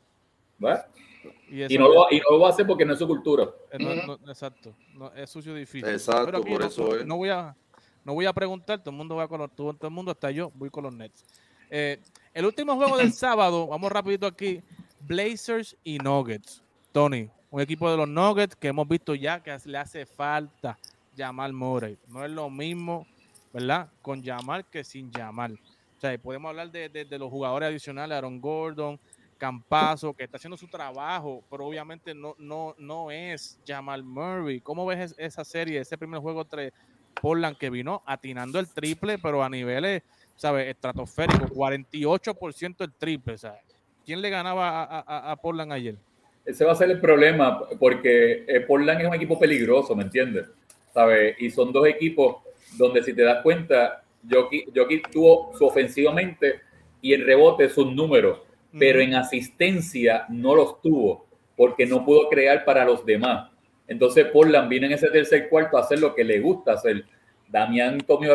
Y, 1.50 1.78
no 1.78 1.88
lo, 1.88 2.08
y, 2.12 2.18
no 2.18 2.32
lo, 2.32 2.40
va 2.42 2.48
a 2.48 2.50
hacer 2.50 2.68
porque 2.68 2.84
no 2.84 2.92
es 2.92 3.00
su 3.00 3.08
cultura. 3.08 3.48
Eh, 3.72 4.18
exacto, 4.28 4.76
es 5.16 5.30
sucio 5.30 5.56
difícil. 5.56 5.88
Exacto, 5.88 6.42
por 6.42 6.64
eso 6.64 6.98
es. 6.98 7.06
No 7.06 7.16
voy 7.16 7.30
a 7.30 7.56
no 8.04 8.14
voy 8.14 8.26
a 8.26 8.34
preguntar, 8.34 8.80
todo 8.80 8.92
el 8.92 8.98
mundo 8.98 9.16
va 9.16 9.28
con 9.28 9.40
los, 9.40 9.56
todo, 9.56 9.76
el 9.82 9.90
mundo 9.90 10.12
está 10.12 10.30
yo, 10.32 10.52
voy 10.54 10.70
con 10.70 10.84
los 10.84 10.94
Nets. 10.94 11.26
Eh, 11.70 12.00
el 12.34 12.46
último 12.46 12.76
juego 12.76 12.98
del 12.98 13.14
sábado, 13.14 13.68
vamos 13.68 13.90
rapidito 13.92 14.28
aquí, 14.28 14.62
Blazers 15.00 15.78
y 15.84 15.98
Nuggets. 15.98 16.62
Tony, 16.92 17.30
un 17.56 17.62
equipo 17.62 17.90
de 17.90 17.96
los 17.96 18.10
Nuggets 18.10 18.54
que 18.54 18.68
hemos 18.68 18.86
visto 18.86 19.16
ya 19.16 19.42
que 19.42 19.58
le 19.64 19.78
hace 19.78 20.06
falta 20.06 20.78
Jamal 21.16 21.54
Murray. 21.54 21.98
No 22.10 22.26
es 22.26 22.30
lo 22.30 22.50
mismo, 22.50 23.08
¿verdad? 23.54 23.88
Con 24.02 24.22
Jamal 24.22 24.66
que 24.66 24.84
sin 24.84 25.10
Jamal. 25.10 25.58
O 25.98 26.02
sea, 26.02 26.18
podemos 26.18 26.50
hablar 26.50 26.70
de, 26.70 27.08
los 27.18 27.32
jugadores 27.32 27.70
adicionales, 27.70 28.18
Aaron 28.18 28.42
Gordon, 28.42 29.00
Campazo, 29.38 30.14
que 30.14 30.26
está 30.26 30.36
haciendo 30.36 30.58
su 30.58 30.68
trabajo, 30.68 31.46
pero 31.50 31.66
obviamente 31.66 32.14
no, 32.14 32.36
no, 32.40 32.76
no 32.78 33.10
es 33.10 33.58
Jamal 33.66 34.04
Murray. 34.04 34.60
¿Cómo 34.60 34.86
ves 34.86 35.16
esa 35.18 35.46
serie, 35.46 35.80
ese 35.80 35.98
primer 35.98 36.20
juego 36.20 36.42
entre 36.42 36.74
Portland 37.22 37.56
que 37.58 37.70
vino 37.70 38.04
atinando 38.06 38.60
el 38.60 38.68
triple, 38.68 39.18
pero 39.18 39.42
a 39.42 39.48
niveles, 39.48 40.04
¿sabes? 40.36 40.68
Estratosféricos, 40.68 41.52
48% 41.52 42.84
el 42.84 42.92
triple, 42.92 43.38
¿sabes? 43.38 43.62
¿Quién 44.06 44.22
le 44.22 44.30
ganaba 44.30 44.84
a, 44.84 45.32
a, 45.32 45.36
Portland 45.38 45.72
ayer? 45.72 45.96
Ese 46.46 46.64
va 46.64 46.74
a 46.74 46.76
ser 46.76 46.92
el 46.92 47.00
problema, 47.00 47.68
porque 47.80 48.46
eh, 48.48 48.60
Portland 48.62 49.02
es 49.02 49.08
un 49.08 49.16
equipo 49.16 49.40
peligroso, 49.40 49.96
¿me 49.96 50.04
entiendes? 50.04 50.48
¿Sabes? 50.94 51.36
Y 51.40 51.50
son 51.50 51.74
dos 51.74 51.88
equipos 51.88 52.38
donde, 52.78 53.04
si 53.04 53.14
te 53.14 53.24
das 53.24 53.42
cuenta, 53.42 54.04
Jokic, 54.30 55.10
tuvo 55.12 55.52
su 55.58 55.66
ofensivamente 55.66 56.62
y 57.02 57.14
el 57.14 57.26
rebote 57.26 57.70
sus 57.70 57.94
números, 57.94 58.40
pero 58.78 59.00
en 59.00 59.16
asistencia 59.16 60.26
no 60.30 60.56
los 60.56 60.82
tuvo, 60.82 61.26
porque 61.56 61.86
no 61.86 62.06
pudo 62.06 62.30
crear 62.30 62.66
para 62.66 62.86
los 62.86 63.06
demás. 63.06 63.52
Entonces 63.88 64.26
Portland 64.28 64.70
viene 64.70 64.88
en 64.88 64.94
ese 64.94 65.10
tercer 65.10 65.50
cuarto 65.50 65.78
a 65.78 65.82
hacer 65.82 66.00
lo 66.00 66.14
que 66.16 66.24
le 66.24 66.40
gusta 66.40 66.74
hacer. 66.74 67.06
Damián 67.48 68.00
tomó, 68.00 68.28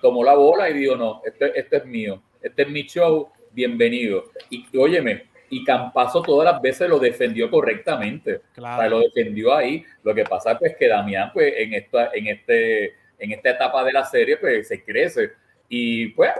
tomó, 0.00 0.24
la 0.24 0.34
bola 0.34 0.68
y 0.68 0.74
dijo, 0.74 0.96
no, 0.96 1.22
este, 1.24 1.58
este, 1.58 1.76
es 1.78 1.86
mío, 1.86 2.22
este 2.42 2.62
es 2.62 2.68
mi 2.68 2.82
show, 2.82 3.28
bienvenido. 3.52 4.24
Y 4.50 4.66
óyeme, 4.76 5.24
y 5.54 5.62
Campazo 5.62 6.20
todas 6.20 6.52
las 6.52 6.60
veces 6.60 6.88
lo 6.88 6.98
defendió 6.98 7.48
correctamente. 7.48 8.40
Claro. 8.54 8.90
lo 8.90 9.00
defendió 9.00 9.54
ahí. 9.54 9.84
Lo 10.02 10.12
que 10.12 10.24
pasa 10.24 10.52
es 10.52 10.58
pues, 10.58 10.76
que 10.76 10.88
Damián, 10.88 11.30
pues, 11.32 11.54
en 11.56 11.74
esta, 11.74 12.10
en, 12.12 12.26
este, 12.26 12.94
en 13.20 13.30
esta 13.30 13.50
etapa 13.50 13.84
de 13.84 13.92
la 13.92 14.04
serie, 14.04 14.36
pues, 14.36 14.66
se 14.66 14.82
crece. 14.82 15.30
Y 15.68 16.08
pues, 16.08 16.32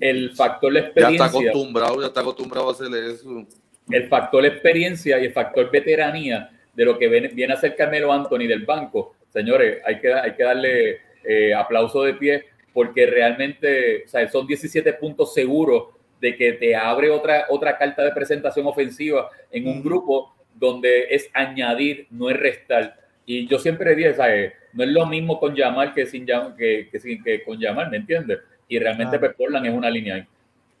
el 0.00 0.34
factor 0.34 0.72
de 0.72 0.80
experiencia. 0.80 1.18
Ya 1.18 1.26
está 1.26 1.38
acostumbrado, 1.38 2.00
ya 2.00 2.08
está 2.08 2.20
acostumbrado 2.20 2.68
a 2.68 2.72
hacerle 2.72 3.12
eso. 3.12 3.46
El 3.90 4.08
factor 4.08 4.42
de 4.42 4.48
experiencia 4.48 5.20
y 5.20 5.26
el 5.26 5.32
factor 5.32 5.70
veteranía 5.70 6.50
de 6.74 6.84
lo 6.84 6.98
que 6.98 7.08
viene, 7.08 7.52
a 7.52 7.56
ser 7.56 7.76
Carmelo 7.76 8.12
Anthony 8.12 8.48
del 8.48 8.64
banco, 8.64 9.14
señores, 9.32 9.78
hay 9.84 10.00
que, 10.00 10.12
hay 10.12 10.34
que 10.34 10.42
darle 10.42 10.98
eh, 11.24 11.54
aplauso 11.54 12.02
de 12.02 12.14
pie 12.14 12.44
porque 12.72 13.06
realmente 13.06 14.04
o 14.04 14.08
sea, 14.08 14.28
son 14.28 14.46
17 14.48 14.92
puntos 14.94 15.32
seguros 15.32 15.97
de 16.20 16.36
que 16.36 16.52
te 16.54 16.74
abre 16.74 17.10
otra, 17.10 17.46
otra 17.48 17.76
carta 17.76 18.02
de 18.02 18.12
presentación 18.12 18.66
ofensiva 18.66 19.28
en 19.50 19.68
un 19.68 19.82
grupo 19.82 20.34
donde 20.54 21.06
es 21.10 21.30
añadir, 21.32 22.06
no 22.10 22.30
es 22.30 22.36
restar. 22.36 22.98
Y 23.24 23.46
yo 23.46 23.58
siempre 23.58 23.94
dije, 23.94 24.14
¿sabes? 24.14 24.52
no 24.72 24.84
es 24.84 24.90
lo 24.90 25.06
mismo 25.06 25.38
con 25.38 25.54
llamar 25.54 25.94
que, 25.94 26.06
sin 26.06 26.26
que, 26.26 26.88
que, 26.90 27.20
que 27.22 27.44
con 27.44 27.58
llamar, 27.58 27.90
¿me 27.90 27.98
entiendes? 27.98 28.40
Y 28.68 28.78
realmente 28.78 29.18
pues, 29.18 29.34
Portland 29.34 29.66
es 29.66 29.72
una 29.72 29.90
línea 29.90 30.16
ahí. 30.16 30.26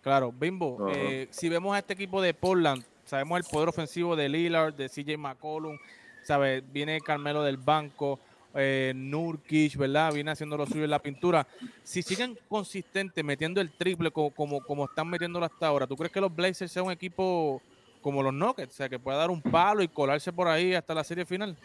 Claro, 0.02 0.32
Bimbo, 0.32 0.90
eh, 0.94 1.26
si 1.30 1.48
vemos 1.48 1.74
a 1.74 1.78
este 1.78 1.94
equipo 1.94 2.22
de 2.22 2.32
Portland, 2.34 2.84
Sabemos 3.08 3.38
el 3.38 3.44
poder 3.50 3.70
ofensivo 3.70 4.14
de 4.16 4.28
Lillard, 4.28 4.74
de 4.74 4.90
CJ 4.90 5.16
McCollum, 5.16 5.78
¿sabes? 6.24 6.62
Viene 6.70 7.00
Carmelo 7.00 7.42
del 7.42 7.56
banco, 7.56 8.20
eh, 8.54 8.92
Nurkic, 8.94 9.76
¿verdad? 9.76 10.12
Viene 10.12 10.30
haciendo 10.30 10.56
lo 10.56 10.66
suyo 10.66 10.84
en 10.84 10.90
la 10.90 10.98
pintura. 10.98 11.46
Si 11.82 12.02
siguen 12.02 12.38
consistentes 12.48 13.24
metiendo 13.24 13.60
el 13.60 13.70
triple 13.70 14.10
como, 14.10 14.32
como, 14.32 14.84
están 14.84 15.08
metiéndolo 15.08 15.46
hasta 15.46 15.66
ahora, 15.66 15.86
¿tú 15.86 15.96
crees 15.96 16.12
que 16.12 16.20
los 16.20 16.34
Blazers 16.34 16.72
sean 16.72 16.86
un 16.86 16.92
equipo 16.92 17.62
como 18.00 18.22
los 18.22 18.32
Nuggets? 18.32 18.74
O 18.74 18.76
sea, 18.76 18.88
que 18.88 18.98
pueda 18.98 19.18
dar 19.18 19.30
un 19.30 19.42
palo 19.42 19.82
y 19.82 19.88
colarse 19.88 20.32
por 20.32 20.48
ahí 20.48 20.74
hasta 20.74 20.94
la 20.94 21.04
serie 21.04 21.24
final. 21.24 21.56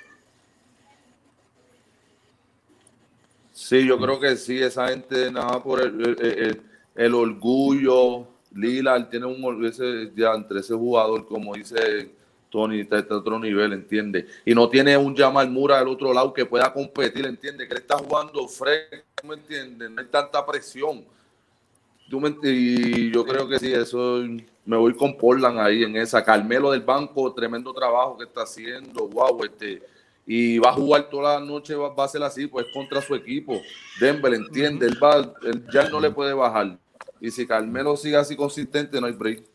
Sí, 3.51 3.85
yo 3.85 3.99
creo 3.99 4.19
que 4.19 4.35
sí, 4.35 4.59
esa 4.59 4.87
gente 4.87 5.31
nada 5.31 5.61
por 5.61 5.79
el 5.81 7.13
orgullo, 7.13 8.27
Lila 8.51 9.09
tiene 9.09 9.25
un 9.25 9.65
ese, 9.65 10.11
ya 10.15 10.33
entre 10.33 10.59
ese 10.59 10.73
jugador, 10.73 11.25
como 11.27 11.53
dice 11.53 12.11
Tony, 12.53 12.81
está, 12.81 12.97
a 12.99 13.17
otro 13.17 13.39
nivel, 13.39 13.73
entiende. 13.73 14.27
Y 14.45 14.53
no 14.53 14.69
tiene 14.69 14.95
un 14.95 15.17
Jamal 15.17 15.49
Mura 15.49 15.79
del 15.79 15.87
otro 15.87 16.13
lado 16.13 16.31
que 16.31 16.45
pueda 16.45 16.71
competir, 16.71 17.25
entiende. 17.25 17.67
Que 17.67 17.73
él 17.73 17.79
está 17.79 17.97
jugando 17.97 18.47
fresco, 18.47 19.27
¿me 19.27 19.33
entiendes? 19.33 19.89
No 19.89 19.99
hay 19.99 20.05
tanta 20.05 20.45
presión. 20.45 21.03
y 22.43 23.11
yo 23.11 23.25
creo 23.25 23.49
que 23.49 23.57
sí, 23.57 23.73
eso 23.73 24.21
me 24.65 24.77
voy 24.77 24.93
con 24.93 25.17
Portland 25.17 25.57
ahí 25.57 25.81
en 25.81 25.97
esa. 25.97 26.23
Carmelo 26.23 26.69
del 26.69 26.81
banco, 26.81 27.33
tremendo 27.33 27.73
trabajo 27.73 28.19
que 28.19 28.25
está 28.25 28.43
haciendo. 28.43 29.07
Wow, 29.07 29.45
este. 29.45 29.81
Y 30.27 30.59
va 30.59 30.69
a 30.69 30.73
jugar 30.73 31.09
toda 31.09 31.39
la 31.39 31.43
noche, 31.43 31.73
va, 31.73 31.91
a 31.97 32.07
ser 32.07 32.21
así, 32.21 32.45
pues 32.45 32.67
contra 32.71 33.01
su 33.01 33.15
equipo. 33.15 33.59
Denver, 33.99 34.31
entiende, 34.31 34.85
él 34.85 35.03
va, 35.03 35.33
él 35.41 35.65
ya 35.73 35.89
no 35.89 35.99
le 35.99 36.11
puede 36.11 36.33
bajar 36.33 36.77
Y 37.19 37.31
si 37.31 37.47
Carmelo 37.47 37.97
sigue 37.97 38.15
así 38.15 38.35
consistente, 38.35 39.01
no 39.01 39.07
hay 39.07 39.13
break. 39.13 39.52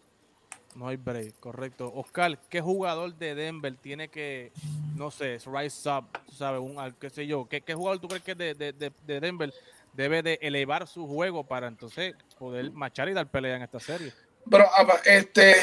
No 0.79 0.87
hay 0.87 0.97
break, 0.97 1.41
correcto. 1.41 1.93
Oscar, 1.93 2.39
¿qué 2.49 2.61
jugador 2.61 3.13
de 3.13 3.35
Denver 3.35 3.75
tiene 3.83 4.09
que, 4.11 4.53
no 4.95 5.11
sé, 5.11 5.39
rise 5.45 5.91
up, 5.91 6.05
¿sabes? 6.33 6.61
Un, 6.61 6.77
qué 7.01 7.11
sé 7.11 7.27
yo, 7.27 7.49
¿qué, 7.49 7.61
jugador 7.75 8.01
tú 8.01 8.07
crees 8.07 8.23
que 8.23 8.37
de, 8.37 8.55
de, 8.55 8.73
de, 8.73 9.21
Denver 9.21 9.53
debe 9.93 10.23
de 10.23 10.39
elevar 10.41 10.87
su 10.87 11.09
juego 11.09 11.43
para 11.43 11.67
entonces 11.67 12.15
poder 12.39 12.71
marchar 12.71 13.09
y 13.09 13.13
dar 13.13 13.29
pelea 13.29 13.57
en 13.57 13.63
esta 13.63 13.81
serie? 13.81 14.13
Pero, 14.49 14.67
este, 15.05 15.57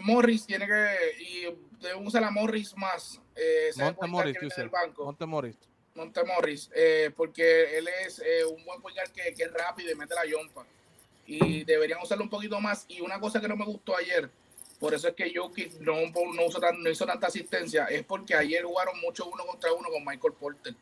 Morris 0.00 0.44
tiene 0.46 0.66
que, 0.66 0.96
y 1.20 1.42
debe 1.80 1.94
usar 1.94 2.24
a 2.24 2.30
Morris 2.32 2.76
más. 2.76 3.20
Eh, 3.36 3.70
Monte 3.76 4.06
Morris, 4.08 4.36
Monte 4.98 5.26
Morris. 5.26 5.56
Monte 5.94 6.24
Morris, 6.24 6.68
eh, 6.74 7.12
porque 7.16 7.78
él 7.78 7.88
es 8.04 8.18
eh, 8.18 8.44
un 8.44 8.64
buen 8.64 8.80
que, 9.14 9.32
que, 9.32 9.44
es 9.44 9.52
rápido 9.52 9.92
y 9.92 9.94
mete 9.94 10.16
la 10.16 10.26
yompa. 10.26 10.66
Y 11.30 11.64
deberían 11.64 12.00
usarlo 12.02 12.24
un 12.24 12.30
poquito 12.30 12.60
más. 12.60 12.84
Y 12.88 13.00
una 13.00 13.20
cosa 13.20 13.40
que 13.40 13.48
no 13.48 13.56
me 13.56 13.64
gustó 13.64 13.96
ayer, 13.96 14.30
por 14.78 14.94
eso 14.94 15.08
es 15.08 15.14
que 15.14 15.32
Jokic 15.34 15.80
no, 15.80 15.94
no, 15.94 16.72
no 16.78 16.90
hizo 16.90 17.06
tanta 17.06 17.26
asistencia, 17.26 17.86
es 17.86 18.04
porque 18.04 18.34
ayer 18.34 18.64
jugaron 18.64 18.98
mucho 19.00 19.26
uno 19.26 19.44
contra 19.46 19.72
uno 19.72 19.88
con 19.90 20.04
Michael 20.04 20.34
Porter. 20.34 20.74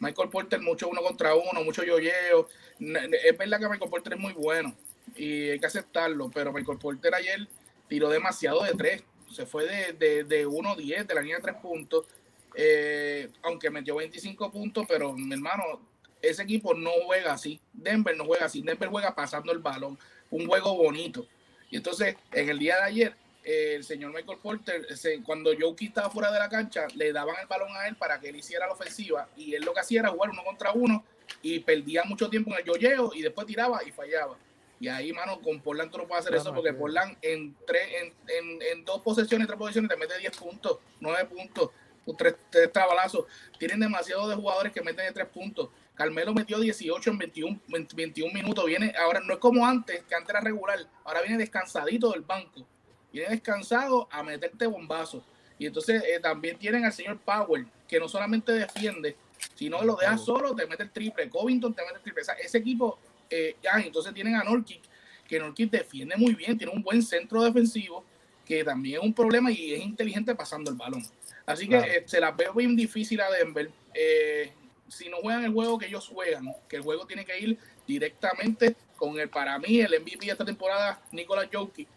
Michael 0.00 0.28
Porter 0.28 0.60
mucho 0.60 0.88
uno 0.88 1.00
contra 1.00 1.34
uno, 1.34 1.64
mucho 1.64 1.82
yoyeo. 1.82 2.48
Es 2.78 3.38
verdad 3.38 3.60
que 3.60 3.68
Michael 3.68 3.90
Porter 3.90 4.14
es 4.14 4.18
muy 4.18 4.32
bueno 4.32 4.74
y 5.16 5.50
hay 5.50 5.60
que 5.60 5.66
aceptarlo, 5.66 6.30
pero 6.30 6.52
Michael 6.52 6.78
Porter 6.78 7.14
ayer 7.14 7.48
tiró 7.88 8.10
demasiado 8.10 8.62
de 8.64 8.72
tres. 8.72 9.04
Se 9.32 9.46
fue 9.46 9.66
de, 9.66 9.92
de, 9.94 10.24
de 10.24 10.46
1-10 10.46 11.06
de 11.06 11.14
la 11.14 11.20
línea 11.20 11.36
de 11.36 11.42
tres 11.42 11.56
puntos 11.56 12.06
eh, 12.54 13.30
aunque 13.42 13.70
metió 13.70 13.96
25 13.96 14.50
puntos, 14.50 14.86
pero 14.88 15.12
mi 15.12 15.34
hermano, 15.34 15.80
ese 16.28 16.42
equipo 16.42 16.74
no 16.74 16.90
juega 17.06 17.32
así. 17.32 17.60
Denver 17.72 18.16
no 18.16 18.24
juega 18.24 18.46
así. 18.46 18.62
Denver 18.62 18.88
juega 18.88 19.14
pasando 19.14 19.52
el 19.52 19.58
balón. 19.58 19.98
Un 20.30 20.46
juego 20.46 20.76
bonito. 20.76 21.26
Y 21.70 21.76
entonces, 21.76 22.16
en 22.32 22.48
el 22.48 22.58
día 22.58 22.76
de 22.76 22.82
ayer, 22.82 23.16
el 23.42 23.84
señor 23.84 24.12
Michael 24.12 24.38
Porter, 24.42 24.86
cuando 25.24 25.50
Jokic 25.58 25.88
estaba 25.88 26.10
fuera 26.10 26.32
de 26.32 26.38
la 26.38 26.48
cancha, 26.48 26.86
le 26.94 27.12
daban 27.12 27.36
el 27.40 27.46
balón 27.46 27.76
a 27.76 27.86
él 27.88 27.96
para 27.96 28.18
que 28.20 28.30
él 28.30 28.36
hiciera 28.36 28.66
la 28.66 28.72
ofensiva. 28.72 29.28
Y 29.36 29.54
él 29.54 29.62
lo 29.64 29.74
que 29.74 29.80
hacía 29.80 30.00
era 30.00 30.10
jugar 30.10 30.30
uno 30.30 30.42
contra 30.44 30.72
uno 30.72 31.04
y 31.42 31.60
perdía 31.60 32.04
mucho 32.04 32.28
tiempo 32.28 32.50
en 32.52 32.58
el 32.58 32.64
yoyeo 32.64 33.12
y 33.14 33.22
después 33.22 33.46
tiraba 33.46 33.82
y 33.84 33.90
fallaba. 33.90 34.36
Y 34.80 34.88
ahí, 34.88 35.12
mano, 35.12 35.40
con 35.40 35.60
Portland 35.60 35.90
tú 35.90 35.98
no 35.98 36.06
puedes 36.06 36.24
hacer 36.24 36.36
eso 36.36 36.52
porque 36.52 36.72
Portland 36.72 37.16
en, 37.22 37.56
tres, 37.66 37.88
en, 38.02 38.12
en, 38.28 38.62
en, 38.62 38.84
dos 38.84 39.00
posesiones, 39.02 39.46
tres 39.46 39.58
posesiones 39.58 39.88
te 39.88 39.96
mete 39.96 40.18
10 40.18 40.36
puntos, 40.36 40.78
9 41.00 41.24
puntos 41.26 41.70
tres, 42.16 42.36
tres 42.50 42.72
trabalazos. 42.72 43.24
Tienen 43.58 43.80
demasiados 43.80 44.28
de 44.28 44.34
jugadores 44.34 44.72
que 44.72 44.82
meten 44.82 45.06
de 45.06 45.12
tres 45.12 45.28
puntos. 45.28 45.68
Carmelo 45.94 46.34
metió 46.34 46.58
18 46.58 47.10
en 47.10 47.18
21, 47.18 47.60
21 47.94 48.32
minutos. 48.32 48.66
Viene, 48.66 48.92
ahora 48.98 49.20
no 49.20 49.34
es 49.34 49.38
como 49.38 49.66
antes, 49.66 50.02
que 50.04 50.14
antes 50.14 50.30
era 50.30 50.40
regular. 50.40 50.78
Ahora 51.04 51.22
viene 51.22 51.38
descansadito 51.38 52.10
del 52.10 52.22
banco. 52.22 52.66
Viene 53.12 53.30
descansado 53.30 54.08
a 54.10 54.22
meterte 54.22 54.66
bombazos. 54.66 55.22
Y 55.58 55.66
entonces 55.66 56.02
eh, 56.04 56.18
también 56.20 56.58
tienen 56.58 56.84
al 56.84 56.92
señor 56.92 57.18
Power, 57.20 57.64
que 57.86 58.00
no 58.00 58.08
solamente 58.08 58.52
defiende, 58.52 59.16
sino 59.54 59.78
que 59.78 59.86
lo 59.86 59.96
deja 59.96 60.18
solo, 60.18 60.54
te 60.54 60.66
mete 60.66 60.82
el 60.82 60.90
triple. 60.90 61.28
Covington 61.28 61.72
te 61.72 61.82
mete 61.82 61.96
el 61.96 62.02
triple. 62.02 62.22
ese 62.42 62.58
equipo, 62.58 62.98
eh, 63.30 63.56
ya, 63.62 63.78
entonces 63.78 64.12
tienen 64.12 64.34
a 64.34 64.42
Norkic, 64.42 64.82
que 65.28 65.38
Norkic 65.38 65.70
defiende 65.70 66.16
muy 66.16 66.34
bien, 66.34 66.58
tiene 66.58 66.72
un 66.72 66.82
buen 66.82 67.02
centro 67.02 67.42
defensivo, 67.42 68.04
que 68.44 68.64
también 68.64 69.00
es 69.00 69.06
un 69.06 69.14
problema 69.14 69.50
y 69.50 69.74
es 69.74 69.82
inteligente 69.82 70.34
pasando 70.34 70.70
el 70.70 70.76
balón. 70.76 71.02
Así 71.46 71.68
que 71.68 71.76
eh, 71.76 72.04
se 72.06 72.20
las 72.20 72.36
veo 72.36 72.54
bien 72.54 72.74
difícil 72.76 73.20
a 73.20 73.30
Denver. 73.30 73.70
Eh, 73.92 74.52
si 74.88 75.08
no 75.08 75.18
juegan 75.18 75.44
el 75.44 75.52
juego 75.52 75.78
que 75.78 75.86
ellos 75.86 76.08
juegan, 76.08 76.52
que 76.68 76.76
el 76.76 76.82
juego 76.82 77.06
tiene 77.06 77.24
que 77.24 77.38
ir 77.38 77.58
directamente 77.86 78.76
con 78.96 79.18
el, 79.18 79.28
para 79.28 79.58
mí, 79.58 79.80
el 79.80 80.00
MVP 80.00 80.26
de 80.26 80.32
esta 80.32 80.44
temporada, 80.44 81.00
Nicolas 81.12 81.48
Jokic, 81.52 81.88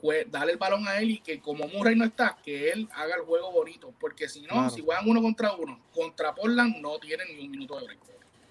pues 0.00 0.30
darle 0.30 0.52
el 0.52 0.58
balón 0.58 0.86
a 0.86 0.98
él 0.98 1.10
y 1.10 1.18
que 1.18 1.40
como 1.40 1.66
Murray 1.68 1.96
no 1.96 2.04
está, 2.04 2.36
que 2.44 2.70
él 2.70 2.88
haga 2.94 3.16
el 3.16 3.22
juego 3.22 3.50
bonito. 3.50 3.92
Porque 3.98 4.28
si 4.28 4.42
no, 4.42 4.68
si 4.70 4.82
juegan 4.82 5.08
uno 5.08 5.22
contra 5.22 5.54
uno, 5.54 5.80
contra 5.92 6.34
Portland 6.34 6.76
no 6.80 6.98
tienen 6.98 7.26
ni 7.34 7.46
un 7.46 7.50
minuto 7.50 7.78
de 7.78 7.86
break. 7.86 7.98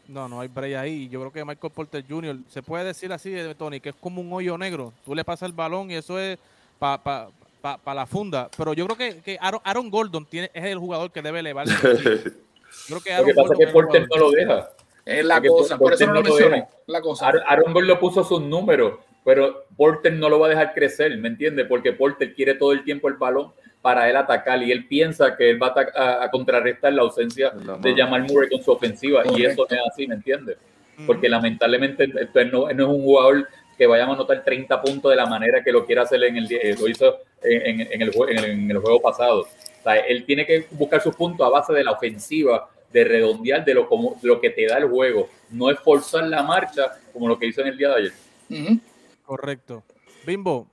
No, 0.07 0.27
no 0.27 0.39
hay 0.39 0.47
break 0.47 0.75
ahí. 0.75 1.07
Yo 1.09 1.19
creo 1.19 1.31
que 1.31 1.45
Michael 1.45 1.73
Porter 1.73 2.03
Jr., 2.07 2.37
se 2.49 2.61
puede 2.61 2.83
decir 2.85 3.11
así, 3.11 3.33
Tony, 3.57 3.79
que 3.79 3.89
es 3.89 3.95
como 3.95 4.21
un 4.21 4.31
hoyo 4.33 4.57
negro. 4.57 4.93
Tú 5.03 5.15
le 5.15 5.23
pasas 5.23 5.47
el 5.47 5.53
balón 5.53 5.91
y 5.91 5.95
eso 5.95 6.19
es 6.19 6.37
para 6.79 7.29
para 7.73 7.95
la 7.95 8.05
funda. 8.05 8.49
Pero 8.55 8.73
yo 8.73 8.85
creo 8.85 8.97
que, 8.97 9.21
que 9.21 9.37
Aaron, 9.41 9.89
Gordon 9.89 10.25
tiene, 10.25 10.51
es 10.53 10.65
el 10.65 10.77
jugador 10.77 11.11
que 11.11 11.21
debe 11.21 11.39
elevar. 11.39 11.65
creo 12.87 13.01
que 13.03 13.11
Aaron 13.11 13.27
lo 13.27 13.33
que 13.33 13.41
pasa 13.41 13.53
es 13.53 13.59
que 13.59 13.67
Porter 13.67 14.07
no 14.07 14.17
lo 14.17 14.31
deja. 14.31 14.69
Es 15.05 15.25
la 15.25 15.41
cosa, 15.41 15.77
por 15.77 15.93
eso 15.93 16.05
no 16.07 16.13
lo 16.13 16.23
mencioné. 16.23 16.67
La 16.87 17.01
cosa. 17.01 17.27
Aaron 17.27 17.73
Gordon 17.73 17.87
lo 17.87 17.99
puso 17.99 18.23
sus 18.23 18.41
números, 18.41 18.99
pero 19.23 19.65
Porter 19.75 20.13
no 20.13 20.29
lo 20.29 20.39
va 20.39 20.47
a 20.47 20.49
dejar 20.49 20.73
crecer, 20.73 21.17
¿me 21.17 21.27
entiendes? 21.27 21.65
Porque 21.67 21.93
Porter 21.93 22.33
quiere 22.33 22.55
todo 22.55 22.71
el 22.71 22.83
tiempo 22.83 23.07
el 23.07 23.15
balón 23.15 23.51
para 23.81 24.09
él 24.09 24.15
atacar 24.15 24.61
y 24.63 24.71
él 24.71 24.87
piensa 24.87 25.35
que 25.35 25.51
él 25.51 25.61
va 25.61 25.73
a, 25.95 26.29
contrarrestar 26.31 26.91
la 26.93 27.03
ausencia 27.03 27.51
de 27.51 27.95
Jamal 27.95 28.23
Murray 28.23 28.49
con 28.49 28.63
su 28.63 28.71
ofensiva 28.71 29.21
y 29.35 29.45
eso 29.45 29.67
no 29.69 29.75
es 29.75 29.81
así, 29.91 30.07
¿me 30.07 30.15
entiendes? 30.15 30.57
Porque 31.05 31.29
lamentablemente 31.29 32.07
no, 32.07 32.67
no 32.67 32.69
es 32.69 32.79
un 32.79 33.03
jugador 33.03 33.47
que 33.77 33.87
vayamos 33.87 34.13
a 34.13 34.19
anotar 34.19 34.43
30 34.43 34.81
puntos 34.81 35.11
de 35.11 35.17
la 35.17 35.25
manera 35.25 35.63
que 35.63 35.71
lo 35.71 35.85
quiere 35.85 36.01
hacer 36.01 36.23
en 36.23 36.37
el 36.37 36.51
eh, 36.51 36.75
lo 36.79 36.87
hizo 36.87 37.17
en, 37.41 37.81
el, 37.81 38.11
en, 38.29 38.71
el, 38.71 38.79
juego 38.79 39.01
pasado. 39.01 39.41
O 39.41 39.83
sea, 39.83 39.97
él 39.97 40.25
tiene 40.25 40.45
que 40.45 40.67
buscar 40.71 41.01
sus 41.01 41.15
puntos 41.15 41.45
a 41.45 41.49
base 41.49 41.73
de 41.73 41.83
la 41.83 41.91
ofensiva, 41.91 42.69
de 42.91 43.03
redondear 43.03 43.65
de 43.65 43.73
lo, 43.73 43.87
como, 43.87 44.17
lo 44.21 44.39
que 44.39 44.49
te 44.49 44.65
da 44.65 44.77
el 44.77 44.89
juego. 44.89 45.29
No 45.51 45.69
es 45.69 45.79
forzar 45.79 46.25
la 46.27 46.43
marcha 46.43 46.97
como 47.13 47.27
lo 47.27 47.37
que 47.37 47.47
hizo 47.47 47.61
en 47.61 47.67
el 47.67 47.77
día 47.77 47.89
de 47.89 47.95
ayer. 47.95 48.79
Correcto. 49.25 49.83
Bimbo, 50.25 50.67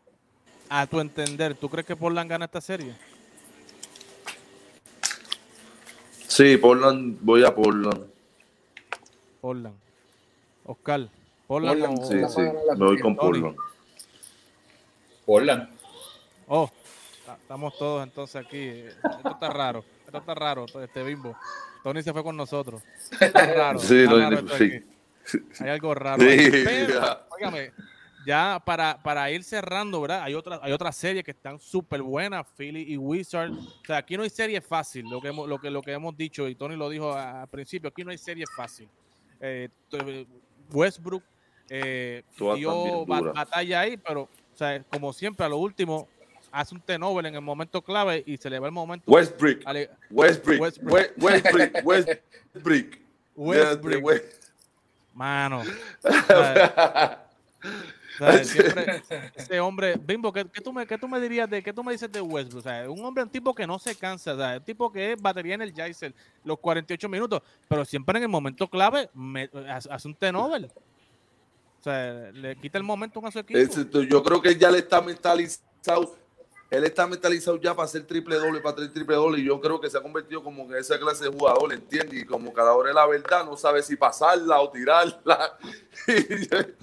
a 0.69 0.87
tu 0.87 1.01
entender, 1.01 1.55
¿tú 1.55 1.69
crees 1.69 1.87
que 1.87 1.97
Portland 1.97 2.31
gana 2.31 2.45
esta 2.47 2.61
serie? 2.61 2.95
Sí, 6.27 6.57
Portland, 6.57 7.19
voy 7.21 7.45
a 7.45 7.55
Portland. 7.55 8.07
Portland. 9.41 9.77
Oscar. 10.65 11.09
Portland. 11.47 12.03
sí, 12.05 12.19
sí. 12.29 12.41
Me 12.77 12.85
voy 12.85 12.99
con 13.01 13.17
Portland. 13.17 13.57
Portland. 15.27 15.69
Oh, 16.49 16.71
estamos 17.41 17.77
todos 17.79 18.03
entonces 18.03 18.37
aquí. 18.37 18.69
Esto 18.69 19.31
está 19.31 19.51
raro. 19.51 19.85
Esto 20.05 20.19
está 20.19 20.35
raro, 20.35 20.67
este 20.83 21.03
bimbo. 21.03 21.37
Tony 21.83 22.03
se 22.03 22.13
fue 22.13 22.23
con 22.23 22.37
nosotros. 22.37 22.83
Está 23.21 23.47
raro. 23.55 23.79
Sí, 23.79 24.05
Hay 25.61 25.69
algo 25.69 25.95
raro. 25.95 26.23
Sí, 26.23 26.53
ya 28.25 28.63
para, 28.65 29.03
para 29.03 29.31
ir 29.31 29.43
cerrando, 29.43 30.01
¿verdad? 30.01 30.23
Hay 30.23 30.35
otras 30.35 30.61
hay 30.63 30.73
otras 30.73 30.97
series 30.97 31.25
que 31.25 31.33
están 31.33 31.59
súper 31.59 32.03
buenas, 32.03 32.47
Philly 32.57 32.93
y 32.93 32.97
Wizard. 32.97 33.51
O 33.51 33.85
sea, 33.85 33.97
aquí 33.99 34.17
no 34.17 34.23
hay 34.23 34.31
serie 34.31 34.61
fácil, 34.61 35.09
lo 35.09 35.21
que 35.21 35.29
hemos, 35.29 35.49
lo 35.49 35.59
que, 35.59 35.71
lo 35.71 35.83
que 35.83 35.93
hemos 35.93 36.17
dicho, 36.17 36.49
y 36.49 36.55
Tony 36.55 36.77
lo 36.77 36.89
dijo 36.89 37.13
al 37.13 37.49
principio, 37.49 37.89
aquí 37.89 38.05
no 38.05 38.11
hay 38.11 38.19
serie 38.19 38.45
fácil. 38.57 38.89
Eh, 39.41 39.69
Westbrook 40.71 41.25
eh, 41.75 42.23
dio 42.57 43.07
batalla 43.07 43.81
ahí, 43.81 43.97
pero 43.97 44.23
o 44.23 44.57
sea, 44.57 44.83
como 44.85 45.13
siempre, 45.15 45.47
a 45.47 45.49
lo 45.49 45.57
último, 45.57 46.07
hace 46.51 46.75
un 46.75 46.83
tenovel 46.83 47.25
en 47.27 47.35
el 47.35 47.41
momento 47.41 47.81
clave 47.81 48.23
y 48.27 48.37
se 48.37 48.51
le 48.51 48.59
va 48.59 48.67
el 48.67 48.73
momento. 48.73 49.11
Westbrook. 49.11 49.63
Westbrook. 50.11 50.61
Westbrook. 50.61 51.13
Westbrook. 51.85 52.99
Westbrook. 53.35 54.23
Mano. 55.15 55.63
siempre, 58.45 59.03
ese 59.35 59.61
hombre, 59.61 59.99
Bimbo, 59.99 60.31
¿qué, 60.31 60.45
¿qué, 60.53 60.61
tú 60.61 60.75
me, 60.75 60.87
¿qué 60.87 60.99
tú 60.99 61.09
me 61.09 61.19
dirías 61.21 61.49
de 61.49 61.63
qué 61.63 61.73
tú 61.73 61.83
me 61.83 61.93
dices 61.93 62.13
de 62.13 62.21
Westbrook? 62.21 62.59
O 62.59 62.63
sea, 62.63 62.91
un 62.91 63.03
hombre, 63.03 63.25
un 63.25 63.31
tipo 63.31 63.55
que 63.55 63.67
no 63.67 63.79
se 63.79 63.97
cansa, 63.97 64.35
un 64.35 64.63
tipo 64.63 64.93
que 64.93 65.13
es 65.13 65.23
batería 65.23 65.55
en 65.55 65.63
el 65.63 65.73
Jaisel 65.73 66.15
los 66.45 66.59
48 66.59 67.09
minutos, 67.09 67.41
pero 67.67 67.83
siempre 67.87 68.19
en 68.19 68.25
el 68.25 68.29
momento 68.29 68.69
clave 68.69 69.09
me, 69.15 69.49
hace 69.67 70.07
un 70.07 70.15
tenovel. 70.15 70.71
O 71.83 71.85
sea, 71.85 72.31
le 72.33 72.55
quita 72.55 72.79
el 72.79 72.85
momento 72.85 73.21
a 73.27 73.33
su 73.33 73.41
equipo. 73.41 73.59
yo 74.03 74.23
creo 74.23 74.41
que 74.41 74.55
ya 74.55 74.71
le 74.71 74.79
está 74.79 75.01
mentalizado. 75.01 76.15
Él 76.71 76.85
está 76.85 77.09
mentalizado 77.09 77.61
ya 77.61 77.75
para 77.75 77.87
hacer 77.87 78.07
triple 78.07 78.37
doble, 78.37 78.61
para 78.61 78.77
hacer 78.77 78.93
triple 78.93 79.17
doble. 79.17 79.41
Y 79.41 79.45
yo 79.47 79.61
creo 79.61 79.81
que 79.81 79.91
se 79.91 79.99
ha 79.99 80.01
convertido 80.01 80.45
como 80.45 80.63
en 80.63 80.77
esa 80.77 80.97
clase 80.97 81.25
de 81.25 81.31
jugador, 81.31 81.73
¿entiendes? 81.73 82.23
Y 82.23 82.25
como 82.25 82.53
cada 82.53 82.73
hora 82.73 82.91
es 82.91 82.95
la 82.95 83.05
verdad, 83.09 83.45
no 83.45 83.57
sabe 83.57 83.83
si 83.83 83.97
pasarla 83.97 84.61
o 84.61 84.71
tirarla. 84.71 85.59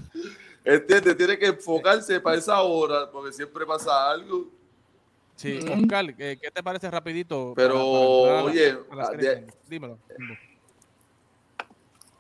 ¿Entiendes? 0.66 1.16
Tiene 1.16 1.40
que 1.40 1.46
enfocarse 1.46 2.20
para 2.20 2.38
esa 2.38 2.62
hora, 2.62 3.10
porque 3.10 3.32
siempre 3.32 3.66
pasa 3.66 4.12
algo. 4.12 4.50
Sí, 5.38 5.60
Oscar, 5.60 6.14
¿qué, 6.14 6.52
te 6.54 6.62
parece 6.62 6.92
rapidito? 6.92 7.54
Pero, 7.56 7.82
oye, 8.44 8.78
dímelo. 9.66 9.98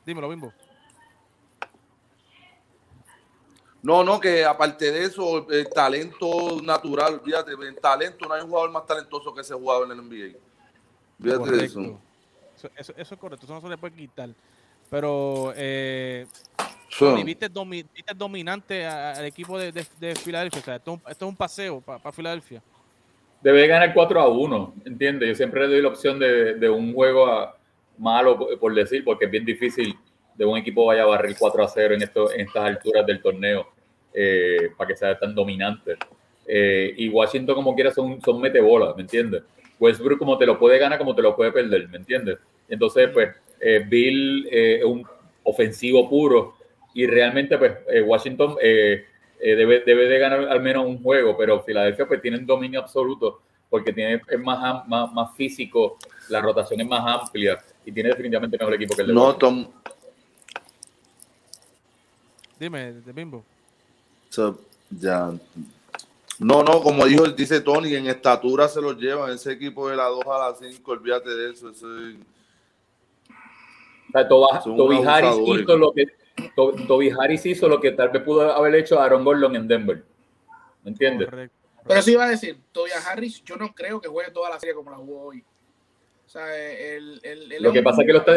Dímelo, 0.06 0.30
Bimbo. 0.30 0.54
No, 3.82 4.04
no, 4.04 4.20
que 4.20 4.44
aparte 4.44 4.92
de 4.92 5.06
eso, 5.06 5.50
el 5.50 5.70
talento 5.70 6.62
natural, 6.62 7.22
fíjate, 7.24 7.52
el 7.54 7.76
talento, 7.78 8.28
no 8.28 8.34
hay 8.34 8.42
un 8.42 8.50
jugador 8.50 8.72
más 8.72 8.86
talentoso 8.86 9.34
que 9.34 9.42
ese 9.42 9.54
jugador 9.54 9.86
en 9.86 9.98
el 9.98 10.06
NBA. 10.06 10.38
Fíjate 11.22 11.52
de 11.52 11.66
eso. 11.66 12.00
Eso, 12.56 12.70
eso. 12.76 12.94
es 12.98 13.20
correcto, 13.20 13.46
eso 13.46 13.54
no 13.54 13.62
se 13.62 13.70
le 13.70 13.78
puede 13.78 13.96
quitar. 13.96 14.30
Pero, 14.90 15.54
eh, 15.56 16.26
viste, 17.24 17.50
domi- 17.50 17.86
viste 17.94 18.14
dominante 18.16 18.86
al 18.86 19.24
equipo 19.26 19.58
de, 19.58 19.72
de, 19.72 19.86
de 20.00 20.16
Filadelfia. 20.16 20.60
O 20.60 20.64
sea, 20.64 20.76
esto, 20.76 20.92
es 20.94 20.98
un- 20.98 21.12
esto 21.12 21.26
es 21.26 21.30
un 21.30 21.38
paseo 21.38 21.80
para 21.80 22.12
Filadelfia. 22.12 22.62
Debe 23.42 23.66
ganar 23.68 23.94
4 23.94 24.20
a 24.20 24.28
1, 24.28 24.74
¿entiendes? 24.84 25.30
Yo 25.30 25.36
siempre 25.36 25.62
le 25.62 25.68
doy 25.76 25.82
la 25.84 25.88
opción 25.90 26.20
de, 26.20 26.56
de 26.56 26.70
un 26.70 26.94
juego 26.94 27.28
a- 27.28 27.56
malo, 27.98 28.38
por- 28.38 28.60
por 28.60 28.74
decir, 28.76 29.04
porque 29.06 29.26
es 29.26 29.32
bien 29.32 29.46
difícil 29.46 29.98
de 30.40 30.46
un 30.46 30.58
equipo 30.58 30.86
vaya 30.86 31.04
a 31.04 31.06
barrer 31.06 31.36
4 31.38 31.64
a 31.64 31.68
0 31.68 31.96
en, 31.96 32.02
esto, 32.02 32.32
en 32.32 32.48
estas 32.48 32.64
alturas 32.64 33.06
del 33.06 33.22
torneo 33.22 33.68
eh, 34.14 34.70
para 34.78 34.88
que 34.88 34.96
sea 34.96 35.20
tan 35.20 35.36
dominante. 35.36 35.98
Eh, 36.48 36.94
y 36.96 37.10
Washington, 37.10 37.56
como 37.56 37.76
quiera, 37.76 37.92
son, 37.92 38.22
son 38.22 38.40
metebolas, 38.40 38.96
¿me 38.96 39.02
entiendes? 39.02 39.44
Westbrook, 39.78 40.18
como 40.18 40.38
te 40.38 40.46
lo 40.46 40.58
puede 40.58 40.80
ganar, 40.80 40.98
como 40.98 41.14
te 41.14 41.22
lo 41.22 41.36
puede 41.36 41.52
perder, 41.52 41.90
¿me 41.90 41.98
entiendes? 41.98 42.38
Entonces, 42.70 43.10
pues, 43.14 43.36
eh, 43.60 43.84
Bill 43.86 44.48
eh, 44.50 44.78
es 44.78 44.86
un 44.86 45.06
ofensivo 45.44 46.10
puro 46.10 46.56
y 46.94 47.06
realmente, 47.06 47.58
pues, 47.58 47.74
eh, 47.90 48.02
Washington 48.02 48.56
eh, 48.62 49.04
debe, 49.42 49.82
debe 49.82 50.08
de 50.08 50.20
ganar 50.20 50.48
al 50.48 50.62
menos 50.62 50.86
un 50.86 51.04
juego, 51.04 51.36
pero 51.38 51.62
Filadelfia, 51.64 52.08
pues, 52.08 52.22
tiene 52.22 52.40
dominio 52.40 52.80
absoluto 52.80 53.42
porque 53.70 53.92
tiene, 53.92 54.22
es 54.26 54.40
más, 54.40 54.88
más, 54.88 55.12
más 55.12 55.36
físico, 55.36 55.98
la 56.30 56.42
rotación 56.42 56.80
es 56.80 56.88
más 56.88 57.04
amplia 57.06 57.60
y 57.86 57.92
tiene 57.92 58.10
definitivamente 58.10 58.58
mejor 58.58 58.74
equipo 58.76 58.96
que 58.96 59.02
el 59.02 59.08
de 59.10 59.14
No. 59.14 59.36
Tom. 59.36 59.68
Dime, 62.60 62.93
de 62.93 63.12
Bimbo. 63.14 63.43
so, 64.30 64.60
ya. 64.89 65.32
No, 66.39 66.64
no, 66.64 66.82
como 66.82 67.05
dijo, 67.05 67.28
dice 67.28 67.60
Tony, 67.62 67.95
en 67.95 68.07
estatura 68.07 68.68
se 68.70 68.82
los 68.82 68.97
llevan. 68.97 69.32
Ese 69.32 69.51
equipo 69.51 69.89
de 69.89 69.97
la 69.97 70.05
2 70.05 70.26
a 70.28 70.49
la 70.49 70.55
5, 70.55 70.91
olvídate 70.91 71.30
de 71.30 71.51
eso. 71.51 71.70
eso 71.70 71.88
es- 72.07 72.16
O 74.10 74.12
sea, 74.14 74.28
Toba- 74.28 74.62
Son 74.62 74.76
Toby 74.78 74.97
Harris 75.05 75.36
hizo 75.62 75.78
lo 75.78 75.91
que 75.93 76.05
To- 76.55 76.72
Toby 76.88 77.10
Harris 77.12 77.45
hizo 77.45 77.68
lo 77.68 77.80
que 77.82 77.91
tal 77.91 78.10
vez 78.10 78.24
pudo 78.24 78.51
haber 78.53 78.74
hecho 78.76 78.99
Aaron 78.99 79.24
Gordon 79.26 79.55
en 79.57 79.68
Denver. 79.68 80.03
¿Me 80.84 80.91
entiendes? 80.91 81.30
Correcto. 81.30 81.55
Pero 81.86 82.01
sí 82.01 82.12
iba 82.14 82.24
a 82.26 82.30
decir, 82.30 82.57
Tobias 82.72 83.05
Harris, 83.05 83.43
yo 83.43 83.55
no 83.57 83.74
creo 83.74 83.99
que 83.99 84.07
juegue 84.07 84.32
toda 84.32 84.49
la 84.49 84.60
serie 84.60 84.74
como 84.76 84.89
la 84.91 84.97
jugó 84.97 85.24
hoy. 85.26 85.43
O 86.26 86.30
sea, 86.30 86.55
el, 86.55 87.20
el, 87.24 87.51
el- 87.51 87.64
Lo 87.64 87.74
que 87.74 87.84
pasa 87.84 88.01
es 88.01 88.07
que 88.07 88.14
lo 88.14 88.20
está 88.20 88.34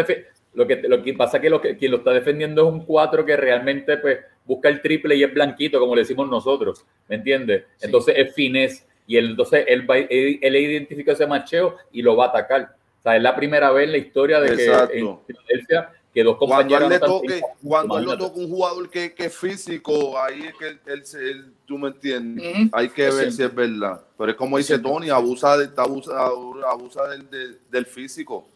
lo 0.54 0.66
que, 0.66 0.76
lo 0.82 1.02
que 1.02 1.14
pasa 1.14 1.38
es 1.38 1.42
que, 1.42 1.50
lo 1.50 1.60
que 1.60 1.76
quien 1.76 1.90
lo 1.90 1.98
está 1.98 2.10
defendiendo 2.12 2.62
es 2.66 2.72
un 2.72 2.84
4 2.84 3.24
que 3.24 3.36
realmente 3.36 3.96
pues 3.96 4.18
busca 4.44 4.68
el 4.68 4.82
triple 4.82 5.16
y 5.16 5.22
es 5.22 5.32
blanquito, 5.32 5.78
como 5.80 5.94
le 5.94 6.02
decimos 6.02 6.28
nosotros, 6.28 6.84
¿me 7.08 7.16
entiendes? 7.16 7.64
Sí. 7.76 7.86
Entonces 7.86 8.14
es 8.18 8.34
finés 8.34 8.86
y 9.06 9.16
él, 9.16 9.30
entonces 9.30 9.64
él, 9.68 9.88
va, 9.88 9.98
él, 9.98 10.38
él 10.42 10.56
identifica 10.56 11.12
ese 11.12 11.26
macheo 11.26 11.76
y 11.92 12.02
lo 12.02 12.16
va 12.16 12.26
a 12.26 12.28
atacar. 12.28 12.76
O 13.00 13.02
sea, 13.02 13.16
es 13.16 13.22
la 13.22 13.34
primera 13.34 13.70
vez 13.72 13.84
en 13.86 13.92
la 13.92 13.98
historia 13.98 14.40
de 14.40 14.52
Exacto. 14.52 14.88
que 14.92 14.98
en 14.98 15.18
Filadelfia 15.26 15.90
que 16.14 16.22
dos 16.22 16.36
Cuando 16.36 16.56
compañeros 16.56 16.82
él 16.84 16.88
le 16.90 16.98
toque, 17.00 17.34
cinco 17.36 17.48
cuando 17.64 17.96
él 17.98 18.04
le 18.04 18.10
imagínate. 18.10 18.30
toca 18.34 18.40
un 18.44 18.50
jugador 18.50 18.90
que, 18.90 19.14
que 19.14 19.24
es 19.24 19.34
físico, 19.36 20.18
ahí 20.20 20.42
es 20.42 20.54
que 20.58 20.66
él, 20.68 20.80
él 20.86 21.02
él- 21.22 21.52
tú 21.64 21.78
me 21.78 21.88
entiendes. 21.88 22.54
Ujú. 22.54 22.68
Hay 22.72 22.90
que 22.90 23.06
Es 23.08 23.16
ver 23.16 23.32
cierto. 23.32 23.36
si 23.36 23.42
es 23.44 23.54
verdad. 23.72 24.02
Pero 24.18 24.30
es 24.32 24.36
como 24.36 24.58
dice. 24.58 24.78
Tony, 24.78 25.08
abusa, 25.08 25.56
de, 25.56 25.70
abusa, 25.74 26.26
abusa 26.68 27.08
del, 27.08 27.30
del- 27.30 27.58
del 27.70 27.86
físico. 27.86 28.46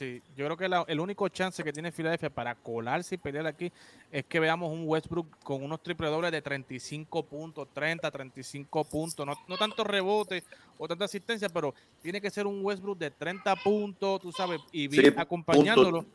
Sí, 0.00 0.22
yo 0.34 0.46
creo 0.46 0.56
que 0.56 0.66
la- 0.66 0.82
el 0.88 0.98
único 0.98 1.28
chance 1.28 1.62
que 1.62 1.74
tiene 1.74 1.92
Filadelfia 1.92 2.30
para 2.30 2.54
colarse 2.54 3.16
y 3.16 3.18
pelear 3.18 3.46
aquí 3.46 3.70
es 4.10 4.24
que 4.24 4.40
veamos 4.40 4.72
un 4.72 4.84
Westbrook 4.86 5.28
con 5.44 5.62
unos 5.62 5.82
triple 5.82 6.08
dobles 6.08 6.32
de 6.32 6.40
35 6.40 7.22
puntos, 7.26 7.68
30, 7.70 8.10
35 8.10 8.82
puntos, 8.86 9.26
no, 9.26 9.34
no 9.46 9.58
tanto 9.58 9.84
rebote 9.84 10.42
o 10.78 10.88
tanta 10.88 11.04
asistencia, 11.04 11.50
pero 11.50 11.74
tiene 12.00 12.18
que 12.18 12.30
ser 12.30 12.46
un 12.46 12.64
Westbrook 12.64 12.96
de 12.96 13.10
30 13.10 13.54
puntos, 13.56 14.20
tú 14.22 14.32
sabes, 14.32 14.62
y 14.72 14.88
Bill 14.88 15.10
Sí, 15.10 15.14
acompañándolo. 15.18 16.06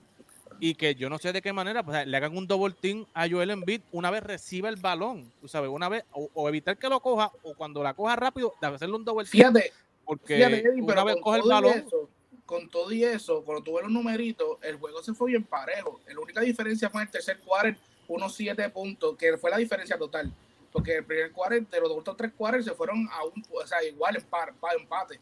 Y 0.59 0.73
que 0.73 0.95
yo 0.95 1.07
no 1.07 1.19
sé 1.19 1.31
de 1.31 1.43
qué 1.43 1.53
manera 1.53 1.83
pues, 1.83 2.07
le 2.07 2.17
hagan 2.17 2.35
un 2.35 2.47
double 2.47 2.73
team 2.81 3.05
a 3.13 3.29
Joel 3.29 3.51
Embiid 3.51 3.81
una 3.91 4.09
vez 4.09 4.23
reciba 4.23 4.67
el 4.67 4.77
balón, 4.77 5.31
tú 5.39 5.47
sabes, 5.47 5.69
una 5.69 5.89
vez, 5.89 6.05
o, 6.11 6.27
o 6.33 6.49
evitar 6.49 6.75
que 6.79 6.89
lo 6.89 6.99
coja, 7.01 7.31
o 7.43 7.53
cuando 7.53 7.83
la 7.83 7.93
coja 7.93 8.15
rápido, 8.15 8.51
de 8.59 8.65
hacerle 8.65 8.95
un 8.95 9.05
double 9.05 9.25
team, 9.25 9.53
Fíjate, 9.53 9.71
porque 10.03 10.37
fíjate, 10.37 10.59
Eddie, 10.69 10.81
una 10.81 11.03
vez 11.03 11.17
coge 11.21 11.37
el 11.39 11.47
balón, 11.47 11.77
eso, 11.85 12.09
con 12.45 12.69
todo 12.69 12.91
y 12.91 13.03
eso, 13.03 13.43
cuando 13.43 13.63
tuve 13.63 13.81
los 13.81 13.91
numeritos, 13.91 14.57
el 14.61 14.75
juego 14.77 15.01
se 15.01 15.13
fue 15.13 15.31
bien 15.31 15.43
parejo. 15.43 15.99
La 16.07 16.19
única 16.19 16.41
diferencia 16.41 16.89
fue 16.89 17.01
en 17.01 17.07
el 17.07 17.11
tercer 17.11 17.39
cuarto, 17.39 17.79
unos 18.07 18.35
7 18.35 18.69
puntos, 18.69 19.15
que 19.17 19.37
fue 19.37 19.49
la 19.49 19.57
diferencia 19.57 19.97
total. 19.97 20.31
Porque 20.71 20.97
el 20.97 21.05
primer 21.05 21.31
cuarto, 21.31 21.65
de 21.71 21.79
los 21.79 21.89
otros 21.91 22.17
tres 22.17 22.31
cuartos 22.37 22.65
se 22.65 22.73
fueron 22.73 23.07
a 23.11 23.23
un, 23.23 23.43
o 23.51 23.65
sea, 23.65 23.83
igual 23.83 24.15
en 24.17 24.23
par, 24.23 24.53
par- 24.55 24.75
empate. 24.79 25.19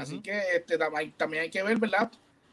Así 0.00 0.18
que 0.20 0.32
este, 0.56 0.78
también 1.16 1.42
hay 1.42 1.50
que 1.50 1.62
ver, 1.62 1.76
¿verdad? 1.78 2.10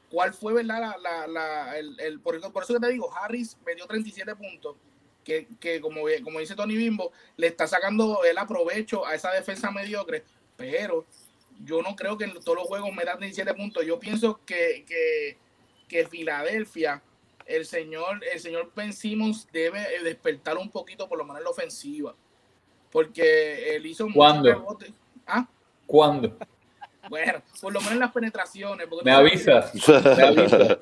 ¿Cuál 0.09 0.33
fue, 0.33 0.53
¿verdad? 0.53 0.81
La, 0.81 0.97
la, 0.97 1.27
la- 1.27 1.77
el, 1.79 1.97
el- 1.99 2.19
por, 2.19 2.35
eso- 2.35 2.51
por 2.51 2.63
eso 2.63 2.73
que 2.73 2.79
te 2.81 2.89
digo, 2.89 3.09
Harris 3.15 3.57
metió 3.65 3.87
37 3.87 4.35
puntos, 4.35 4.75
que, 5.23 5.47
que 5.59 5.79
como, 5.79 6.01
como 6.23 6.39
dice 6.39 6.55
Tony 6.55 6.75
Bimbo, 6.75 7.11
le 7.37 7.47
está 7.47 7.65
sacando 7.67 8.23
el 8.25 8.37
aprovecho 8.37 9.05
a 9.05 9.15
esa 9.15 9.31
defensa 9.31 9.71
mediocre, 9.71 10.23
pero 10.57 11.05
yo 11.63 11.81
no 11.81 11.95
creo 11.95 12.17
que 12.17 12.25
en 12.25 12.33
todos 12.39 12.57
los 12.57 12.67
juegos 12.67 12.93
metan 12.93 13.19
17 13.19 13.53
puntos. 13.53 13.85
Yo 13.85 13.99
pienso 13.99 14.39
que, 14.45 14.83
que, 14.87 15.37
que 15.87 16.07
Filadelfia, 16.07 17.01
el 17.45 17.65
señor, 17.65 18.21
el 18.31 18.39
señor 18.39 18.71
Ben 18.75 18.93
Simmons 18.93 19.47
debe 19.51 19.79
eh, 19.95 20.03
despertar 20.03 20.57
un 20.57 20.69
poquito, 20.69 21.07
por 21.07 21.17
lo 21.17 21.23
menos 21.25 21.39
en 21.39 21.43
la 21.45 21.49
ofensiva. 21.49 22.15
Porque 22.91 23.75
él 23.75 23.85
hizo 23.85 24.05
muchos 24.05 24.17
¿Cuándo? 24.17 24.49
rebotes. 24.49 24.91
Ah, 25.25 25.47
¿Cuándo? 25.85 26.37
bueno, 27.09 27.41
por 27.61 27.73
lo 27.73 27.79
menos 27.79 27.93
en 27.93 27.99
las 27.99 28.11
penetraciones. 28.11 28.87
porque 28.87 29.05
Me 29.05 29.11
avisas. 29.11 29.73
Me 29.87 30.23
avisas. 30.23 30.77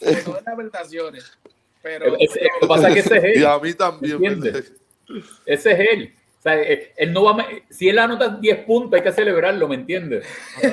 en 0.00 0.32
las 0.44 0.56
penetraciones. 0.56 1.38
Pero, 1.82 2.16
Es- 2.16 2.36
es- 2.36 2.42
lo 2.54 2.60
que 2.60 2.66
pasa 2.68 2.88
es 2.88 2.94
que 2.94 3.00
ese 3.00 3.16
es 3.18 3.36
Y 3.36 3.40
él. 3.40 3.46
a 3.46 3.58
mí 3.58 3.74
también. 3.74 4.12
¿Entiendes? 4.24 4.72
Ese 5.46 5.72
es 5.72 5.80
él. 5.80 6.14
O 6.42 6.42
sea, 6.42 6.60
eh, 6.60 6.92
él 6.96 7.12
no 7.12 7.22
va 7.22 7.40
a 7.40 7.46
si 7.70 7.88
él 7.88 8.00
anota 8.00 8.28
10 8.30 8.64
puntos, 8.64 8.94
hay 8.98 9.04
que 9.04 9.12
celebrarlo, 9.12 9.68
¿me 9.68 9.76
entiendes? 9.76 10.26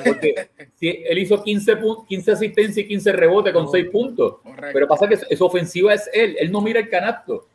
Porque 0.04 0.50
si 0.80 1.04
él 1.08 1.20
hizo 1.20 1.44
15, 1.44 1.78
pun- 1.78 2.08
15 2.08 2.32
asistencias 2.32 2.78
y 2.80 2.88
15 2.88 3.12
rebotes 3.12 3.54
con 3.54 3.70
6 3.70 3.86
puntos. 3.92 4.38
correcto. 4.42 4.70
Pero 4.74 4.88
pasa 4.88 5.08
que 5.08 5.18
su- 5.36 5.46
ofensiva 5.46 5.94
es 5.94 6.10
él. 6.12 6.36
Él 6.40 6.52
no 6.52 6.62
mira 6.62 6.80
el 6.80 6.90
canasto. 6.90 7.48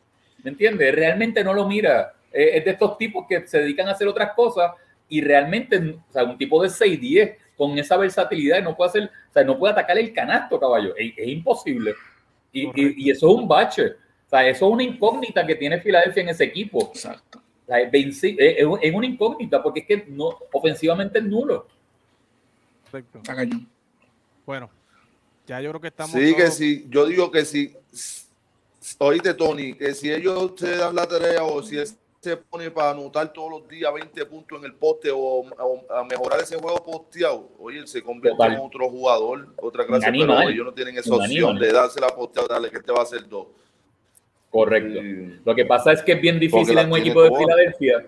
¿Me 0.43 0.51
entiendes? 0.51 0.95
Realmente 0.95 1.43
no 1.43 1.53
lo 1.53 1.67
mira. 1.67 2.13
Eh, 2.31 2.51
es 2.57 2.63
de 2.63 2.71
estos 2.71 2.97
tipos 2.97 3.25
que 3.27 3.45
se 3.47 3.59
dedican 3.59 3.89
a 3.89 3.91
hacer 3.91 4.07
otras 4.07 4.31
cosas 4.33 4.71
y 5.09 5.19
realmente, 5.19 5.77
o 5.77 6.13
sea, 6.13 6.23
un 6.23 6.37
tipo 6.37 6.63
de 6.63 6.69
6-10 6.69 7.35
con 7.57 7.77
esa 7.77 7.97
versatilidad 7.97 8.63
no 8.63 8.77
puede 8.77 8.89
hacer, 8.91 9.03
o 9.03 9.33
sea, 9.33 9.43
no 9.43 9.59
puede 9.59 9.73
atacar 9.73 9.97
el 9.97 10.13
canasto, 10.13 10.57
caballo. 10.57 10.95
Es, 10.95 11.13
es 11.17 11.27
imposible. 11.27 11.93
Y- 12.53 12.69
y 13.07 13.09
eso 13.11 13.27
es 13.29 13.35
un 13.35 13.45
bache. 13.45 13.87
O 13.87 14.29
sea, 14.29 14.47
eso 14.47 14.67
es 14.67 14.71
una 14.71 14.83
incógnita 14.83 15.45
que 15.45 15.55
tiene 15.55 15.81
Filadelfia 15.81 16.23
en 16.23 16.29
ese 16.29 16.45
equipo. 16.45 16.91
Exacto. 16.93 17.41
Sea, 17.67 17.79
es, 17.79 18.93
una 18.93 19.05
incógnita 19.05 19.61
porque 19.63 19.79
es 19.81 19.85
que 19.87 20.05
no, 20.07 20.37
ofensivamente 20.51 21.19
es 21.19 21.25
nulo. 21.25 21.67
Perfecto. 22.83 23.21
Bueno, 24.45 24.69
ya 25.47 25.61
yo 25.61 25.69
creo 25.71 25.81
que 25.81 25.87
estamos. 25.87 26.11
Sí, 26.11 26.35
que 26.35 26.51
sí. 26.51 26.85
Yo 26.89 27.05
digo 27.05 27.31
que 27.31 27.43
sí. 27.45 27.75
Oíste, 28.99 29.33
Tony, 29.33 29.73
que 29.73 29.93
si 29.93 30.11
ellos 30.11 30.53
se 30.57 30.75
dan 30.77 30.95
la 30.95 31.07
tarea 31.07 31.43
o 31.43 31.63
si 31.63 31.77
él 31.77 31.87
se 32.21 32.37
pone 32.37 32.71
para 32.71 32.91
anotar 32.91 33.31
todos 33.33 33.51
los 33.51 33.67
días 33.67 33.93
20 33.93 34.25
puntos 34.25 34.59
en 34.59 34.65
el 34.65 34.73
poste 34.73 35.11
o, 35.11 35.17
o 35.17 35.93
a 35.93 36.03
mejorar 36.03 36.39
ese 36.39 36.57
juego 36.57 36.83
posteado, 36.83 37.51
oye, 37.59 37.79
él 37.79 37.87
se 37.87 38.01
convierte 38.01 38.37
Total. 38.37 38.53
en 38.53 38.59
otro 38.59 38.89
jugador, 38.89 39.47
otra 39.57 39.85
clase, 39.85 40.07
pero 40.11 40.41
ellos 40.49 40.65
no 40.65 40.73
tienen 40.73 40.97
esa 40.97 41.13
opción 41.13 41.57
de 41.59 41.71
dársela 41.71 42.07
posteado, 42.07 42.47
dale, 42.47 42.71
que 42.71 42.79
te 42.79 42.91
va 42.91 42.99
a 42.99 43.03
hacer 43.03 43.27
dos. 43.27 43.47
Correcto. 44.55 45.01
Lo 45.43 45.53
que 45.53 45.65
pasa 45.65 45.91
es 45.91 46.01
que 46.01 46.13
es 46.13 46.21
bien 46.21 46.39
difícil 46.39 46.77
en 46.77 46.89
un 46.89 46.97
equipo 46.97 47.21
de 47.21 47.27
todas. 47.27 47.43
Filadelfia. 47.43 48.05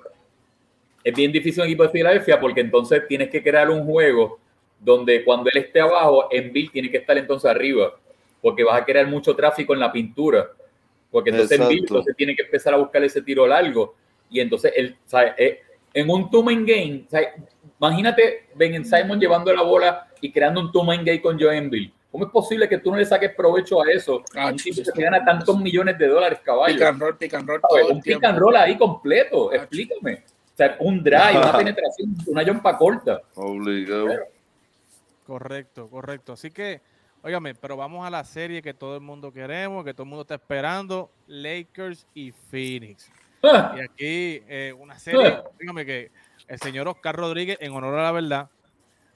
Es 1.04 1.14
bien 1.14 1.30
difícil 1.30 1.60
en 1.60 1.64
un 1.64 1.68
equipo 1.68 1.84
de 1.84 1.90
Filadelfia 1.90 2.40
porque 2.40 2.62
entonces 2.62 3.06
tienes 3.06 3.30
que 3.30 3.44
crear 3.44 3.70
un 3.70 3.84
juego 3.84 4.40
donde 4.80 5.26
cuando 5.26 5.50
él 5.50 5.58
esté 5.58 5.82
abajo, 5.82 6.30
Embiid 6.32 6.72
tiene 6.72 6.90
que 6.90 7.00
estar 7.00 7.18
entonces 7.18 7.52
arriba, 7.52 7.94
porque 8.42 8.64
vas 8.64 8.82
a 8.82 8.86
crear 8.86 9.06
mucho 9.08 9.36
tráfico 9.36 9.74
en 9.74 9.82
la 9.82 9.92
pintura. 9.92 10.48
Porque 11.12 11.32
entonces 11.32 11.60
Exacto. 11.60 11.76
entonces 11.78 12.16
tiene 12.16 12.34
que 12.34 12.44
empezar 12.44 12.74
a 12.74 12.78
buscar 12.78 13.04
ese 13.04 13.22
tiro 13.22 13.46
largo. 13.46 13.96
Y 14.30 14.40
entonces 14.40 14.72
él, 14.74 14.96
¿sabes? 15.06 15.34
Eh, 15.38 15.60
en 15.94 16.10
un 16.10 16.32
two-man 16.32 16.66
game, 16.66 17.08
¿sabes? 17.10 17.28
imagínate 17.78 18.48
Ben 18.56 18.86
Simon 18.86 19.20
llevando 19.20 19.54
la 19.54 19.64
bola 19.64 20.08
y 20.22 20.32
creando 20.32 20.62
un 20.62 20.72
two-man 20.72 21.04
game 21.04 21.22
con 21.22 21.38
Joe 21.38 21.58
Embiid. 21.58 21.90
¿Cómo 22.12 22.26
es 22.26 22.32
posible 22.32 22.70
que 22.70 22.78
tú 22.78 22.92
no 22.92 22.98
le 22.98 23.06
saques 23.06 23.34
provecho 23.36 23.82
a 23.82 23.92
eso? 23.92 24.24
A 24.36 24.48
un 24.48 24.56
tipo 24.56 24.78
que 24.78 24.86
se 24.86 25.02
gana 25.02 25.24
tantos 25.24 25.60
millones 25.60 25.98
de 25.98 26.08
dólares, 26.08 26.40
caballo. 26.44 26.74
Pick 26.74 26.84
and 26.84 27.02
roll, 27.02 27.18
pick 27.18 27.34
and 27.34 27.48
roll 27.48 27.62
un 27.90 27.98
el 27.98 28.02
pick 28.02 28.24
and 28.24 28.40
roll 28.40 28.56
ahí 28.56 28.78
completo, 28.78 29.52
explícame. 29.52 30.24
O 30.54 30.58
sea, 30.58 30.78
un 30.80 31.04
drive, 31.04 31.38
una 31.38 31.52
penetración, 31.58 32.16
una 32.28 32.46
jumpa 32.46 32.78
corta. 32.78 33.22
Obligado. 33.36 34.08
Correcto, 35.26 35.90
correcto. 35.90 36.34
Así 36.34 36.50
que, 36.50 36.82
óigame, 37.22 37.54
pero 37.54 37.76
vamos 37.76 38.08
a 38.08 38.10
la 38.10 38.24
serie 38.24 38.62
que 38.62 38.74
todo 38.74 38.96
el 38.96 39.02
mundo 39.02 39.32
queremos, 39.32 39.84
que 39.84 39.94
todo 39.94 40.04
el 40.04 40.10
mundo 40.10 40.22
está 40.22 40.36
esperando: 40.36 41.12
Lakers 41.28 42.08
y 42.14 42.32
Phoenix. 42.32 43.12
Ah, 43.44 43.76
Y 43.78 43.82
aquí, 43.82 44.44
eh, 44.48 44.74
una 44.78 44.98
serie, 44.98 45.44
dígame 45.60 45.86
que 45.86 46.12
el 46.48 46.60
señor 46.60 46.88
Oscar 46.88 47.16
Rodríguez, 47.16 47.58
en 47.60 47.74
honor 47.74 48.00
a 48.00 48.04
la 48.04 48.12
verdad, 48.12 48.50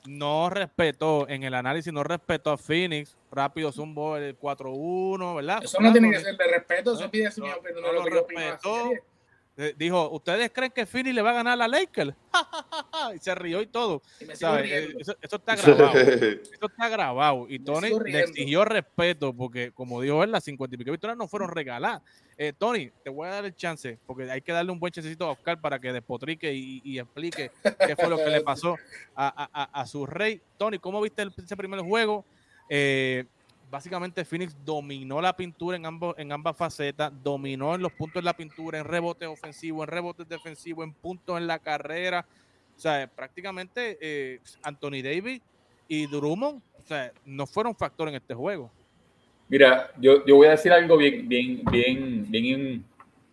no 0.06 0.50
respetó 0.50 1.28
en 1.30 1.44
el 1.44 1.54
análisis, 1.54 1.92
no 1.92 2.04
respetó 2.04 2.52
a 2.52 2.58
Phoenix. 2.58 3.16
Rápido 3.32 3.72
zumbó 3.72 4.18
el 4.18 4.38
4-1, 4.38 5.36
¿verdad? 5.36 5.64
Eso 5.64 5.80
no 5.80 5.92
tiene 5.92 6.12
que 6.12 6.20
ser 6.20 6.36
de 6.36 6.48
respeto, 6.48 6.94
eso 6.94 7.10
pide 7.10 7.30
no, 7.38 7.46
mi 7.46 7.52
opinión, 7.52 7.82
no 7.82 7.94
lo 7.94 8.04
lo 8.04 8.28
respetó. 8.28 8.92
Eh, 9.58 9.76
Dijo, 9.78 10.10
¿ustedes 10.12 10.50
creen 10.54 10.72
que 10.72 10.86
Phoenix 10.86 11.14
le 11.14 11.22
va 11.22 11.32
a 11.32 11.34
ganar 11.34 11.54
a 11.54 11.56
la 11.56 11.68
Lakers? 11.68 12.14
y 13.16 13.20
se 13.20 13.36
rió 13.36 13.62
y 13.62 13.68
todo. 13.68 14.02
Y. 14.20 14.24
Eh. 14.24 14.96
Eso, 14.98 15.16
eso 15.22 15.36
está 15.36 15.56
grabado. 15.56 15.92
Sí. 16.20 16.40
Esto 16.54 16.68
está 16.68 16.90
grabado 16.90 17.46
y 17.50 17.60
Tony 17.60 17.90
le 18.06 18.22
exigió 18.22 18.64
respeto 18.64 19.34
porque, 19.34 19.72
como 19.72 20.02
dijo 20.02 20.24
él, 20.24 20.32
las 20.32 20.44
50 20.46 20.76
y 20.76 20.78
pico 20.78 20.92
victorias 20.92 21.18
no 21.18 21.28
fueron 21.28 21.50
regaladas. 21.50 22.02
Eh, 22.44 22.54
Tony, 22.58 22.90
te 23.04 23.12
voy 23.12 23.28
a 23.28 23.34
dar 23.34 23.46
el 23.46 23.56
chance 23.56 24.00
porque 24.08 24.24
hay 24.32 24.42
que 24.42 24.52
darle 24.52 24.72
un 24.72 24.80
buen 24.80 24.92
chancecito 24.92 25.26
a 25.28 25.32
Oscar 25.34 25.62
para 25.62 25.78
que 25.78 25.94
despotrique 25.94 26.52
y, 26.52 26.82
y 26.84 26.98
explique 26.98 27.52
qué 27.86 27.96
fue 27.96 28.10
lo 28.10 28.18
que 28.18 28.32
le 28.32 28.42
pasó 28.42 28.78
a, 29.16 29.28
a- 29.44 29.62
a- 29.62 29.82
a 29.82 29.86
su 29.86 30.08
rey. 30.08 30.42
Tony, 30.58 30.80
¿cómo 30.80 31.00
viste 31.02 31.22
el- 31.22 31.32
ese 31.38 31.56
primer 31.56 31.82
juego? 31.82 32.26
Eh, 32.68 33.26
básicamente 33.70 34.26
Phoenix 34.26 34.56
dominó 34.66 35.22
la 35.22 35.38
pintura 35.38 35.78
en, 35.78 35.86
ambos, 35.86 36.16
en 36.18 36.32
ambas 36.32 36.58
facetas, 36.58 37.14
dominó 37.22 37.76
en 37.76 37.84
los 37.84 37.92
puntos 37.92 38.24
de 38.24 38.26
la 38.26 38.34
pintura, 38.36 38.80
en 38.80 38.86
rebotes 38.86 39.28
ofensivos, 39.28 39.84
en 39.88 39.92
rebotes 39.92 40.28
defensivos, 40.28 40.84
en 40.84 40.94
puntos 40.94 41.38
en 41.38 41.46
la 41.46 41.60
carrera. 41.60 42.26
O 42.76 42.80
sea, 42.80 43.06
prácticamente 43.06 44.00
eh, 44.02 44.40
Anthony 44.64 45.04
Davis 45.04 45.44
y 45.88 46.08
Drummond, 46.08 46.60
o 46.76 46.82
sea, 46.88 47.12
no 47.24 47.46
fueron 47.46 47.76
factor 47.76 48.10
en 48.10 48.16
este 48.16 48.34
juego. 48.34 48.72
Mira, 49.52 49.92
yo, 50.00 50.26
yo 50.26 50.38
voy 50.38 50.48
a 50.48 50.52
decir 50.52 50.72
algo 50.72 50.96
bien, 50.96 51.28
bien, 51.28 51.62
bien, 51.70 52.26
bien, 52.32 52.86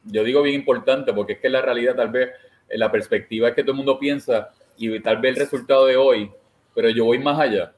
yo 0.04 0.24
digo 0.24 0.42
bien 0.42 0.56
importante, 0.56 1.12
porque 1.12 1.34
es 1.34 1.38
que 1.38 1.48
la 1.48 1.62
realidad 1.62 1.94
tal 1.94 2.08
vez, 2.10 2.30
eh, 2.68 2.76
la 2.76 2.90
perspectiva 2.90 3.48
es 3.48 3.54
que 3.54 3.62
todo 3.62 3.70
el 3.72 3.76
mundo 3.76 4.00
piensa 4.00 4.50
y 4.76 4.98
tal 4.98 5.18
vez 5.20 5.36
el 5.36 5.44
resultado 5.44 5.86
de 5.86 5.96
hoy, 5.96 6.28
pero 6.74 6.90
yo 6.90 7.04
voy 7.04 7.20
más 7.20 7.38
allá. 7.38 7.72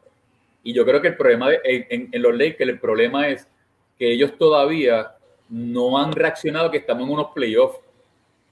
Y 0.63 0.73
yo 0.73 0.87
creo 0.87 1.03
que 1.03 1.09
el 1.09 1.17
problema 1.17 1.51
de, 1.51 1.61
en, 1.65 1.87
en- 1.91 2.09
en 2.13 2.23
los 2.23 2.35
Lakers, 2.35 2.71
el 2.71 2.81
problema 2.81 3.29
es 3.29 3.47
que 3.99 4.11
ellos 4.13 4.39
todavía 4.39 5.13
no 5.51 5.99
han 5.99 6.13
reaccionado 6.13 6.71
que 6.71 6.79
estamos 6.79 7.07
en 7.09 7.15
unos 7.15 7.33
playoffs, 7.35 7.79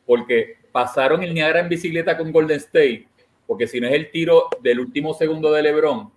porque 0.06 0.56
pasaron 0.72 1.22
el 1.22 1.34
Niagara 1.34 1.60
en 1.60 1.68
bicicleta 1.68 2.16
con 2.16 2.32
Golden 2.32 2.58
State, 2.58 3.06
porque 3.46 3.66
si 3.66 3.80
no 3.80 3.88
es 3.88 3.94
el 3.94 4.10
tiro 4.10 4.48
del 4.62 4.80
último 4.80 5.14
segundo 5.14 5.52
de 5.52 5.62
LeBron, 5.62 6.10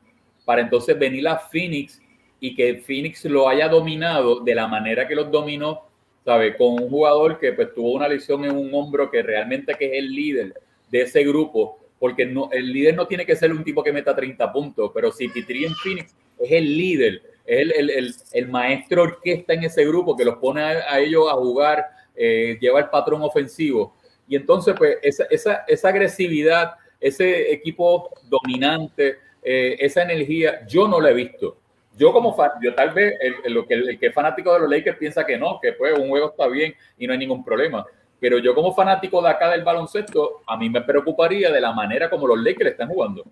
para 0.46 0.62
entonces 0.62 0.98
venir 1.00 1.28
a 1.28 1.38
Phoenix 1.38 2.01
y 2.42 2.56
que 2.56 2.82
Phoenix 2.82 3.24
lo 3.26 3.48
haya 3.48 3.70
dominado 3.70 4.40
de 4.40 4.56
la 4.56 4.68
manera 4.68 5.08
que 5.08 5.16
los 5.16 5.32
dominó, 5.32 5.84
¿sabe? 6.26 6.58
Con 6.58 6.74
un 6.74 6.90
jugador 6.90 7.40
que 7.40 7.54
pues 7.54 7.74
tuvo 7.74 7.94
una 7.94 8.08
lesión 8.08 8.44
en 8.44 8.58
un 8.58 8.74
hombro 8.74 9.10
que 9.10 9.22
realmente 9.22 9.76
que 9.76 9.86
es 9.86 10.04
el 10.04 10.14
líder 10.14 10.56
de 10.90 11.02
ese 11.02 11.24
grupo, 11.24 11.78
porque 12.00 12.26
no, 12.26 12.50
el 12.52 12.74
líder 12.74 12.96
no 12.96 13.06
tiene 13.08 13.28
que 13.28 13.36
ser 13.36 13.52
un 13.52 13.64
tipo 13.64 13.84
que 13.84 13.94
meta 13.94 14.16
30 14.16 14.52
puntos, 14.52 14.92
pero 14.94 15.12
si 15.12 15.28
Pitri 15.28 15.66
en 15.66 15.76
Phoenix 15.76 16.16
es 16.40 16.52
el 16.52 16.76
líder, 16.76 17.22
es 17.46 17.60
el, 17.62 17.90
el, 17.90 18.16
el, 18.32 18.48
maestro 18.48 19.04
orquesta 19.04 19.54
en 19.54 19.64
ese 19.64 19.86
grupo 19.86 20.18
que 20.18 20.26
los 20.26 20.38
pone 20.38 20.62
a, 20.62 20.94
a 20.94 21.00
ellos 21.00 21.28
a 21.30 21.36
jugar, 21.36 21.86
eh, 22.16 22.58
lleva 22.60 22.80
el 22.80 22.90
patrón 22.90 23.22
ofensivo. 23.22 23.96
Y 24.28 24.36
entonces, 24.36 24.74
pues, 24.76 24.98
esa, 25.04 25.26
esa, 25.30 25.64
esa 25.68 25.90
agresividad, 25.90 26.72
ese 27.00 27.52
equipo 27.52 28.10
dominante, 28.30 29.18
eh, 29.44 29.78
esa 29.80 30.04
energía, 30.04 30.66
yo 30.68 30.88
no 30.88 31.00
la 31.00 31.12
he 31.12 31.14
visto. 31.14 31.61
Yo 31.98 32.12
como 32.14 32.34
fan, 32.36 32.52
yo 32.62 32.74
tal 32.74 32.92
vez 32.92 33.16
el, 33.22 33.36
el- 33.44 33.54
lo 33.54 33.66
que, 33.68 33.74
el 33.76 34.00
que 34.00 34.08
es 34.08 34.14
fanático 34.14 34.54
de 34.54 34.60
los 34.62 34.70
Lakers 34.70 34.98
piensa 34.98 35.26
que 35.26 35.38
no, 35.38 35.60
que 35.62 35.74
pues 35.74 35.98
un 35.98 36.10
juego 36.10 36.30
está 36.30 36.48
bien 36.48 36.74
y 36.98 37.06
no 37.08 37.14
hay 37.14 37.20
ningún 37.20 37.44
problema. 37.44 37.86
Pero 38.20 38.38
yo 38.38 38.54
como 38.56 38.74
fanático 38.74 39.22
de 39.22 39.30
acá 39.30 39.50
del 39.50 39.64
baloncesto, 39.64 40.42
a 40.48 40.56
mí 40.56 40.70
me 40.70 40.82
preocuparía 40.82 41.52
de 41.52 41.60
la 41.60 41.74
manera 41.74 42.10
como 42.10 42.28
los 42.28 42.40
Lakers 42.40 42.72
están 42.72 42.88
jugando. 42.90 43.24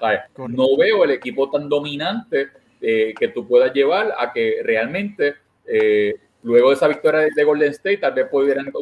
¿Sabes? 0.00 0.20
No 0.56 0.76
veo 0.76 1.04
el 1.04 1.10
equipo 1.12 1.48
tan 1.50 1.68
dominante 1.68 2.48
eh, 2.80 3.14
que 3.18 3.28
tú 3.28 3.46
puedas 3.46 3.72
llevar 3.72 4.12
a 4.18 4.32
que 4.32 4.60
realmente 4.64 5.34
eh, 5.66 6.14
luego 6.42 6.70
de 6.70 6.74
esa 6.74 6.88
victoria 6.88 7.20
de, 7.20 7.30
de 7.34 7.44
Golden 7.44 7.70
State 7.70 7.98
tal 7.98 8.12
vez 8.12 8.26
pudieran 8.28 8.72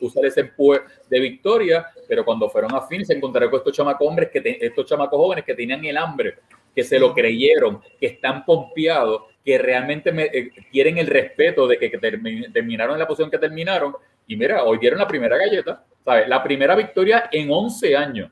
usar 0.00 0.24
ese 0.24 0.40
empuje 0.42 0.80
de 1.08 1.20
victoria, 1.20 1.86
pero 2.08 2.24
cuando 2.24 2.48
fueron 2.48 2.72
a 2.74 2.80
Phoenix 2.82 3.08
se 3.08 3.14
encontraron 3.14 3.50
con 3.50 3.58
estos 3.58 3.72
chamacos 3.74 4.06
hombres 4.08 4.30
que 4.30 4.40
te- 4.40 4.64
estos 4.64 4.86
chamacos 4.86 5.18
jóvenes 5.18 5.44
que 5.44 5.54
tenían 5.54 5.84
el 5.84 5.96
hambre, 5.96 6.36
que 6.74 6.84
se 6.84 6.98
lo 6.98 7.14
creyeron, 7.14 7.80
que 7.98 8.06
están 8.06 8.44
pompeados, 8.44 9.22
que 9.44 9.58
realmente 9.58 10.12
me- 10.12 10.24
eh, 10.32 10.50
quieren 10.70 10.98
el 10.98 11.06
respeto 11.06 11.66
de 11.66 11.78
que, 11.78 11.90
que 11.90 11.98
termi- 12.00 12.52
terminaron 12.52 12.94
en 12.94 13.00
la 13.00 13.06
posición 13.08 13.30
que 13.30 13.38
terminaron. 13.38 13.94
Y 14.26 14.36
mira, 14.36 14.62
hoy 14.64 14.78
dieron 14.78 14.98
la 14.98 15.08
primera 15.08 15.36
galleta, 15.36 15.84
¿sabes? 16.04 16.28
La 16.28 16.42
primera 16.42 16.74
victoria 16.76 17.28
en 17.32 17.50
11 17.50 17.96
años. 17.96 18.30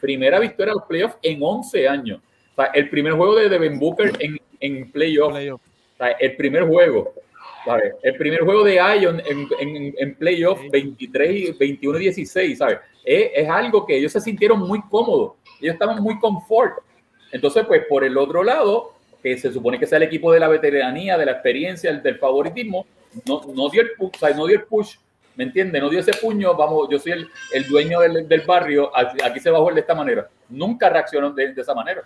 Primera 0.00 0.38
victoria 0.38 0.72
en 0.72 0.78
los 0.78 0.86
playoffs 0.88 1.16
en 1.22 1.38
11 1.42 1.88
años. 1.88 2.20
O 2.52 2.62
sea, 2.62 2.70
el 2.74 2.88
primer 2.90 3.12
juego 3.14 3.34
de 3.36 3.48
Devin 3.48 3.78
Booker 3.78 4.12
en, 4.20 4.38
en 4.60 4.90
playoffs. 4.90 5.32
Playoff. 5.34 5.60
O 5.60 5.96
sea, 5.98 6.08
el 6.12 6.36
primer 6.36 6.64
juego. 6.64 7.14
¿sabes? 7.64 7.94
El 8.02 8.16
primer 8.16 8.40
juego 8.40 8.64
de 8.64 8.74
Ion 9.00 9.20
en, 9.24 9.46
en, 9.60 9.94
en 9.96 10.14
playoff 10.16 10.60
23, 10.72 11.30
y 11.32 11.52
21 11.52 11.98
y 11.98 12.02
16, 12.02 12.58
¿sabes? 12.58 12.78
Es, 13.04 13.30
es 13.36 13.48
algo 13.48 13.86
que 13.86 13.96
ellos 13.96 14.10
se 14.10 14.20
sintieron 14.20 14.58
muy 14.58 14.80
cómodos. 14.90 15.34
Ellos 15.60 15.74
estaban 15.74 16.02
muy 16.02 16.18
confort. 16.18 16.78
Entonces, 17.32 17.64
pues 17.66 17.82
por 17.88 18.04
el 18.04 18.16
otro 18.16 18.44
lado, 18.44 18.92
que 19.22 19.36
se 19.38 19.52
supone 19.52 19.78
que 19.78 19.86
sea 19.86 19.96
el 19.96 20.04
equipo 20.04 20.32
de 20.32 20.40
la 20.40 20.48
veteranía, 20.48 21.16
de 21.18 21.26
la 21.26 21.32
experiencia, 21.32 21.90
el- 21.90 22.02
del 22.02 22.18
favoritismo, 22.18 22.86
no, 23.26 23.40
no 23.54 23.68
dio 23.68 23.82
el 23.82 23.92
push, 23.92 24.12
no 24.36 24.46
dio 24.46 24.56
el 24.58 24.64
push, 24.64 24.96
¿me 25.36 25.44
entiendes? 25.44 25.80
No 25.82 25.88
dio 25.88 26.00
ese 26.00 26.12
puño, 26.14 26.54
vamos, 26.54 26.88
yo 26.90 26.98
soy 26.98 27.12
el, 27.52 27.66
dueño 27.68 28.00
del, 28.00 28.28
del 28.28 28.40
barrio, 28.42 28.90
aquí 28.96 29.40
se 29.40 29.50
va 29.50 29.58
a 29.58 29.60
jugar 29.60 29.74
de 29.74 29.80
esta 29.80 29.94
manera. 29.94 30.28
Nunca 30.48 30.88
reaccionó 30.88 31.30
de, 31.32 31.52
de 31.54 31.60
esa 31.62 31.74
manera. 31.74 32.02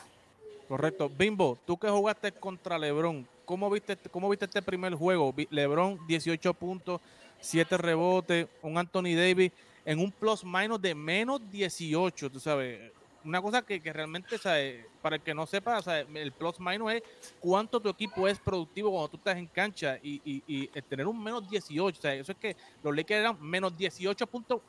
Correcto. 0.68 1.10
Bimbo, 1.16 1.56
tú 1.66 1.76
que 1.76 1.88
jugaste 1.88 2.32
contra 2.32 2.78
LeBron, 2.78 3.26
¿cómo 3.44 3.70
viste, 3.70 3.96
cómo 4.10 4.28
viste 4.28 4.44
este 4.46 4.62
primer 4.62 4.94
juego? 4.94 5.32
LeBron, 5.50 5.98
18 6.06 6.54
puntos, 6.54 7.00
7 7.40 7.76
rebotes, 7.78 8.46
un 8.62 8.76
Anthony 8.76 9.14
Davis 9.16 9.52
en 9.84 10.00
un 10.00 10.10
plus 10.10 10.44
minus 10.44 10.82
de 10.82 10.94
menos 10.94 11.40
18, 11.50 12.30
tú 12.30 12.40
sabes. 12.40 12.90
Una 13.26 13.42
cosa 13.42 13.60
que, 13.62 13.82
que 13.82 13.92
realmente, 13.92 14.38
¿sabes? 14.38 14.86
para 15.02 15.16
el 15.16 15.22
que 15.22 15.34
no 15.34 15.46
sepa, 15.46 15.80
el 16.14 16.32
plus 16.32 16.60
minus 16.60 16.92
es 16.92 17.02
cuánto 17.40 17.80
tu 17.80 17.88
equipo 17.88 18.28
es 18.28 18.38
productivo 18.38 18.90
cuando 18.92 19.08
tú 19.08 19.16
estás 19.16 19.36
en 19.36 19.48
cancha 19.48 19.98
y, 20.00 20.20
y- 20.24 20.42
y 20.46 20.70
el 20.72 20.84
tener 20.84 21.06
un 21.08 21.20
menos 21.22 21.48
18, 21.50 22.00
¿sabes? 22.00 22.20
eso 22.20 22.32
es 22.32 22.38
que 22.38 22.56
los 22.82 22.94
Lakers 22.94 23.20
eran 23.20 23.40
menos 23.40 23.76
18 23.76 24.26
puntos 24.28 24.62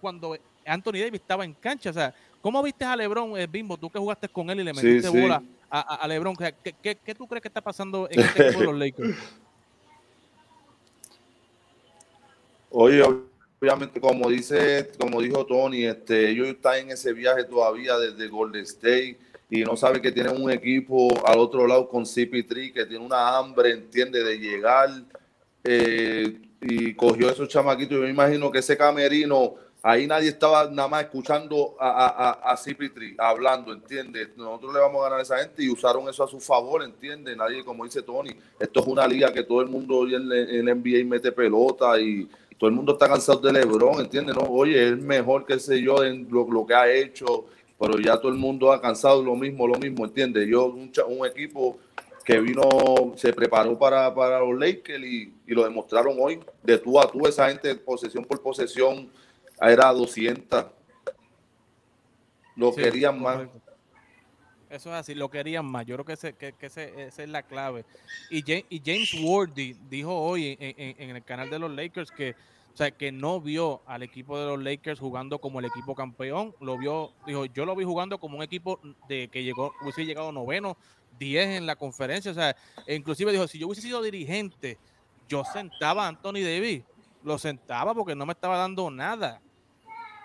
cuando 0.00 0.34
Anthony 0.64 0.92
Davis 1.00 1.20
estaba 1.20 1.44
en 1.44 1.54
cancha. 1.54 1.90
O 1.90 1.92
sea, 1.92 2.14
¿cómo 2.40 2.62
viste 2.62 2.84
a 2.86 2.96
LeBron, 2.96 3.38
eh, 3.38 3.46
Bimbo? 3.46 3.76
Tú 3.76 3.90
que 3.90 3.98
jugaste 3.98 4.28
con 4.28 4.48
él 4.48 4.60
y 4.60 4.64
le 4.64 4.72
metiste 4.72 5.08
sí. 5.08 5.20
bola 5.20 5.42
a, 5.68 5.80
a- 5.80 5.96
a 5.96 6.08
LeBron. 6.08 6.34
O 6.34 6.38
sea, 6.40 6.52
¿qué, 6.52 6.72
qué, 6.82 6.96
qué 6.96 7.14
tú 7.14 7.26
crees 7.26 7.42
que 7.42 7.48
está 7.48 7.60
pasando 7.60 8.08
en 8.10 8.20
este 8.20 8.42
equipo 8.48 8.60
de 8.60 8.66
los 8.66 8.74
Lakers? 8.78 9.18
Oye, 12.70 13.02
obviamente, 13.60 14.00
como 14.00 14.30
dice, 14.30 14.90
como 14.98 15.20
dijo 15.20 15.44
Tony, 15.44 15.84
este, 15.84 16.30
ellos 16.30 16.48
están 16.48 16.78
en 16.78 16.90
ese 16.92 17.12
viaje 17.12 17.44
todavía 17.44 17.98
desde 17.98 18.28
Golden 18.28 18.62
State 18.62 19.18
y 19.50 19.62
no 19.64 19.76
sabe 19.76 20.00
que 20.00 20.12
tienen 20.12 20.40
un 20.40 20.50
equipo 20.50 21.08
al 21.26 21.38
otro 21.38 21.66
lado 21.66 21.88
con 21.88 22.04
CP3 22.04 22.72
que 22.72 22.86
tiene 22.86 23.04
una 23.04 23.36
hambre, 23.36 23.72
entiende, 23.72 24.24
de 24.24 24.38
llegar 24.38 24.88
eh, 25.64 26.40
y 26.62 26.94
cogió 26.94 27.28
esos 27.28 27.48
chamaquitos. 27.48 27.98
Yo 27.98 28.04
me 28.04 28.10
imagino 28.10 28.50
que 28.50 28.60
ese 28.60 28.78
camerino, 28.78 29.56
ahí 29.82 30.06
nadie 30.06 30.30
estaba 30.30 30.70
nada 30.70 30.88
más 30.88 31.02
escuchando 31.02 31.76
a, 31.78 31.90
a, 31.90 32.30
a, 32.30 32.52
a 32.52 32.56
CP3 32.56 33.16
hablando, 33.18 33.74
entiende. 33.74 34.28
Nosotros 34.36 34.72
le 34.72 34.80
vamos 34.80 35.00
a 35.00 35.04
ganar 35.04 35.18
a 35.18 35.22
esa 35.22 35.38
gente 35.38 35.62
y 35.62 35.68
usaron 35.68 36.08
eso 36.08 36.24
a 36.24 36.28
su 36.28 36.40
favor, 36.40 36.82
entiende. 36.82 37.36
Nadie, 37.36 37.62
como 37.62 37.84
dice 37.84 38.00
Tony, 38.00 38.30
esto 38.58 38.80
es 38.80 38.86
una 38.86 39.06
liga 39.06 39.30
que 39.32 39.42
todo 39.42 39.60
el 39.60 39.68
mundo 39.68 39.98
hoy 39.98 40.14
en 40.14 40.32
el 40.32 40.64
NBA 40.64 41.04
mete 41.04 41.30
pelota 41.30 42.00
y 42.00 42.26
todo 42.60 42.68
el 42.68 42.76
mundo 42.76 42.92
está 42.92 43.08
cansado 43.08 43.40
de 43.40 43.54
LeBron, 43.54 44.00
¿entiendes? 44.00 44.36
No, 44.36 44.42
oye, 44.42 44.90
es 44.90 44.98
mejor 44.98 45.46
que 45.46 45.58
sé 45.58 45.80
yo 45.80 46.04
en 46.04 46.28
lo, 46.30 46.46
lo 46.46 46.66
que 46.66 46.74
ha 46.74 46.92
hecho, 46.92 47.46
pero 47.78 47.98
ya 47.98 48.18
todo 48.18 48.30
el 48.30 48.36
mundo 48.36 48.70
ha 48.70 48.82
cansado 48.82 49.24
lo 49.24 49.34
mismo, 49.34 49.66
lo 49.66 49.78
mismo, 49.78 50.04
¿entiendes? 50.04 50.46
Yo, 50.46 50.66
un, 50.66 51.26
equipo 51.26 51.78
que 52.22 52.38
vino, 52.38 52.62
se 53.16 53.32
preparó 53.32 53.78
para, 53.78 54.14
para 54.14 54.40
los 54.40 54.58
Lakers 54.58 55.02
y, 55.02 55.32
y 55.46 55.54
lo 55.54 55.64
demostraron 55.64 56.18
hoy, 56.20 56.38
de 56.62 56.76
tú 56.76 57.00
a 57.00 57.10
tú, 57.10 57.26
esa 57.26 57.48
gente 57.48 57.74
posesión 57.76 58.26
por 58.26 58.42
posesión 58.42 59.10
era 59.58 59.90
200. 59.90 60.66
Lo 62.56 62.72
Sí, 62.72 62.82
querían 62.82 63.22
más. 63.22 63.36
correcto. 63.36 63.59
Eso 64.70 64.90
es 64.90 64.94
así, 65.00 65.14
lo 65.14 65.28
querían 65.30 65.66
más. 65.66 65.84
Yo 65.84 65.96
creo 65.96 66.04
que, 66.04 66.12
ese, 66.12 66.34
que, 66.34 66.52
que 66.52 66.66
ese- 66.66 67.06
esa 67.08 67.22
es 67.24 67.28
la 67.28 67.42
clave. 67.42 67.84
Y 68.30 68.42
James, 68.42 68.64
y 68.70 68.80
James 68.84 69.12
Worthy 69.20 69.76
dijo 69.90 70.16
hoy 70.16 70.56
en, 70.60 70.74
en- 70.78 71.10
en 71.10 71.16
el 71.16 71.24
canal 71.24 71.50
de 71.50 71.58
los 71.58 71.70
Lakers 71.72 72.10
que, 72.12 72.36
o 72.72 72.76
sea, 72.76 72.92
que 72.92 73.10
no 73.10 73.40
vio 73.40 73.82
al 73.86 74.04
equipo 74.04 74.38
de 74.38 74.46
los 74.46 74.62
Lakers 74.62 75.00
jugando 75.00 75.40
como 75.40 75.58
el 75.58 75.64
equipo 75.66 75.94
campeón. 75.96 76.54
Lo 76.60 76.78
vio, 76.78 77.12
dijo, 77.26 77.46
yo 77.46 77.64
lo 77.66 77.74
vi 77.74 77.84
jugando 77.84 78.18
como 78.20 78.36
un 78.36 78.44
equipo 78.44 78.78
de 79.08 79.26
que 79.28 79.42
llegó, 79.42 79.74
hubiese 79.82 80.06
llegado 80.06 80.30
noveno, 80.30 80.76
10 81.18 81.48
en 81.58 81.66
la 81.66 81.74
conferencia. 81.74 82.30
O 82.30 82.34
sea, 82.34 82.54
e 82.86 82.94
inclusive 82.94 83.32
dijo, 83.32 83.48
si 83.48 83.58
yo 83.58 83.66
hubiese 83.66 83.82
sido 83.82 84.00
dirigente, 84.02 84.78
yo 85.28 85.42
sentaba 85.44 86.04
a 86.04 86.08
Anthony 86.08 86.42
Davis. 86.44 86.84
Lo 87.24 87.38
sentaba 87.38 87.92
porque 87.92 88.14
no 88.14 88.24
me 88.24 88.32
estaba 88.32 88.56
dando 88.56 88.88
nada. 88.88 89.42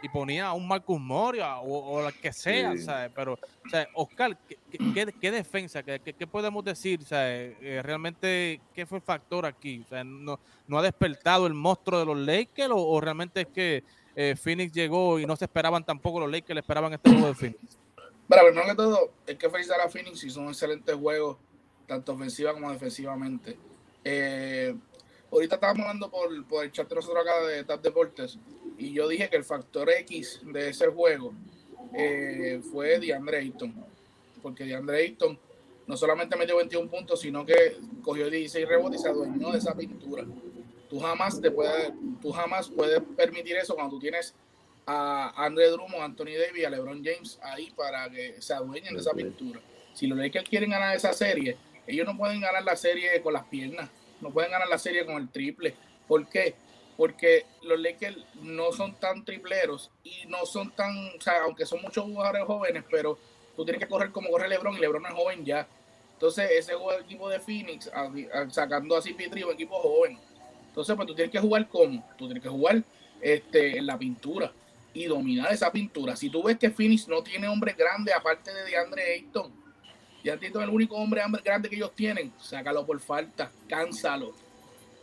Y 0.02 0.10
ponía 0.10 0.48
a 0.48 0.54
un 0.54 0.68
Marcus 0.68 1.00
Moria 1.00 1.58
o, 1.58 2.06
o 2.06 2.12
que 2.22 2.32
sea, 2.32 2.78
¿sabes? 2.78 3.12
Pero, 3.16 3.40
sea, 3.70 3.88
Oscar, 3.94 4.38
¿qué, 4.48 5.14
qué, 5.20 5.32
defensa? 5.32 5.84
¿Qué, 5.84 6.00
¿Qué, 6.00 6.28
podemos 6.28 6.64
decir? 6.64 7.04
¿sabes? 7.04 7.56
Eh, 7.62 7.82
¿Realmente 7.84 8.62
qué 8.74 8.86
fue 8.86 9.00
el 9.00 9.04
factor 9.04 9.46
aquí? 9.46 9.84
Sea, 9.90 10.04
¿no, 10.04 10.40
¿no 10.68 10.80
ha 10.80 10.84
despertado 10.84 11.48
el 11.48 11.54
monstruo 11.54 12.00
de 12.00 12.06
los 12.06 12.18
Lakers 12.18 12.72
o, 12.72 13.02
realmente 13.02 13.42
es 13.42 13.48
que 13.48 13.84
eh, 14.16 14.36
Phoenix 14.36 14.74
llegó 14.74 15.20
y 15.20 15.26
no 15.26 15.36
se 15.36 15.46
esperaban 15.46 15.84
tampoco 15.84 16.20
los 16.20 16.32
Lakers, 16.32 16.56
le 16.56 16.60
esperaban 16.60 16.94
este 16.94 17.10
juego 17.10 17.28
de 17.28 17.36
Phoenix? 17.36 17.78
Bueno, 18.28 18.44
primero 18.46 18.68
que 18.68 18.76
todo, 18.76 19.12
hay 19.28 19.36
que 19.36 19.50
felicitar 19.50 19.82
a 19.82 19.90
Phoenix 19.90 20.24
y 20.24 20.30
son 20.30 20.48
excelentes 20.48 20.96
juegos, 20.96 21.38
tanto 21.88 22.14
ofensiva 22.14 22.54
como 22.54 22.72
defensivamente. 22.72 23.58
Eh, 24.04 24.76
ahorita 25.32 25.56
estábamos 25.56 25.82
hablando 25.82 26.10
por, 26.10 26.46
por 26.48 26.64
el 26.64 26.72
chat 26.72 26.88
de 26.88 26.96
nosotros 26.96 27.24
acá 27.24 27.46
de 27.48 27.64
TAP 27.64 27.82
Deportes 27.82 28.40
y 28.78 28.94
yo 28.94 29.08
dije 29.08 29.30
que 29.30 29.38
el 29.38 29.44
factor 29.44 29.90
X 29.90 30.42
de 30.44 30.70
ese 30.70 30.88
juego 30.88 31.34
eh, 31.94 32.62
fue 32.72 33.00
DeAndre 33.00 33.38
Ayton, 33.38 33.74
porque 34.42 34.66
DeAndre 34.66 34.98
Ayton 34.98 35.40
no 35.88 35.98
solamente 35.98 36.36
metió 36.36 36.58
21 36.58 36.90
puntos, 36.90 37.22
sino 37.22 37.46
que 37.46 37.78
cogió 38.02 38.30
16 38.30 38.68
rebotes 38.68 39.00
y 39.00 39.04
se 39.04 39.10
adueñó 39.10 39.52
de 39.52 39.60
esa 39.60 39.76
pintura. 39.76 40.26
Tú 40.90 41.00
jamás, 41.00 41.40
te 41.42 41.52
puedes, 41.52 41.92
tú 42.22 42.32
jamás 42.32 42.70
puedes 42.70 43.02
permitir 43.16 43.56
eso 43.58 43.76
cuando 43.76 43.96
tú 43.96 44.00
tienes 44.00 44.34
a 44.86 45.34
Andre 45.44 45.70
Drummond, 45.70 46.04
Anthony 46.04 46.38
Davis 46.38 46.66
a 46.66 46.70
LeBron 46.70 47.04
James 47.04 47.40
ahí 47.42 47.72
para 47.76 48.10
que 48.10 48.42
se 48.42 48.54
adueñen 48.54 48.94
de 48.94 49.00
esa 49.00 49.14
pintura. 49.14 49.60
Si 49.94 50.08
los 50.08 50.18
Lakers 50.18 50.48
quieren 50.48 50.70
ganar 50.70 50.96
esa 50.96 51.14
serie, 51.14 51.58
ellos 51.88 52.06
no 52.06 52.18
pueden 52.18 52.42
ganar 52.42 52.64
la 52.64 52.76
serie 52.76 53.22
con 53.22 53.34
las 53.34 53.46
piernas, 53.46 53.90
no 54.22 54.32
pueden 54.32 54.52
ganar 54.52 54.68
la 54.68 54.78
serie 54.78 55.06
con 55.06 55.16
el 55.16 55.30
triple. 55.30 55.76
¿Por 56.08 56.28
qué? 56.28 56.56
Porque 56.98 57.46
los 57.64 57.80
Lakers 57.80 58.18
no 58.42 58.72
son 58.72 58.96
tan 58.96 59.26
tripleros 59.26 59.92
y 60.04 60.26
no 60.28 60.46
son 60.46 60.72
tan, 60.72 60.96
o 61.18 61.22
sea, 61.22 61.44
aunque 61.44 61.66
son 61.66 61.82
muchos 61.82 62.06
jugadores 62.06 62.44
jóvenes, 62.46 62.84
pero 62.90 63.18
tú 63.56 63.66
tienes 63.66 63.82
que 63.82 63.90
correr 63.90 64.12
como 64.12 64.30
corre 64.30 64.48
LeBron 64.48 64.78
y 64.78 64.80
LeBron 64.80 65.06
es 65.06 65.14
joven 65.14 65.46
ya. 65.46 65.68
Entonces, 66.14 66.50
ese 66.52 66.74
equipo 67.02 67.30
de 67.30 67.40
Phoenix, 67.40 67.92
sacando 68.50 68.96
así 68.96 69.14
Pitri, 69.14 69.44
un 69.44 69.54
equipo 69.54 69.78
joven. 69.80 70.18
Entonces, 70.68 70.96
pues 70.96 71.08
tú 71.08 71.16
tienes 71.16 71.32
que 71.32 71.40
jugar 71.40 71.68
como, 71.68 72.08
tú 72.18 72.26
tienes 72.26 72.42
que 72.42 72.50
jugar 72.50 72.82
este, 73.22 73.78
en 73.78 73.86
la 73.86 73.98
pintura 73.98 74.52
y 74.94 75.06
dominar 75.06 75.52
esa 75.52 75.72
pintura. 75.72 76.16
Si 76.16 76.30
tú 76.30 76.44
ves 76.44 76.58
que 76.58 76.70
Phoenix 76.70 77.08
no 77.10 77.22
tiene 77.22 77.50
hombre 77.50 77.74
grande 77.74 78.14
aparte 78.14 78.54
de 78.54 78.64
DeAndre 78.64 79.04
Ayton, 79.14 79.52
DeAndre 80.24 80.48
Ayton 80.48 80.64
es 80.64 80.70
el 80.70 80.74
único 80.74 80.96
hombre 80.96 81.22
grande 81.44 81.70
que 81.70 81.76
ellos 81.76 81.94
tienen, 81.94 82.32
sácalo 82.40 82.86
por 82.86 83.00
falta, 83.02 83.52
cánsalo 83.68 84.34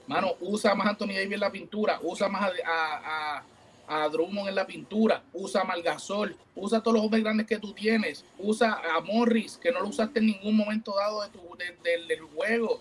Mano, 0.06 0.34
usa 0.40 0.74
más 0.74 0.86
a 0.86 0.90
Anthony 0.90 1.14
Davis 1.14 1.32
en 1.32 1.40
la 1.40 1.52
pintura, 1.52 2.00
usa 2.02 2.28
más 2.28 2.50
a, 2.64 3.42
a, 3.86 4.08
Drummond 4.08 4.48
en 4.48 4.54
la 4.54 4.66
pintura, 4.66 5.22
usa 5.32 5.64
más 5.64 5.82
Gasol, 5.82 6.34
usa 6.56 6.80
todos 6.80 6.96
los 6.96 7.04
hombres 7.04 7.22
grandes 7.22 7.46
que 7.46 7.58
tú 7.58 7.72
tienes, 7.72 8.24
usa 8.38 8.80
a 8.94 9.00
Morris, 9.00 9.58
que 9.58 9.70
no 9.70 9.80
lo 9.80 9.88
usaste 9.88 10.18
en 10.18 10.26
ningún 10.26 10.56
momento 10.56 10.94
dado 10.96 11.22
de 11.22 11.28
tu, 11.28 11.40
del 11.56 12.20
juego. 12.34 12.80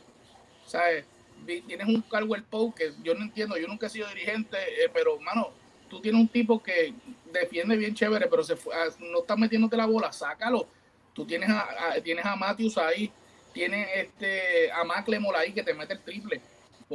¿Sabes? 0.66 1.06
Tienes 1.46 1.88
un 1.88 2.04
el 2.12 2.44
Poe 2.44 2.74
que 2.74 2.94
yo 3.04 3.14
no 3.14 3.24
entiendo, 3.24 3.58
yo 3.58 3.68
nunca 3.68 3.88
he 3.88 3.90
sido 3.90 4.08
dirigente, 4.10 4.58
eh, 4.58 4.90
pero, 4.94 5.20
mano, 5.20 5.50
tú 5.90 6.00
tienes 6.00 6.22
un 6.22 6.28
tipo 6.28 6.62
que 6.64 6.94
defiende 7.34 7.76
bien 7.76 7.94
chévere, 7.94 8.28
pero 8.28 8.44
se 8.44 8.54
ah, 8.54 8.88
no 9.00 9.20
está 9.20 9.36
metiéndote 9.36 9.76
la 9.76 9.86
bola, 9.86 10.14
sácalo. 10.14 10.68
Tú 11.14 11.26
tienes 11.26 11.50
a, 11.50 11.96
tienes 12.02 12.26
a 12.26 12.36
Matthews 12.36 12.78
ahí, 12.78 13.12
tienes 13.54 13.88
este, 13.96 14.72
a 14.72 14.84
Maclemore 14.86 15.38
ahí 15.38 15.52
que 15.52 15.64
te 15.64 15.74
mete 15.74 15.94
el 15.94 16.00
triple 16.00 16.42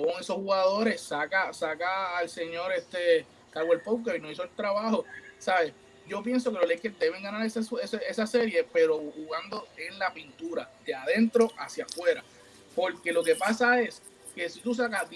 con 0.04 0.20
esos 0.20 0.36
jugadores, 0.36 1.00
saca, 1.00 1.52
saca 1.54 2.18
al 2.18 2.28
señor 2.28 2.70
este 2.72 3.24
Caldwell 3.50 3.80
Pope 3.80 4.12
que 4.12 4.18
no 4.18 4.30
hizo 4.30 4.42
el 4.42 4.50
trabajo, 4.50 5.06
¿sabes? 5.38 5.72
Yo 6.06 6.22
pienso 6.22 6.52
que 6.52 6.58
los 6.58 6.68
Lakers 6.68 6.98
deben 6.98 7.22
ganar 7.22 7.44
esa, 7.44 7.60
esa, 8.08 8.26
serie, 8.26 8.66
pero 8.72 8.98
jugando 8.98 9.66
en 9.76 9.98
la 9.98 10.12
pintura, 10.12 10.70
de 10.84 10.94
adentro 10.94 11.50
hacia 11.58 11.84
afuera. 11.84 12.22
Porque 12.74 13.10
lo 13.10 13.24
que 13.24 13.34
pasa 13.34 13.80
es 13.80 14.02
que 14.34 14.48
si 14.50 14.60
tú 14.60 14.74
sacas, 14.74 15.08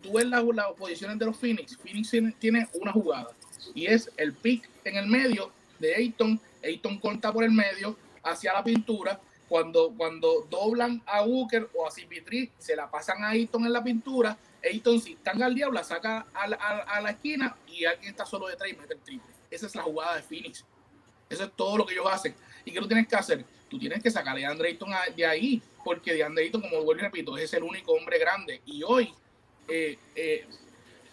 tú 0.00 0.12
ves 0.12 0.26
las, 0.26 0.44
las 0.54 0.72
posiciones 0.72 1.18
de 1.18 1.26
los 1.26 1.36
Phoenix, 1.36 1.76
Phoenix 1.76 2.12
tiene 2.38 2.68
una 2.74 2.92
jugada 2.92 3.28
y 3.74 3.86
es 3.86 4.10
el 4.16 4.32
pick 4.32 4.70
en 4.84 4.96
el 4.96 5.06
medio 5.06 5.50
de 5.80 5.96
Ayton, 5.96 6.40
Ayton 6.62 6.98
corta 6.98 7.32
por 7.32 7.44
el 7.44 7.50
medio 7.50 7.96
hacia 8.22 8.52
la 8.52 8.62
pintura 8.62 9.20
cuando, 9.48 9.94
cuando 9.96 10.46
doblan 10.50 11.02
a 11.06 11.22
Booker 11.22 11.68
o 11.74 11.86
a 11.86 11.90
Cipitri, 11.90 12.50
se 12.58 12.76
la 12.76 12.90
pasan 12.90 13.24
a 13.24 13.30
Ayton 13.30 13.64
en 13.64 13.72
la 13.72 13.82
pintura. 13.82 14.36
Ayton, 14.62 15.00
si 15.00 15.12
están 15.14 15.42
al 15.42 15.54
diablo, 15.54 15.78
la 15.78 15.84
saca 15.84 16.26
a 16.34 17.00
la, 17.00 17.10
esquina 17.10 17.56
y 17.66 17.84
alguien 17.84 18.10
está 18.10 18.26
solo 18.26 18.48
detrás 18.48 18.70
y 18.70 18.76
mete 18.76 18.94
el 18.94 19.00
triple. 19.00 19.30
Esa 19.50 19.66
es 19.66 19.74
la 19.74 19.82
jugada 19.82 20.16
de 20.16 20.22
Phoenix. 20.22 20.64
Eso 21.30 21.44
es 21.44 21.52
todo 21.56 21.78
lo 21.78 21.86
que 21.86 21.94
ellos 21.94 22.06
hacen. 22.10 22.34
¿Y 22.64 22.72
qué 22.72 22.80
tú 22.80 22.88
tienes 22.88 23.08
que 23.08 23.16
hacer? 23.16 23.44
Tú 23.68 23.78
tienes 23.78 24.02
que 24.02 24.10
sacar 24.10 24.36
a 24.38 24.50
Andre 24.50 24.68
Ayton 24.70 24.90
de 25.16 25.26
ahí, 25.26 25.62
porque 25.84 26.14
de 26.14 26.24
Andre 26.24 26.44
Ayton, 26.44 26.60
como 26.60 26.82
vuelvo 26.84 27.00
y 27.00 27.04
repito, 27.04 27.38
es 27.38 27.52
el 27.54 27.62
único 27.62 27.92
hombre 27.92 28.18
grande. 28.18 28.60
Y 28.66 28.82
hoy, 28.82 29.12
eh, 29.68 29.98
eh, 30.14 30.46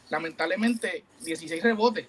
lamentablemente, 0.10 1.04
16 1.22 1.64
rebotes. 1.64 2.08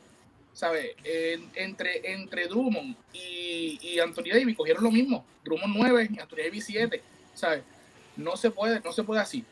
¿Sabes? 0.57 0.97
entre, 1.05 2.13
entre 2.15 2.49
Drummond 2.49 2.97
y, 3.13 3.79
y, 3.83 3.99
Anthony 3.99 4.31
Davis 4.33 4.57
cogieron 4.57 4.85
lo 4.85 4.91
mismo. 4.91 5.25
Drummond 5.45 5.77
9 5.77 6.09
y 6.15 6.19
Anthony 6.19 6.37
Davis 6.39 6.65
7, 6.65 7.03
¿sabes? 7.35 7.63
No 8.17 8.39
se 8.39 8.51
puede, 8.51 8.81
no 8.81 8.91
se 8.91 9.05
puede 9.05 9.21
así. 9.21 9.45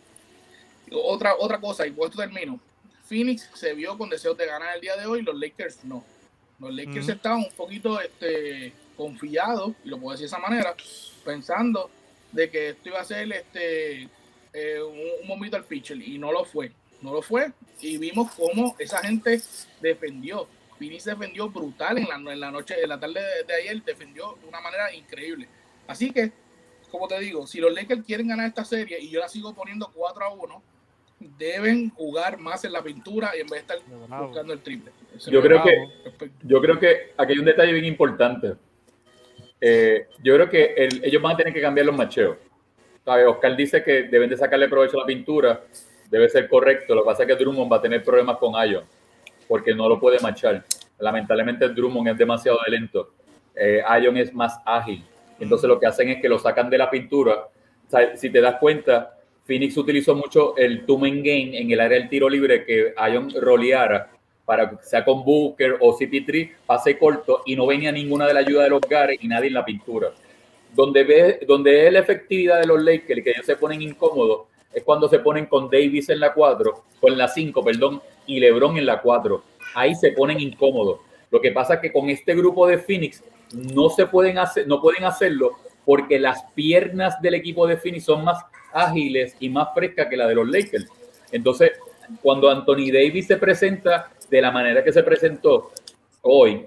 Otra, 0.91 1.35
otra 1.39 1.61
cosa, 1.61 1.87
y 1.87 1.91
por 1.91 2.09
esto 2.09 2.23
termino. 2.23 2.59
Phoenix 3.05 3.51
se 3.53 3.75
vio 3.75 3.99
con 3.99 4.09
deseos 4.09 4.37
de 4.39 4.47
ganar 4.47 4.75
el 4.75 4.81
día 4.81 4.97
de 4.97 5.05
hoy, 5.05 5.21
los 5.21 5.39
Lakers 5.39 5.85
no. 5.85 6.03
Los 6.59 6.75
Lakers 6.75 7.11
estaban 7.11 7.41
un 7.41 7.53
poquito 7.55 8.01
este, 8.01 8.73
confiados, 8.97 9.73
y 9.85 9.89
lo 9.89 9.99
puedo 9.99 10.13
decir 10.13 10.25
de 10.25 10.37
esa 10.37 10.39
manera, 10.39 10.75
pensando 11.23 11.91
de 12.33 12.49
que 12.49 12.71
esto 12.71 12.89
iba 12.89 13.01
a 13.01 13.05
ser 13.05 13.31
este, 13.31 14.09
eh, 14.55 14.81
un, 14.81 15.29
momento 15.29 15.59
al 15.59 15.65
pitcher, 15.65 16.01
y 16.01 16.17
no 16.17 16.33
lo 16.33 16.47
fue. 16.47 16.73
No 17.03 17.13
lo 17.13 17.21
fue, 17.21 17.53
y 17.83 17.99
vimos 17.99 18.33
cómo 18.33 18.75
esa 18.79 19.03
gente 19.03 19.43
defendió. 19.83 20.49
Phoenix 20.79 21.05
defendió 21.05 21.49
brutal 21.49 21.99
en 21.99 22.09
la, 22.09 22.33
en 22.33 22.41
la 22.41 22.51
noche, 22.51 22.75
en 22.83 22.89
la 22.89 22.99
tarde 22.99 23.21
de, 23.47 23.55
ayer, 23.55 23.83
defendió 23.83 24.37
de 24.41 24.49
una 24.49 24.61
manera 24.61 24.93
increíble. 24.95 25.49
Así 25.87 26.11
que, 26.11 26.33
como 26.91 27.09
te 27.09 27.19
digo, 27.21 27.47
si 27.47 27.61
los 27.61 27.73
Lakers 27.73 28.05
quieren 28.05 28.29
ganar 28.29 28.47
esta 28.47 28.65
serie 28.65 28.99
y 29.01 29.11
yo 29.11 29.21
la 29.21 29.29
sigo 29.29 29.55
poniendo 29.55 29.91
4 29.95 30.25
a 30.25 30.33
1, 30.33 30.63
deben 31.39 31.91
jugar 31.91 32.39
más 32.39 32.65
en 32.65 32.73
la 32.73 32.83
pintura 32.83 33.37
y 33.37 33.41
en 33.41 33.47
vez 33.47 33.67
de 33.67 33.75
estar 33.75 33.79
buscando 34.21 34.53
el 34.53 34.61
triple. 34.61 34.93
yo 35.27 35.41
creo, 35.41 35.63
que, 35.63 35.89
yo 36.43 36.61
creo 36.61 36.79
que 36.79 37.13
aquí 37.17 37.33
hay 37.33 37.39
un 37.39 37.45
detalle 37.45 37.73
bien 37.73 37.85
importante. 37.85 38.55
Eh, 39.61 40.09
yo 40.23 40.35
creo 40.35 40.49
que 40.49 40.75
ellos 41.03 41.23
van 41.23 41.35
a 41.35 41.37
tener 41.37 41.55
que 41.55 41.61
cambiar 41.61 41.87
los 41.87 41.97
macheos. 41.97 42.37
Oscar 43.07 43.57
dice 43.57 43.83
que 43.83 44.05
deben 44.05 44.31
de 44.31 44.37
sacarle 44.37 44.69
provecho 44.69 44.97
a 44.97 45.01
la 45.01 45.07
pintura, 45.07 45.65
debe 46.11 46.29
ser 46.29 46.49
correcto. 46.49 46.95
Lo 46.95 47.03
que 47.03 47.07
pasa 47.07 47.23
es 47.23 47.29
que 47.29 47.37
Drummond 47.37 47.73
va 47.73 47.77
a 47.77 47.83
tener 47.83 48.03
problemas 48.03 48.39
con 48.39 48.57
Ayo 48.57 48.85
porque 49.49 49.75
no 49.75 49.89
lo 49.89 49.99
puede 49.99 50.19
machar. 50.21 50.65
Lamentablemente 50.99 51.69
Drummond 51.69 52.09
es 52.09 52.19
demasiado 52.19 52.59
lento. 52.69 53.11
Eh, 53.55 53.83
Ion 54.03 54.17
es 54.17 54.33
más 54.33 54.59
ágil. 54.65 55.05
Entonces 55.39 55.69
lo 55.69 55.79
que 55.79 55.87
hacen 55.87 56.09
es 56.09 56.21
que 56.21 56.29
lo 56.29 56.39
sacan 56.39 56.71
de 56.71 56.79
la 56.79 56.91
pintura. 56.91 57.49
si 58.17 58.31
te 58.31 58.41
das 58.41 58.57
cuenta, 58.57 59.17
Phoenix 59.45 59.77
utilizó 59.77 60.15
mucho 60.15 60.57
el 60.57 60.87
two 60.87 60.99
game 60.99 61.59
en 61.59 61.71
el 61.71 61.81
área 61.81 61.99
del 61.99 62.09
tiro 62.09 62.29
libre 62.29 62.65
que 62.65 62.95
Ion 63.13 63.31
roleara 63.41 64.11
para 64.45 64.71
que 64.71 64.77
sea 64.83 65.05
con 65.05 65.25
Booker 65.25 65.79
o 65.81 65.97
CP3, 65.97 66.51
pase 66.67 66.99
corto 66.99 67.43
y 67.47 67.57
no 67.57 67.67
venía 67.67 67.91
ninguna 67.91 68.27
de 68.27 68.35
la 68.35 68.41
ayuda 68.41 68.65
de 68.65 68.71
los 68.71 68.81
Gares 68.83 69.19
y 69.21 69.29
nadie 69.29 69.49
en 69.49 69.55
la 69.55 69.65
pintura. 69.65 70.13
Donde, 70.75 71.05
ve, 71.05 71.41
donde 71.47 71.87
es 71.87 71.93
la 71.93 72.01
efectividad 72.01 72.61
de 72.61 72.67
los 72.67 72.83
Lakers, 72.83 73.23
que 73.23 73.31
ellos 73.31 73.47
se 73.47 73.57
ponen 73.57 73.81
incómodos, 73.81 74.49
es 74.75 74.83
cuando 74.83 75.09
se 75.09 75.21
ponen 75.21 75.47
con 75.47 75.71
Davis 75.71 76.09
en 76.09 76.21
la 76.21 76.33
4, 76.33 76.85
con 77.01 77.17
la 77.17 77.29
5, 77.29 77.63
perdón, 77.63 78.03
y 78.27 78.41
LeBron 78.41 78.77
en 78.77 78.87
la 78.87 79.01
4. 79.01 79.43
Ahí 79.75 79.95
se 79.95 80.13
ponen 80.13 80.41
incómodos. 80.41 81.01
Lo 81.31 81.41
que 81.41 81.53
pasa 81.53 81.75
es 81.75 81.81
que 81.81 81.93
con 81.93 82.09
este 82.11 82.35
grupo 82.35 82.67
de 82.67 82.79
Phoenix 82.79 83.23
no 83.53 83.89
se 83.91 84.07
pueden 84.07 84.39
hacer, 84.39 84.67
no 84.67 84.81
pueden 84.81 85.05
hacerlo 85.05 85.53
porque 85.85 86.19
las 86.19 86.45
piernas 86.55 87.21
del 87.21 87.35
equipo 87.35 87.67
de 87.67 87.77
Phoenix 87.77 88.05
son 88.05 88.25
más 88.25 88.43
ágiles 88.73 89.37
y 89.39 89.49
más 89.49 89.69
frescas 89.75 90.07
que 90.09 90.17
la 90.17 90.27
de 90.27 90.35
los 90.35 90.49
Lakers. 90.49 90.87
Entonces, 91.31 91.73
cuando 92.23 92.51
Anthony 92.51 92.91
Davis 92.93 93.27
se 93.27 93.37
presenta 93.37 94.11
de 94.29 94.41
la 94.41 94.51
manera 94.51 94.83
que 94.83 94.93
se 94.93 95.03
presentó 95.03 95.73
hoy, 96.23 96.67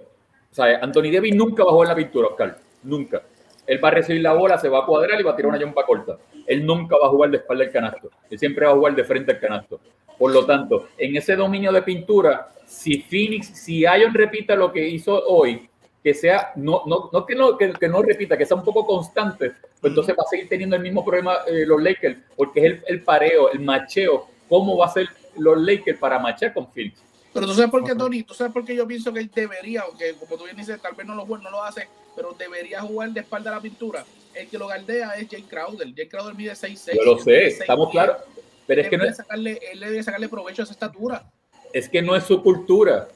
o 0.52 0.56
sea, 0.56 0.80
Anthony 0.82 1.12
Davis 1.12 1.36
nunca 1.36 1.64
bajó 1.64 1.84
en 1.84 1.90
la 1.90 1.96
pintura, 1.96 2.28
Oscar, 2.28 2.58
nunca. 2.84 3.22
Él 3.68 3.84
va 3.84 3.90
a 3.90 3.92
recibir 3.92 4.22
la 4.22 4.34
bola, 4.34 4.58
se 4.58 4.70
va 4.70 4.80
a 4.80 4.86
cuadrar 4.86 5.20
y 5.20 5.24
va 5.24 5.32
a 5.32 5.36
tirar 5.36 5.52
una 5.52 5.62
jumpa 5.62 5.86
corta. 5.86 6.18
Él 6.48 6.66
nunca 6.66 6.96
va 6.98 7.08
a 7.08 7.10
jugar 7.10 7.30
de 7.30 7.38
espalda 7.38 7.66
al 7.66 7.72
canasto. 7.72 8.10
Él 8.30 8.40
siempre 8.40 8.66
va 8.66 8.72
a 8.72 8.76
jugar 8.76 8.96
de 8.96 9.04
frente 9.04 9.34
al 9.34 9.40
canasto. 9.40 9.80
Por 10.18 10.32
lo 10.32 10.46
tanto, 10.46 10.88
en 10.98 11.16
ese 11.16 11.36
dominio 11.36 11.72
de 11.72 11.82
pintura, 11.82 12.48
si 12.66 13.02
Phoenix, 13.02 13.48
si 13.48 13.82
Ion 13.82 14.14
repita 14.14 14.56
lo 14.56 14.72
que 14.72 14.88
hizo 14.88 15.22
hoy, 15.28 15.70
que 16.04 16.14
sea, 16.14 16.54
no, 16.56 16.84
no, 16.86 17.10
no, 17.12 17.26
que, 17.26 17.36
no 17.36 17.58
que, 17.58 17.88
no 17.88 18.02
repita, 18.02 18.38
que 18.38 18.46
sea 18.46 18.58
un 18.58 18.64
poco 18.64 18.86
constante, 18.86 19.52
pues 19.82 19.92
entonces 19.92 20.16
va 20.18 20.24
a 20.26 20.30
seguir 20.30 20.48
teniendo 20.48 20.76
el 20.76 20.82
mismo 20.82 21.04
problema 21.04 21.40
eh, 21.46 21.66
los 21.66 21.82
Lakers, 21.82 22.18
porque 22.36 22.60
es 22.62 22.66
el, 22.66 22.84
el, 22.88 23.04
pareo, 23.04 23.52
el 23.52 23.60
macheo, 23.60 24.28
cómo 24.48 24.78
va 24.78 24.86
a 24.86 24.90
ser 24.90 25.10
los 25.38 25.58
Lakers 25.58 26.00
para 26.00 26.18
machar 26.18 26.54
con 26.54 26.72
Phoenix. 26.72 27.04
Pero 27.34 27.46
tú 27.46 27.54
sabes 27.54 27.70
por 27.70 27.84
qué, 27.84 27.94
Tony, 27.94 28.24
tú 28.24 28.34
sabes 28.34 28.54
por 28.54 28.66
qué 28.66 28.76
yo 28.76 28.88
pienso 28.88 29.14
que 29.14 29.20
él 29.20 29.30
debería, 29.34 29.82
aunque 29.82 30.14
como 30.14 30.38
tú 30.38 30.46
bien 30.46 30.58
dices, 30.58 30.82
tal 30.82 30.96
vez 30.96 31.06
no 31.06 31.14
lo, 31.14 31.26
no 31.26 31.52
lo 31.52 31.64
hace, 31.64 31.88
pero 32.18 32.36
debería 32.38 32.82
jugar 32.82 33.12
de 33.12 33.20
espalda 33.20 33.52
a 33.52 33.56
la 33.56 33.62
pintura. 33.62 34.04
El 34.34 34.48
que 34.48 34.58
lo 34.58 34.68
galdea 34.68 35.12
es 35.12 35.30
Jake 35.30 35.46
Crowder. 35.48 35.88
Jake 35.90 36.10
Crowder 36.10 36.34
mide 36.34 36.54
6'6". 36.54 36.96
Yo 36.96 37.04
lo 37.06 37.20
sé, 37.20 37.48
estamos 37.48 37.92
claros. 37.92 38.18
Pero 38.66 38.82
es 38.82 38.90
que 38.90 38.98
no 38.98 39.06
es... 39.06 39.18
Sacarle, 39.18 39.60
él 39.72 39.80
debe 39.80 40.04
sacarle 40.04 40.28
provecho 40.28 40.64
a 40.64 40.66
esa 40.66 40.74
estatura. 40.74 41.32
Es 41.72 41.88
que 41.88 42.02
no 42.02 42.16
es 42.16 42.24
su 42.24 42.42
cultura. 42.42 43.08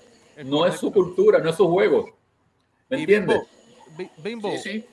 No 0.46 0.68
es 0.68 0.80
su 0.80 0.92
cultura, 0.92 1.40
no 1.40 1.50
es 1.50 1.56
su 1.56 1.68
juego. 1.68 2.16
¿Me 2.90 3.00
entiendes? 3.00 3.42
Bimbo, 4.24 4.56
sí, 4.58 4.86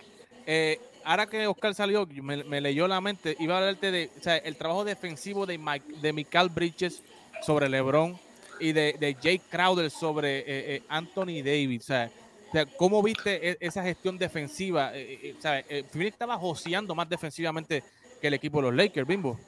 Eh, 0.47 0.81
ahora 1.05 1.27
que 1.27 1.47
Oscar 1.47 1.75
salió, 1.75 2.07
me, 2.07 2.61
leyó 2.61 2.89
la 2.89 3.01
mente, 3.01 3.37
iba 3.39 3.55
a 3.55 3.59
hablarte 3.59 3.91
de 3.91 4.11
o 4.19 4.23
sea, 4.23 4.39
el 4.39 4.57
trabajo 4.57 4.85
defensivo 4.85 5.45
de, 5.47 5.59
Mike, 5.59 5.85
de 6.01 6.13
Michael 6.13 6.49
Bridges 6.49 7.03
sobre 7.43 7.69
LeBron 7.69 8.19
y 8.59 8.73
de, 8.73 8.97
de 8.99 9.15
Jake 9.15 9.43
Crowder 9.51 9.91
sobre 9.91 10.39
eh, 10.39 10.45
eh, 10.47 10.83
Anthony 10.89 11.43
Davis. 11.45 11.83
O 11.83 11.87
sea, 11.87 12.11
¿cómo 12.77 13.03
viste 13.03 13.51
e, 13.51 13.59
esa 13.61 13.83
gestión 13.83 14.19
defensiva? 14.19 14.91
Eh, 14.95 15.35
o 15.39 15.41
sea, 15.41 15.65
Phoenix 15.91 16.13
estaba 16.13 16.37
joseando 16.37 16.95
más 16.95 17.09
defensivamente 17.09 17.83
que 18.21 18.27
el 18.27 18.35
equipo 18.35 18.59
de 18.59 18.63
los 18.69 18.75
Lakers, 18.75 19.07
Bimbo. 19.07 19.39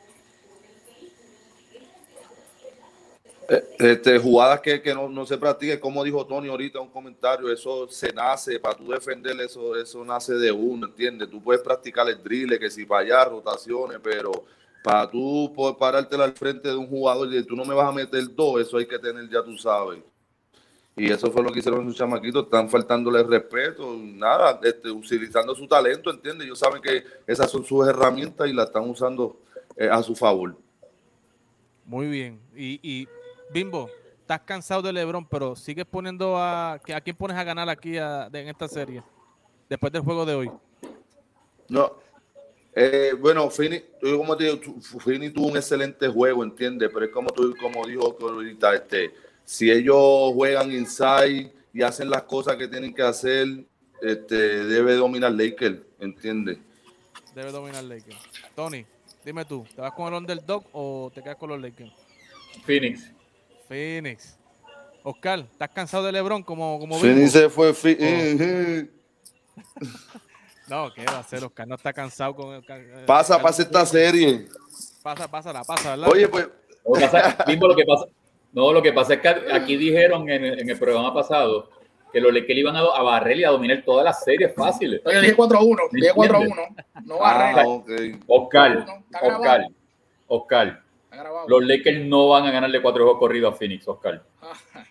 Este, 3.81 4.17
jugadas 4.17 4.61
que, 4.61 4.81
que 4.81 4.95
no, 4.95 5.09
no, 5.09 5.27
se 5.27 5.37
practiquen, 5.37 5.81
como 5.81 6.05
dijo 6.05 6.25
Tony 6.25 6.49
ahorita 6.49 6.79
en 6.79 6.85
un 6.85 6.91
comentario, 6.91 7.53
eso 7.53 7.89
se 7.89 8.13
nace, 8.13 8.61
para 8.61 8.77
tú 8.77 8.87
defender 8.89 9.41
eso, 9.41 9.75
eso 9.75 10.05
nace 10.05 10.35
de 10.35 10.53
uno, 10.53 10.87
¿entiendes? 10.87 11.29
Tú 11.29 11.43
puedes 11.43 11.61
practicar 11.61 12.09
el 12.09 12.23
drill, 12.23 12.57
que 12.61 12.71
si 12.71 12.87
para 12.87 13.01
allá, 13.01 13.25
rotaciones, 13.25 13.99
pero 14.01 14.45
para 14.85 15.11
tú 15.11 15.53
poder 15.53 15.77
parártela 15.77 16.25
al 16.25 16.33
frente 16.35 16.69
de 16.69 16.77
un 16.77 16.87
jugador 16.87 17.35
y 17.35 17.43
tú 17.43 17.57
no 17.57 17.65
me 17.65 17.75
vas 17.75 17.89
a 17.89 17.93
meter 17.93 18.23
dos, 18.33 18.61
eso 18.61 18.77
hay 18.77 18.87
que 18.87 19.01
tener, 19.01 19.29
ya 19.29 19.43
tú 19.43 19.59
sabes. 19.59 19.99
Y 20.97 21.11
eso 21.11 21.31
fue 21.31 21.43
lo 21.43 21.51
que 21.51 21.61
hicieron 21.61 21.87
sus 21.87 21.97
chamaquitos, 21.97 22.45
están 22.45 22.69
faltándole 22.69 23.23
respeto, 23.23 23.97
nada, 23.97 24.61
este, 24.63 24.91
utilizando 24.91 25.55
su 25.55 25.67
talento, 25.67 26.11
¿entiendes? 26.11 26.47
Ellos 26.47 26.59
saben 26.59 26.83
que 26.83 27.05
esas 27.27 27.51
son 27.51 27.65
sus 27.65 27.89
herramientas 27.89 28.49
y 28.49 28.53
las 28.53 28.67
están 28.67 28.89
usando 28.89 29.41
eh, 29.77 29.89
a 29.91 30.03
su 30.03 30.15
favor. 30.15 30.57
Muy 31.87 32.07
bien. 32.09 32.41
Y, 32.55 32.81
y 32.83 33.09
Bimbo, 33.53 33.89
estás 34.21 34.41
cansado 34.47 34.83
de 34.83 34.93
LeBron, 34.93 35.27
pero 35.27 35.57
sigues 35.57 35.85
poniendo 35.85 36.37
a. 36.37 36.75
¿A 36.75 37.01
quién 37.01 37.17
pones 37.17 37.37
a 37.37 37.43
ganar 37.43 37.69
aquí 37.69 37.97
en 37.97 38.49
esta 38.49 38.69
serie? 38.69 39.03
Después 39.69 39.93
del 39.93 40.03
juego 40.03 40.25
de 40.25 40.35
hoy. 40.35 40.51
No. 41.69 41.95
Eh, 42.73 43.13
bueno, 43.19 43.51
Fini, 43.51 43.83
como 44.01 44.37
te 44.37 44.45
digo, 44.45 44.81
Fini 45.05 45.31
tuvo 45.31 45.49
un 45.49 45.57
excelente 45.57 46.07
juego, 46.09 46.45
¿entiendes? 46.45 46.89
Pero 46.93 47.07
es 47.07 47.11
como 47.11 47.31
tú, 47.31 47.55
como 47.61 47.85
dijo 47.85 48.17
ahorita, 48.21 48.75
este, 48.75 49.13
si 49.51 49.69
ellos 49.69 50.33
juegan 50.33 50.71
inside 50.71 51.53
y 51.73 51.83
hacen 51.83 52.09
las 52.09 52.23
cosas 52.23 52.55
que 52.55 52.69
tienen 52.69 52.95
que 52.95 53.03
hacer, 53.03 53.49
este, 54.01 54.65
debe 54.65 54.95
dominar 54.95 55.33
Lakers, 55.33 55.81
¿entiendes? 55.99 56.59
Debe 57.35 57.51
dominar 57.51 57.83
Lakers. 57.83 58.17
Tony, 58.55 58.87
dime 59.25 59.45
tú, 59.45 59.67
¿te 59.75 59.81
vas 59.81 59.93
con 59.93 60.07
el 60.07 60.15
underdog 60.21 60.63
o 60.73 61.11
te 61.13 61.21
quedas 61.21 61.35
con 61.35 61.49
los 61.49 61.61
Lakers? 61.61 61.91
Phoenix. 62.65 63.11
Phoenix. 63.69 64.39
Oscar, 65.03 65.41
¿estás 65.41 65.71
cansado 65.71 66.05
de 66.05 66.13
LeBron 66.13 66.45
como, 66.45 66.79
como 66.79 67.01
Phoenix 67.01 67.33
se 67.33 67.51
fue. 67.51 67.71
Oh. 67.71 67.75
no, 70.69 70.95
¿qué 70.95 71.05
va 71.07 71.17
a 71.17 71.19
hacer, 71.19 71.43
Oscar? 71.43 71.67
No 71.67 71.75
está 71.75 71.93
cansado 71.93 72.37
con 72.37 72.55
el. 72.55 72.63
Pasa, 73.05 73.43
pasa 73.43 73.63
esta 73.63 73.85
serie. 73.85 74.47
Pasa, 75.03 75.29
pasa, 75.29 75.53
la 75.53 75.65
pasa, 75.65 75.97
¿verdad? 75.97 76.09
Oye, 76.09 76.29
pues. 76.29 76.49
Lo 76.87 76.95
que 76.95 77.09
pasa, 77.09 77.45
lo 77.47 77.77
que 77.77 77.85
pasa, 77.85 78.07
no, 78.53 78.73
lo 78.73 78.83
que 78.83 78.93
pasa 78.93 79.15
es 79.15 79.21
que 79.21 79.29
aquí 79.29 79.77
dijeron 79.77 80.29
en, 80.29 80.45
en 80.45 80.69
el 80.69 80.79
programa 80.79 81.15
pasado 81.15 81.69
que 82.13 82.21
los 82.21 82.33
Lakers 82.33 82.59
iban 82.59 82.77
a, 82.77 82.81
a, 82.81 83.03
barrer 83.03 83.39
y 83.39 83.45
a 83.45 83.51
dominar 83.51 83.83
todas 83.85 84.05
las 84.05 84.25
series 84.25 84.55
fáciles. 84.55 85.01
Oye, 85.05 85.21
dije 85.21 85.37
4 85.37 85.59
a 85.59 85.63
1, 85.63 85.83
dije 85.93 86.11
4 86.15 86.37
a 86.37 86.41
1. 86.41 86.55
No 87.05 87.19
barrer. 87.19 87.59
Ah, 87.59 87.69
okay. 87.69 88.21
Oscar, 88.27 88.87
Oscar, 89.23 89.67
Oscar. 90.27 90.83
Los 91.49 91.65
Lakers 91.65 92.07
no 92.07 92.29
van 92.29 92.47
a 92.47 92.51
ganarle 92.51 92.81
cuatro 92.81 93.05
juegos 93.05 93.19
corridos 93.19 93.55
a 93.55 93.57
Phoenix, 93.57 93.87
Oscar. 93.87 94.23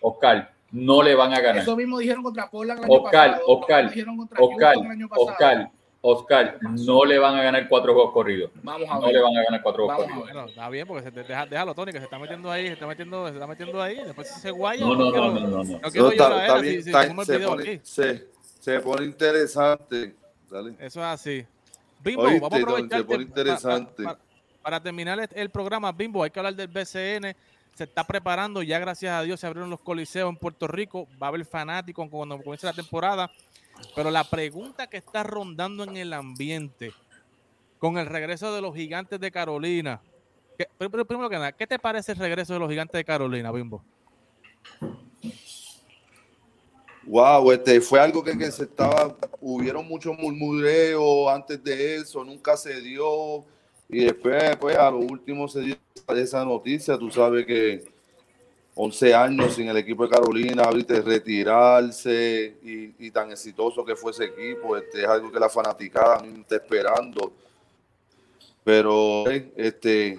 Oscar, 0.00 0.52
no 0.72 1.02
le 1.02 1.14
van 1.14 1.32
a 1.32 1.40
ganar. 1.40 1.62
Eso 1.62 1.76
mismo 1.76 1.98
dijeron 1.98 2.22
contra 2.22 2.50
Portland 2.50 2.84
el 2.84 2.90
Oscar, 2.90 3.30
pasado, 3.32 3.46
Oscar, 3.46 3.92
Oscar, 4.38 4.76
Oscar, 5.16 5.70
Oscar, 6.02 6.58
no 6.62 7.04
le 7.04 7.18
van 7.18 7.36
a 7.36 7.42
ganar 7.42 7.68
cuatro 7.68 7.92
juegos 7.92 8.12
corridos. 8.12 8.50
Vamos 8.62 8.88
a 8.88 8.94
ver. 8.94 9.02
No 9.02 9.12
le 9.12 9.20
van 9.20 9.36
a 9.36 9.42
ganar 9.42 9.62
cuatro 9.62 9.84
juegos 9.84 10.04
corridos. 10.06 10.22
Bueno, 10.24 10.46
está 10.46 10.68
bien, 10.70 10.86
porque 10.86 11.02
se 11.02 11.12
te, 11.12 11.22
deja, 11.24 11.46
déjalo, 11.46 11.74
Tony, 11.74 11.92
que 11.92 11.98
se 11.98 12.04
está 12.04 12.18
metiendo 12.18 12.50
ahí, 12.50 12.66
se 12.68 12.72
está 12.72 12.86
metiendo, 12.86 13.26
se 13.26 13.34
está 13.34 13.46
metiendo 13.46 13.82
ahí. 13.82 13.96
Después 13.96 14.28
se 14.28 14.50
guaya. 14.50 14.80
No, 14.80 14.94
no, 14.94 15.10
no, 15.10 15.30
no, 15.30 15.40
no. 15.40 15.62
No, 15.62 15.64
no 15.64 16.10
está, 16.10 16.46
está 16.46 16.58
bien, 16.58 16.82
se, 16.82 16.92
pone, 17.40 17.80
se, 17.82 18.28
se, 18.60 18.80
pone, 18.80 19.04
interesante. 19.04 20.14
Dale. 20.50 20.74
Eso 20.78 21.00
es 21.00 21.06
así. 21.06 21.46
Bimbo, 22.02 22.22
Oíste, 22.22 22.40
vamos 22.40 22.58
a 22.58 22.62
aprovechar. 22.62 22.98
Se 22.98 23.04
pone 23.04 23.22
interesante. 23.22 24.02
Pa, 24.02 24.14
pa, 24.14 24.20
para 24.62 24.80
terminar 24.80 25.28
el 25.34 25.50
programa, 25.50 25.92
Bimbo, 25.92 26.22
hay 26.22 26.30
que 26.30 26.38
hablar 26.38 26.54
del 26.54 26.68
BCN. 26.68 27.36
Se 27.74 27.84
está 27.84 28.04
preparando, 28.04 28.62
ya 28.62 28.78
gracias 28.78 29.12
a 29.12 29.22
Dios 29.22 29.40
se 29.40 29.46
abrieron 29.46 29.70
los 29.70 29.80
coliseos 29.80 30.30
en 30.30 30.36
Puerto 30.36 30.66
Rico. 30.66 31.06
Va 31.22 31.26
a 31.26 31.28
haber 31.28 31.44
fanáticos 31.44 32.08
cuando 32.10 32.38
comience 32.38 32.66
la 32.66 32.72
temporada. 32.72 33.30
Pero 33.94 34.10
la 34.10 34.24
pregunta 34.24 34.88
que 34.88 34.96
está 34.96 35.22
rondando 35.22 35.84
en 35.84 35.96
el 35.96 36.12
ambiente 36.12 36.92
con 37.78 37.98
el 37.98 38.06
regreso 38.06 38.54
de 38.54 38.60
los 38.60 38.74
gigantes 38.74 39.18
de 39.20 39.30
Carolina. 39.30 40.00
primero 40.78 41.28
que 41.28 41.36
nada, 41.36 41.52
¿qué 41.52 41.66
te 41.66 41.78
parece 41.78 42.12
el 42.12 42.18
regreso 42.18 42.52
de 42.52 42.60
los 42.60 42.68
gigantes 42.68 42.98
de 42.98 43.04
Carolina, 43.04 43.50
Bimbo? 43.50 43.82
Wow, 47.04 47.52
este 47.52 47.80
fue 47.80 47.98
algo 47.98 48.22
que, 48.22 48.36
que 48.36 48.52
se 48.52 48.64
estaba, 48.64 49.16
hubieron 49.40 49.88
muchos 49.88 50.16
murmureos 50.16 51.28
antes 51.28 51.62
de 51.64 51.96
eso, 51.96 52.22
nunca 52.22 52.56
se 52.56 52.80
dio 52.80 53.44
y 53.92 54.04
después, 54.04 54.56
pues, 54.56 54.76
a 54.76 54.90
lo 54.90 54.98
último 54.98 55.48
se 55.48 55.60
dio 55.62 55.76
esa 56.14 56.44
noticia. 56.44 56.96
Tú 56.96 57.10
sabes 57.10 57.44
que 57.44 57.89
11 58.82 59.14
años 59.14 59.54
sin 59.56 59.68
el 59.68 59.76
equipo 59.76 60.04
de 60.06 60.14
Carolina, 60.14 60.70
viste, 60.70 61.02
retirarse 61.02 62.56
y, 62.62 63.10
tan 63.10 63.30
exitoso 63.30 63.84
que 63.84 63.94
fue 63.94 64.10
ese 64.10 64.24
equipo, 64.24 64.74
este, 64.74 65.02
es 65.02 65.06
algo 65.06 65.30
que 65.30 65.38
la 65.38 65.50
fanaticada 65.50 66.24
está 66.24 66.56
esperando. 66.56 67.30
Pero, 68.64 69.24
este, 69.28 70.18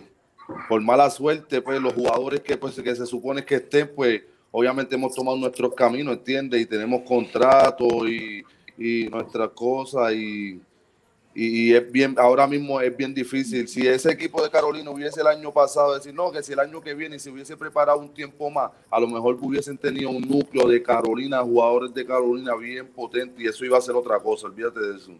por 0.70 0.80
mala 0.80 1.09
suerte, 1.09 1.59
pues, 1.64 1.82
los 1.82 1.93
jugadores 1.93 2.41
que, 2.41 2.55
pues, 2.55 2.80
que 2.80 2.95
se 2.95 3.07
supone 3.07 3.43
que 3.43 3.55
estén, 3.55 3.91
pues, 3.95 4.22
obviamente 4.51 4.93
hemos 4.93 5.16
tomado 5.16 5.38
nuestros 5.38 5.74
caminos, 5.74 6.14
¿entiendes? 6.14 6.62
Y 6.62 6.68
tenemos 6.68 7.01
contratos 7.01 8.07
y, 8.07 8.43
y 8.78 9.09
nuestras 9.09 9.49
cosas 9.55 10.14
y 10.14 10.62
y, 11.34 11.74
es 11.74 11.92
bien, 11.92 12.16
ahora 12.18 12.46
mismo 12.46 12.82
es 12.82 12.96
bien 12.96 13.14
difícil. 13.14 13.68
Si 13.68 13.88
ese 13.88 14.12
equipo 14.12 14.44
de 14.44 14.50
Carolina 14.50 14.92
hubiese 14.92 15.22
el 15.22 15.28
año 15.28 15.52
pasado, 15.52 15.96
decir, 15.96 16.14
no, 16.14 16.32
que 16.32 16.44
si 16.44 16.52
el 16.54 16.60
año 16.60 16.82
que 16.82 16.94
viene 16.94 17.20
se 17.20 17.30
hubiese 17.30 17.56
preparado 17.56 18.00
un 18.00 18.14
tiempo 18.14 18.50
más, 18.50 18.72
a 18.90 19.00
lo 19.00 19.08
mejor 19.08 19.38
hubiesen 19.42 19.78
tenido 19.78 20.10
un 20.10 20.22
núcleo 20.22 20.68
de 20.68 20.84
Carolina, 20.84 21.42
jugadores 21.42 21.94
de 21.94 22.06
Carolina 22.06 22.56
bien 22.56 22.88
potente 22.88 23.42
y 23.44 23.48
eso 23.48 23.64
iba 23.64 23.78
a 23.78 23.82
ser 23.82 23.96
otra 23.96 24.20
cosa, 24.20 24.48
olvídate 24.48 24.80
de 24.80 24.98
eso. 24.98 25.12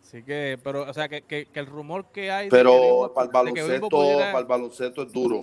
Sí 0.00 0.22
que, 0.22 0.58
pero, 0.62 0.88
o 0.88 0.92
sea, 0.94 1.08
que, 1.08 1.22
que, 1.22 1.48
el 1.52 1.66
rumor 1.66 2.06
que 2.12 2.30
hay... 2.30 2.48
Pero 2.48 3.12
para, 3.14 3.26
el 3.26 3.32
baloncesto, 3.32 3.88
para 3.88 4.38
el 4.38 4.44
baloncesto 4.46 5.02
es 5.02 5.12
duro. 5.12 5.40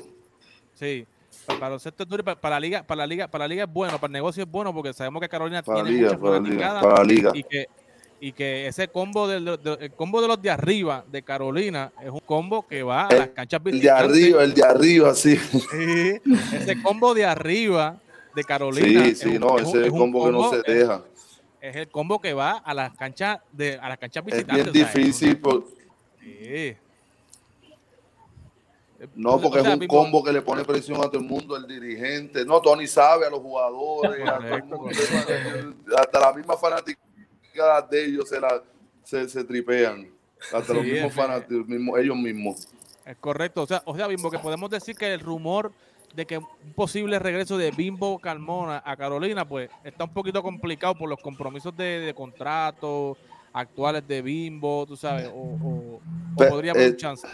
Sí, 0.74 1.06
para 1.46 1.56
el 1.56 1.62
baloncesto 1.62 2.04
es 2.04 2.10
duro, 2.10 2.24
para, 2.24 2.40
para, 2.40 2.56
la 2.56 2.60
liga, 2.60 2.84
para 2.84 3.00
la 3.00 3.08
liga, 3.08 3.28
para 3.28 3.44
la 3.44 3.48
liga 3.48 3.64
es 3.66 3.72
bueno, 3.72 4.00
para 4.00 4.08
el 4.08 4.14
negocio 4.14 4.44
es 4.44 4.50
bueno, 4.50 4.74
porque 4.74 4.94
sabemos 4.94 5.22
que 5.22 5.30
Carolina 5.30 5.62
tiene 5.62 5.84
liga, 5.84 6.18
para, 6.18 6.40
la 6.40 6.50
liga, 6.50 6.82
para 6.82 6.96
la 6.96 7.04
liga. 7.04 7.32
y 7.34 7.44
que 7.44 7.68
y 8.24 8.34
que 8.34 8.68
ese 8.68 8.88
combo 8.88 9.28
de, 9.28 9.38
el 9.80 9.92
combo 9.94 10.22
de 10.22 10.28
los 10.28 10.40
de 10.40 10.52
arriba 10.52 11.04
de 11.12 11.24
Carolina 11.24 11.92
es 12.04 12.12
un 12.12 12.20
combo 12.20 12.68
que 12.68 12.84
va 12.84 13.08
a 13.08 13.14
las 13.16 13.30
canchas 13.30 13.60
El 13.66 13.82
de 13.82 13.90
arriba, 13.90 14.44
el 14.44 14.54
de 14.54 14.64
arriba, 14.64 15.16
sí. 15.16 15.40
ese 16.54 16.80
combo 16.84 17.16
de 17.16 17.26
arriba 17.26 17.98
de 18.36 18.44
Carolina. 18.44 19.06
Sí, 19.06 19.16
sí, 19.16 19.40
no, 19.40 19.58
ese 19.58 19.80
es 19.80 19.86
el 19.88 19.92
combo, 19.92 20.26
que 20.26 20.32
no 20.32 20.52
se 20.52 20.62
deja. 20.62 21.04
Es 21.60 21.76
el 21.76 21.88
combo 21.90 22.22
que 22.22 22.34
va 22.34 22.58
a 22.58 22.76
las 22.76 22.96
canchas 22.96 23.40
de 23.52 23.80
a 23.80 23.90
las 23.90 23.98
canchas 23.98 24.24
visitantes. 24.24 24.68
Es 24.68 24.72
bien 24.72 24.86
difícil. 24.86 25.38
por... 25.40 25.66
sí. 26.22 26.78
No, 29.16 29.42
porque 29.42 29.62
es 29.62 29.68
un 29.68 29.88
combo 29.88 30.24
que 30.24 30.32
le 30.32 30.44
pone 30.44 30.64
presión 30.64 30.98
a 31.00 31.06
todo 31.06 31.18
el 31.18 31.24
mundo, 31.24 31.58
el 31.58 31.66
dirigente. 31.66 32.46
No, 32.46 32.62
Tony 32.62 32.86
sabe 32.86 33.26
a 33.26 33.32
los 33.32 33.40
jugadores, 33.40 34.30
a 34.30 34.38
todo 34.38 34.56
el 34.58 34.64
mundo, 34.66 34.90
hasta 35.98 36.20
la 36.20 36.34
misma 36.34 36.56
fanática 36.56 37.02
de 37.90 38.06
ellos 38.06 38.30
se, 38.30 38.40
la, 38.40 38.64
se, 39.04 39.44
tripean. 39.44 40.10
Hasta 40.52 40.74
los 40.74 40.84
mismos 40.84 41.14
fanáticos, 41.14 41.66
ellos 42.00 42.18
mismos. 42.18 42.68
Es 43.06 43.18
correcto. 43.18 43.64
O 43.64 43.68
sea, 43.68 43.82
o 43.86 43.96
sea, 43.96 44.08
Bimbo, 44.08 44.32
que 44.32 44.40
podemos 44.40 44.70
decir 44.70 44.96
que 44.96 45.14
el 45.14 45.20
rumor 45.20 45.72
de 46.16 46.26
que 46.26 46.38
un 46.38 46.74
posible 46.76 47.20
regreso 47.20 47.58
de 47.58 47.72
Bimbo 47.72 48.20
Carmona 48.20 48.82
a 48.86 48.98
Carolina, 48.98 49.48
pues 49.48 49.70
está 49.84 50.04
un 50.04 50.14
poquito 50.14 50.44
complicado 50.44 50.96
por 50.96 51.10
los 51.10 51.20
compromisos 51.20 51.76
de, 51.76 52.14
contrato 52.16 53.18
actuales 53.54 54.08
de 54.08 54.22
Bimbo, 54.22 54.86
tú 54.88 54.96
sabes, 54.96 55.30
o, 55.34 56.00
podría 56.36 56.72
haber 56.72 56.92
eh, 56.92 56.98
chance. 56.98 57.28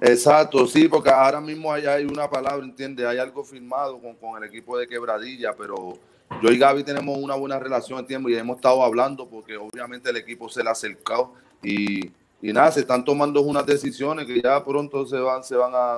Exacto, 0.00 0.66
sí, 0.66 0.88
porque 0.88 1.10
ahora 1.10 1.40
mismo 1.40 1.72
hay, 1.72 1.86
hay 1.86 2.04
una 2.04 2.28
palabra, 2.28 2.64
¿entiendes? 2.64 3.06
Hay 3.06 3.18
algo 3.18 3.44
firmado 3.44 4.00
con, 4.00 4.16
con 4.16 4.42
el 4.42 4.48
equipo 4.48 4.76
de 4.76 4.88
Quebradilla, 4.88 5.52
pero 5.56 5.96
yo 6.40 6.50
y 6.50 6.58
Gaby 6.58 6.84
tenemos 6.84 7.18
una 7.18 7.34
buena 7.34 7.58
relación, 7.58 7.98
¿entiendes? 7.98 8.32
Y 8.32 8.36
hemos 8.38 8.56
estado 8.56 8.82
hablando 8.82 9.28
porque 9.28 9.56
obviamente 9.56 10.10
el 10.10 10.16
equipo 10.16 10.48
se 10.48 10.62
le 10.62 10.68
ha 10.68 10.72
acercado 10.72 11.34
y, 11.62 12.06
y 12.40 12.52
nada, 12.52 12.70
se 12.72 12.80
están 12.80 13.04
tomando 13.04 13.42
unas 13.42 13.66
decisiones 13.66 14.26
que 14.26 14.40
ya 14.40 14.64
pronto 14.64 15.06
se 15.06 15.18
van, 15.18 15.44
se 15.44 15.56
van 15.56 15.72
a, 15.74 15.94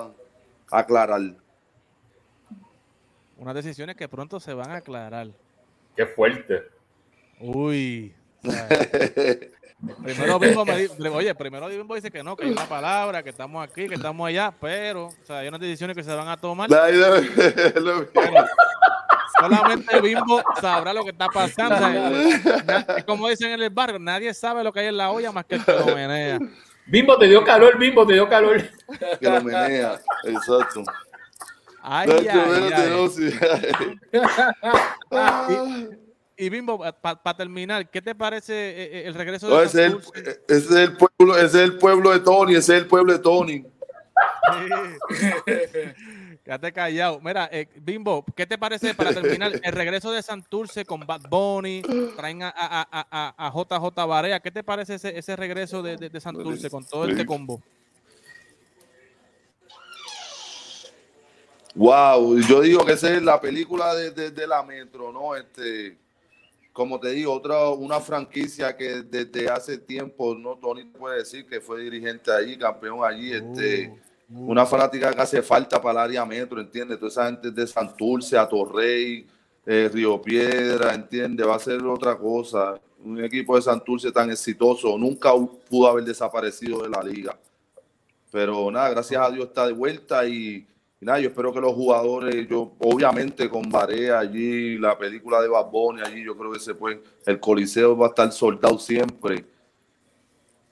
a 0.71 0.79
aclarar. 0.79 1.21
Unas 3.37 3.55
decisiones 3.55 3.97
que 3.97 4.09
pronto 4.09 4.41
se 4.41 4.55
van 4.55 4.71
a 4.71 4.77
aclarar. 4.77 5.29
Qué 5.97 6.07
fuerte. 6.07 6.63
Uy. 7.41 8.15
o 8.47 8.51
sea, 8.51 8.69
primero 10.03 10.39
Bimbo 10.39 10.65
me 10.65 10.77
di- 10.79 11.09
oye, 11.09 11.35
primero 11.35 11.67
Bimbo 11.69 11.95
dice 11.95 12.11
que 12.11 12.23
no, 12.23 12.37
que 12.37 12.45
hay 12.45 12.53
una 12.53 12.69
palabra, 12.69 13.23
que 13.23 13.31
estamos 13.31 13.67
aquí, 13.67 13.89
que 13.89 13.95
estamos 13.97 14.27
allá, 14.29 14.55
pero, 14.61 15.07
o 15.07 15.15
sea, 15.25 15.39
hay 15.39 15.49
unas 15.49 15.61
decisiones 15.61 15.97
que 15.97 16.03
se 16.05 16.15
van 16.15 16.29
a 16.29 16.37
tomar. 16.37 16.69
solamente 19.49 20.01
Bimbo 20.01 20.43
sabrá 20.61 20.93
lo 20.93 21.05
que 21.05 21.11
está 21.11 21.29
pasando. 21.29 21.77
Como 23.07 23.29
dicen 23.29 23.53
en 23.53 23.63
el 23.63 23.71
barrio, 23.71 23.99
nadie 23.99 24.33
sabe 24.35 24.65
lo 24.65 24.73
que 24.73 24.81
hay 24.81 24.87
en 24.87 24.97
la 24.97 25.11
olla 25.11 25.33
más 25.33 25.45
que 25.45 25.57
el 25.57 25.65
que 25.65 25.73
lo 25.73 25.87
menea. 25.87 26.39
Bimbo, 26.87 27.17
te 27.19 27.27
dio 27.27 27.43
calor, 27.45 27.79
Bimbo, 27.79 28.07
te 28.07 28.15
dio 28.15 28.29
calor. 28.29 28.63
que 29.21 29.31
lo 29.31 29.43
menea, 29.43 30.01
exacto. 30.25 30.83
Ay, 31.83 32.09
ay, 32.31 33.09
sí. 33.11 33.31
Y 36.37 36.49
Bimbo, 36.49 36.81
para 37.01 37.37
terminar, 37.37 37.89
¿qué 37.89 38.03
te 38.03 38.13
parece 38.15 38.53
eh, 38.53 38.75
eh, 38.85 39.03
el 39.07 39.15
regreso 39.15 39.49
de 39.49 39.65
ese, 39.65 39.87
es 39.87 39.93
el, 39.93 40.03
Santurce? 40.03 40.41
ese 40.49 40.57
es 40.57 40.71
el 40.71 40.97
pueblo, 40.97 41.37
ese 41.37 41.47
es 41.47 41.55
el 41.55 41.79
pueblo 41.79 42.11
de 42.11 42.21
Tony, 42.21 42.57
ese 42.57 42.77
es 42.77 42.83
el 42.83 42.89
pueblo 42.89 43.13
de 43.13 43.19
Tony. 43.21 43.65
Quédate 46.45 46.73
callado. 46.75 47.21
Mira, 47.23 47.49
eh, 47.51 47.67
Bimbo, 47.77 48.23
¿qué 48.37 48.47
te 48.47 48.59
parece 48.59 48.95
para 48.95 49.15
terminar 49.15 49.51
el 49.63 49.73
regreso 49.73 50.13
de 50.13 50.23
Santurce 50.23 50.85
con 50.85 51.01
Bad 51.07 51.23
Bunny? 51.31 51.81
Traen 52.17 52.43
a, 52.43 52.49
a, 52.55 52.87
a, 53.11 53.47
a- 53.47 53.51
JJ 53.51 54.07
Barea. 54.07 54.41
¿Qué 54.41 54.51
te 54.51 54.63
parece 54.63 54.97
ese, 54.97 55.17
ese 55.19 55.37
regreso 55.37 55.83
de, 55.83 55.97
de, 55.97 56.11
de 56.11 56.21
Santurce 56.21 56.69
con 56.69 56.85
todo 56.85 57.07
este 57.09 57.25
combo? 57.25 57.63
Wow, 61.75 62.39
yo 62.41 62.61
digo 62.61 62.85
que 62.85 62.93
esa 62.93 63.13
es 63.13 63.23
la 63.23 63.41
película 63.41 63.95
de, 63.95 64.11
de- 64.11 64.31
de 64.31 64.47
la 64.47 64.63
Metro, 64.63 65.11
¿no? 65.13 65.35
Este, 65.35 65.97
como 66.73 67.01
te 67.01 67.09
digo, 67.09 67.33
otra, 67.33 67.71
una 67.71 68.01
franquicia 68.01 68.77
que 68.77 69.03
desde 69.03 69.49
hace 69.49 69.79
tiempo, 69.79 70.35
no 70.35 70.57
Tony 70.57 70.85
puede 70.85 71.19
decir 71.19 71.47
que 71.49 71.61
fue 71.61 71.81
dirigente 71.83 72.31
allí, 72.31 72.59
campeón 72.59 73.03
allí, 73.03 73.33
este, 73.33 73.89
Uh, 73.89 73.99
una 74.29 74.65
fanática 74.67 75.13
que 75.13 75.21
hace 75.21 75.43
falta 75.43 75.81
para 75.81 76.01
el 76.01 76.11
área 76.11 76.25
metro, 76.25 76.61
¿entiendes? 76.61 76.99
Toda 76.99 77.11
esa 77.11 77.27
gente 77.27 77.51
de 77.51 77.67
Santurce, 77.67 78.39
a 78.39 78.49
Torrey, 78.49 79.27
eh, 79.67 79.91
Río 79.93 80.21
Piedra, 80.21 80.95
¿entiendes? 80.95 81.47
Va 81.47 81.57
a 81.57 81.59
ser 81.59 81.83
otra 81.85 82.17
cosa. 82.17 82.81
Un 83.05 83.23
equipo 83.23 83.57
de 83.57 83.63
Santurce 83.63 84.11
tan 84.13 84.31
exitoso 84.31 84.97
nunca 84.97 85.33
pudo 85.69 85.89
haber 85.89 86.05
desaparecido 86.05 86.83
de 86.83 86.89
la 86.89 87.03
liga. 87.03 87.39
Pero 88.31 88.71
nada, 88.71 88.91
gracias 88.91 89.21
a 89.21 89.31
Dios 89.31 89.47
está 89.47 89.67
de 89.67 89.73
vuelta 89.73 90.27
y, 90.27 90.67
nada, 91.01 91.21
yo 91.21 91.29
espero 91.29 91.53
que 91.53 91.61
los 91.61 91.75
jugadores, 91.75 92.49
yo 92.49 92.73
obviamente 92.81 93.49
con 93.49 93.71
Barea 93.71 94.19
allí, 94.19 94.79
la 94.79 94.99
película 94.99 95.41
de 95.41 95.49
Bad 95.49 95.69
allí, 96.05 96.25
yo 96.25 96.37
creo 96.37 96.51
que 96.51 96.59
se 96.59 96.75
puede, 96.75 97.01
el 97.27 97.39
Coliseo 97.39 97.97
va 97.97 98.07
a 98.07 98.09
estar 98.09 98.33
soldado 98.33 98.79
siempre. 98.79 99.45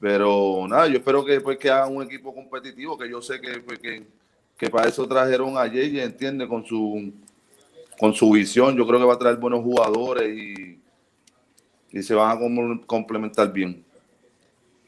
Pero 0.02 0.66
nada, 0.66 0.88
yo 0.88 0.96
espero 0.96 1.24
que, 1.24 1.40
pues, 1.40 1.56
que 1.58 1.70
hagan 1.70 1.94
un 1.96 2.02
equipo 2.02 2.34
competitivo, 2.34 2.98
que 2.98 3.08
yo 3.08 3.22
sé 3.22 3.40
que, 3.40 3.60
pues, 3.60 3.78
que, 3.78 4.04
que 4.58 4.68
para 4.68 4.88
eso 4.88 5.06
trajeron 5.06 5.56
a 5.56 5.68
Yeye, 5.68 6.02
entiende, 6.02 6.48
con 6.48 6.66
su, 6.66 7.12
con 8.00 8.12
su 8.12 8.28
visión. 8.32 8.76
Yo 8.76 8.84
creo 8.84 8.98
que 8.98 9.06
va 9.06 9.14
a 9.14 9.18
traer 9.18 9.36
buenos 9.36 9.62
jugadores 9.62 10.28
y, 10.36 10.80
y 11.92 12.02
se 12.02 12.16
van 12.16 12.36
a 12.36 12.40
com- 12.40 12.80
complementar 12.84 13.52
bien. 13.52 13.84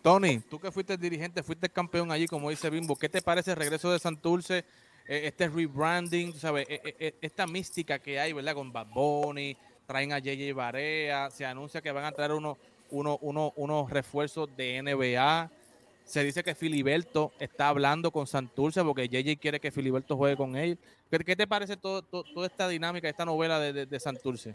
Tony, 0.03 0.41
tú 0.41 0.59
que 0.59 0.73
fuiste 0.73 0.97
dirigente, 0.97 1.45
fuiste 1.45 1.69
campeón 1.69 2.11
allí, 2.11 2.27
como 2.27 2.51
dice 2.51 2.69
Bimbo, 2.69 2.97
¿qué 2.97 3.09
te 3.09 3.23
parece 3.23 3.53
el 3.53 3.57
regreso 3.57 3.93
de 3.93 4.01
Santurce? 4.01 4.65
Eh, 5.07 5.29
este 5.29 5.49
rebranding, 5.49 6.33
¿sabes? 6.33 6.67
Eh, 6.69 6.81
eh, 6.99 7.15
esta 7.21 7.47
mística 7.47 8.01
que 8.01 8.19
hay, 8.19 8.33
¿verdad? 8.33 8.55
Con 8.55 8.73
Bad 8.73 8.89
Bunny, 8.89 9.57
traen 9.87 10.13
a 10.13 10.19
JJ 10.19 10.53
Barea, 10.55 11.31
se 11.31 11.47
anuncia 11.47 11.81
que 11.81 11.93
van 11.93 12.05
a 12.05 12.11
traer 12.11 12.33
unos 12.33 12.59
uno, 12.95 13.19
uno, 13.23 13.53
unos 13.57 13.91
refuerzos 13.91 14.49
de 14.57 14.81
NBA. 14.83 15.51
Se 16.05 16.23
dice 16.23 16.43
que 16.45 16.55
Filiberto 16.55 17.33
está 17.39 17.69
hablando 17.69 18.11
con 18.11 18.27
Santurce 18.27 18.83
porque 18.85 19.09
JJ 19.09 19.37
quiere 19.39 19.59
que 19.59 19.71
Filiberto 19.71 20.17
juegue 20.17 20.37
con 20.37 20.55
él. 20.55 20.79
¿Qué, 21.11 21.19
qué 21.19 21.35
te 21.35 21.47
parece 21.47 21.77
todo, 21.77 22.03
todo- 22.03 22.25
toda 22.35 22.47
esta 22.47 22.69
dinámica, 22.69 23.09
esta 23.09 23.25
novela 23.25 23.59
de, 23.59 23.87
de- 23.87 24.01
Santurce? 24.01 24.55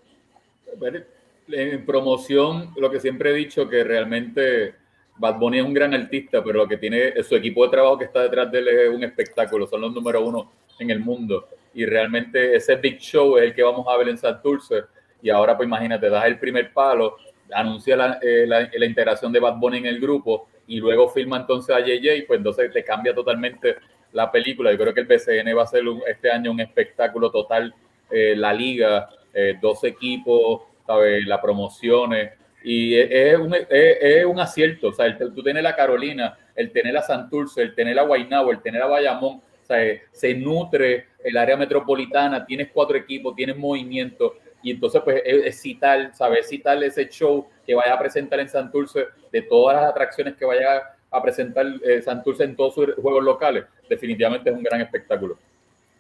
En 1.52 1.84
promoción, 1.86 2.72
lo 2.78 2.92
que 2.92 3.00
siempre 3.00 3.32
he 3.32 3.34
dicho, 3.34 3.68
que 3.68 3.84
realmente 3.84 4.76
Bad 5.18 5.40
Bunny 5.40 5.58
es 5.60 5.66
un 5.66 5.74
gran 5.74 5.94
artista, 5.96 6.44
pero 6.44 6.60
lo 6.60 6.68
que 6.68 6.78
tiene 6.78 7.22
su 7.24 7.36
equipo 7.36 7.64
de 7.66 7.72
trabajo 7.72 7.98
que 7.98 8.06
está 8.06 8.22
detrás 8.22 8.52
de 8.52 8.60
él 8.60 8.68
es 8.68 8.90
un 8.90 9.04
espectáculo, 9.04 9.66
son 9.66 9.82
los 9.82 9.92
número 9.94 10.24
uno 10.24 10.52
en 10.78 10.92
el 10.92 11.00
mundo. 11.00 11.50
Y 11.74 11.86
realmente 11.86 12.56
ese 12.56 12.76
big 12.76 13.00
show 13.00 13.38
es 13.38 13.44
el 13.46 13.54
que 13.56 13.64
vamos 13.64 13.88
a 13.88 13.98
ver 13.98 14.10
en 14.10 14.18
Santurce. 14.20 14.84
Y 15.24 15.30
ahora, 15.32 15.58
pues 15.58 15.66
imagínate, 15.68 16.08
das 16.10 16.26
el 16.26 16.38
primer 16.40 16.72
palo, 16.72 17.18
anuncia 17.54 17.96
la, 17.96 18.20
eh, 18.22 18.46
la- 18.48 18.86
integración 18.86 19.32
de 19.32 19.40
Bad 19.40 19.58
Bunny 19.58 19.78
en 19.80 19.86
el 19.88 20.00
grupo 20.00 20.48
y 20.68 20.80
luego 20.80 21.10
firma 21.10 21.38
entonces 21.38 21.76
a 21.76 21.80
JJ, 21.80 22.26
pues 22.28 22.38
entonces 22.38 22.72
te 22.72 22.84
cambia 22.84 23.14
totalmente 23.14 23.78
la 24.14 24.32
película. 24.32 24.72
Yo 24.72 24.78
creo 24.78 24.94
que 24.94 25.02
el 25.02 25.08
BCN 25.08 25.54
va 25.56 25.64
a 25.64 25.68
ser 25.68 25.84
este 26.08 26.32
año 26.32 26.52
un 26.52 26.60
espectáculo 26.60 27.32
total, 27.32 27.74
eh, 28.12 28.36
la 28.36 28.54
liga, 28.54 29.10
eh, 29.34 29.56
dos 29.62 29.84
equipos, 29.84 30.62
¿sabes? 30.86 31.26
las 31.26 31.40
promociones. 31.40 32.32
Y 32.64 32.96
es, 32.96 33.38
un, 33.38 33.54
es- 33.54 33.68
es 33.70 34.26
un 34.26 34.40
acierto, 34.40 34.90
o 34.90 34.94
sea, 34.94 35.06
el- 35.06 35.18
tú 35.18 35.42
tienes 35.44 35.64
la 35.64 35.76
Carolina, 35.76 36.38
el 36.56 36.72
tener 36.72 36.96
a 36.98 37.02
Santurce, 37.02 37.62
el 37.62 37.74
tener 37.76 37.98
a 38.00 38.04
Guaynabo, 38.04 38.52
el 38.52 38.62
tener 38.62 38.82
a 38.82 38.88
Bayamón, 38.88 39.36
o 39.38 39.66
sea, 39.66 39.84
eh, 39.86 40.02
se 40.12 40.34
nutre 40.34 41.06
el 41.24 41.38
área 41.38 41.56
metropolitana, 41.56 42.46
tienes 42.46 42.70
cuatro 42.74 42.98
equipos, 42.98 43.36
tienes 43.36 43.56
movimiento, 43.58 44.36
y 44.62 44.72
entonces 44.72 45.02
pues 45.04 45.22
es, 45.26 45.62
citar, 45.62 46.12
¿sabes? 46.16 46.48
Citar 46.50 46.82
ese 46.84 47.08
show 47.10 47.48
que 47.66 47.76
vaya 47.76 47.94
a 47.94 48.00
presentar 48.00 48.40
en 48.40 48.50
Santurce, 48.50 49.06
de 49.32 49.42
todas 49.44 49.76
las 49.82 49.90
atracciones 49.92 50.36
que 50.36 50.46
vaya 50.46 50.82
a 51.12 51.22
presentar 51.22 51.66
eh, 51.84 52.02
Santurce 52.02 52.44
en 52.44 52.56
todos 52.56 52.76
sus 52.76 52.94
juegos 52.96 53.24
locales, 53.24 53.66
definitivamente 53.90 54.50
es 54.50 54.56
un 54.56 54.64
gran 54.64 54.82
espectáculo. 54.82 55.38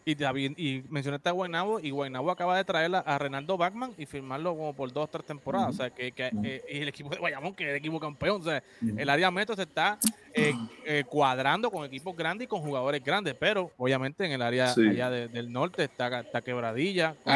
Y, 0.05 0.15
David- 0.15 0.53
y 0.57 0.81
mencionaste 0.89 1.29
a 1.29 1.33
Guaynabo 1.33 1.79
y 1.79 1.91
Guaynabo 1.91 2.31
acaba 2.31 2.57
de 2.57 2.63
traer 2.63 2.89
a, 2.95 3.17
Renaldo 3.19 3.57
Bachman 3.57 3.91
y 3.95 4.07
firmarlo 4.07 4.55
como 4.55 4.73
por 4.73 4.91
dos 4.91 5.03
o 5.03 5.07
tres 5.07 5.23
temporadas. 5.25 5.69
O 5.69 5.73
sea, 5.73 5.91
que, 5.91 6.11
que, 6.13 6.31
eh, 6.43 6.63
y 6.67 6.77
el 6.79 6.87
equipo 6.87 7.09
de 7.09 7.17
Guayamón, 7.17 7.53
que 7.53 7.65
es 7.65 7.69
el 7.71 7.75
equipo 7.75 7.99
campeón. 7.99 8.41
O 8.41 8.43
sea, 8.43 8.63
el 8.97 9.07
área 9.07 9.29
metro 9.29 9.55
se 9.55 9.63
está 9.63 9.99
eh, 10.33 10.53
eh, 10.85 11.03
cuadrando 11.07 11.69
con 11.69 11.85
equipos 11.85 12.15
grandes 12.17 12.45
y 12.45 12.47
con 12.47 12.61
jugadores 12.61 13.03
grandes, 13.03 13.35
pero 13.39 13.71
obviamente 13.77 14.25
en 14.25 14.31
el 14.31 14.41
área 14.41 14.67
Sí. 14.73 14.87
allá 14.87 15.11
de- 15.11 15.27
del 15.27 15.51
norte 15.51 15.83
está, 15.83 16.21
está 16.21 16.41
Quebradilla. 16.41 17.13
con 17.23 17.33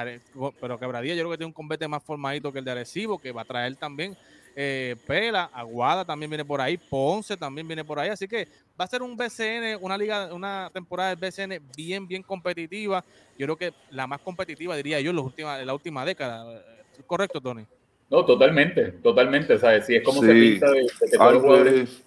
Are- 0.00 0.20
pero 0.60 0.78
Quebradilla 0.78 1.14
yo 1.14 1.20
creo 1.22 1.30
que 1.32 1.36
tiene 1.38 1.48
un 1.48 1.52
combate 1.52 1.86
más 1.86 2.02
formadito 2.02 2.50
que 2.52 2.60
el 2.60 2.64
de 2.64 2.70
Arecibo, 2.70 3.18
que 3.18 3.30
va 3.32 3.42
a 3.42 3.44
traer 3.44 3.76
también 3.76 4.16
eh, 4.56 4.96
Pela, 5.06 5.50
Aguada 5.52 6.04
también 6.04 6.30
viene 6.30 6.44
por 6.44 6.60
ahí, 6.60 6.76
Ponce 6.76 7.36
también 7.36 7.66
viene 7.66 7.84
por 7.84 7.98
ahí, 7.98 8.10
así 8.10 8.26
que 8.28 8.46
va 8.78 8.84
a 8.84 8.88
ser 8.88 9.02
un 9.02 9.16
BCN, 9.16 9.76
una 9.80 9.96
liga, 9.96 10.32
una 10.32 10.70
temporada 10.72 11.14
del 11.14 11.18
BCN 11.18 11.60
bien, 11.76 12.06
bien 12.06 12.22
competitiva. 12.22 13.02
Yo 13.38 13.46
creo 13.46 13.56
que 13.56 13.72
la 13.90 14.06
más 14.06 14.20
competitiva, 14.20 14.76
diría 14.76 15.00
yo, 15.00 15.10
en, 15.10 15.16
los 15.16 15.24
última- 15.26 15.58
en 15.60 15.66
la 15.66 15.74
última 15.74 16.04
década. 16.04 16.62
¿Correcto, 17.06 17.40
Tony? 17.40 17.64
No, 18.10 18.24
totalmente, 18.26 18.92
totalmente, 19.02 19.58
¿sabes? 19.58 19.86
Si 19.86 19.94
es 19.96 20.02
como 20.02 20.20
se 20.20 20.32
pinta 20.34 20.70
de, 20.70 20.80
de 20.82 20.88
que 21.10 21.16
todos 21.16 21.32
los, 21.32 21.42
jugadores, 21.42 21.74
es- 21.88 22.02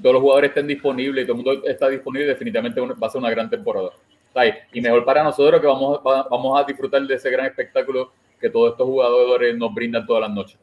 todos 0.00 0.12
los 0.12 0.22
jugadores 0.22 0.48
estén 0.50 0.66
disponibles 0.68 1.24
y 1.24 1.26
todo 1.26 1.38
el 1.40 1.44
mundo 1.44 1.68
está 1.68 1.88
disponible, 1.88 2.26
definitivamente 2.28 2.80
va 2.80 3.06
a 3.06 3.10
ser 3.10 3.18
una 3.18 3.30
gran 3.30 3.50
temporada. 3.50 3.90
¿Sabes? 4.38 4.54
Y 4.72 4.80
mejor 4.80 5.04
para 5.04 5.22
nosotros 5.24 5.60
que 5.60 5.66
vamos, 5.66 5.98
va- 6.06 6.26
vamos 6.30 6.60
a 6.60 6.64
disfrutar 6.64 7.02
de 7.02 7.14
ese 7.14 7.30
gran 7.30 7.46
espectáculo 7.46 8.12
que 8.40 8.48
todos 8.48 8.70
estos 8.72 8.86
jugadores 8.86 9.56
nos 9.56 9.74
brindan 9.74 10.06
todas 10.06 10.22
las 10.22 10.30
noches. 10.30 10.58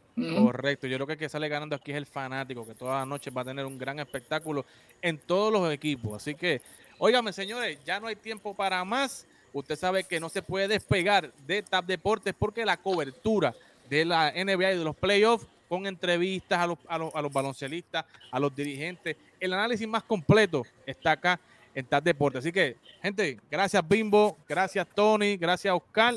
Correcto, 0.45 0.87
yo 0.87 0.95
creo 0.95 1.07
que 1.07 1.13
el 1.13 1.19
que 1.19 1.27
sale 1.27 1.49
ganando 1.49 1.75
aquí 1.75 1.91
es 1.91 1.97
el 1.97 2.05
fanático, 2.05 2.65
que 2.65 2.73
todas 2.73 2.99
las 3.01 3.07
noches 3.07 3.33
va 3.35 3.41
a 3.41 3.45
tener 3.45 3.65
un 3.65 3.77
gran 3.77 3.99
espectáculo 3.99 4.65
en 5.01 5.17
todos 5.17 5.51
los 5.51 5.69
equipos. 5.73 6.13
Así 6.15 6.35
que, 6.35 6.61
óigame, 6.99 7.33
señores, 7.33 7.77
ya 7.83 7.99
no 7.99 8.07
hay 8.07 8.15
tiempo 8.15 8.53
para 8.53 8.83
más. 8.85 9.27
Usted 9.51 9.75
sabe 9.75 10.05
que 10.05 10.19
no 10.21 10.29
se 10.29 10.41
puede 10.41 10.69
despegar 10.69 11.31
de 11.45 11.61
TAP 11.63 11.85
Deportes 11.85 12.33
porque 12.37 12.63
la 12.65 12.77
cobertura 12.77 13.53
de 13.89 14.05
la 14.05 14.31
NBA 14.33 14.73
y 14.73 14.77
de 14.77 14.83
los 14.85 14.95
playoffs 14.95 15.45
con 15.67 15.85
entrevistas 15.85 16.59
a 16.59 16.67
los, 16.67 16.77
a 16.87 16.97
los, 16.97 17.13
a 17.15 17.21
los 17.21 17.33
baloncelistas, 17.33 18.05
a 18.31 18.39
los 18.39 18.55
dirigentes, 18.55 19.17
el 19.39 19.51
análisis 19.53 19.87
más 19.87 20.03
completo 20.03 20.63
está 20.85 21.11
acá 21.11 21.39
en 21.75 21.85
TAP 21.85 22.03
Deportes. 22.03 22.39
Así 22.39 22.51
que, 22.51 22.77
gente, 23.03 23.39
gracias 23.51 23.87
Bimbo, 23.87 24.37
gracias 24.47 24.87
Tony, 24.95 25.37
gracias 25.37 25.75
Oscar. 25.75 26.15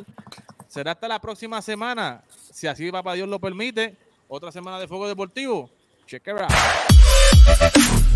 Será 0.69 0.93
hasta 0.93 1.09
la 1.09 1.21
próxima 1.21 1.61
semana, 1.61 2.23
si 2.53 2.67
así 2.67 2.91
papá 2.91 3.15
Dios 3.15 3.29
lo 3.29 3.39
permite. 3.39 3.97
Otra 4.29 4.53
semana 4.53 4.79
de 4.79 4.87
Fuego 4.87 5.09
Deportivo. 5.09 5.71
Check 6.07 6.27
it 6.27 6.35
out. 6.39 8.08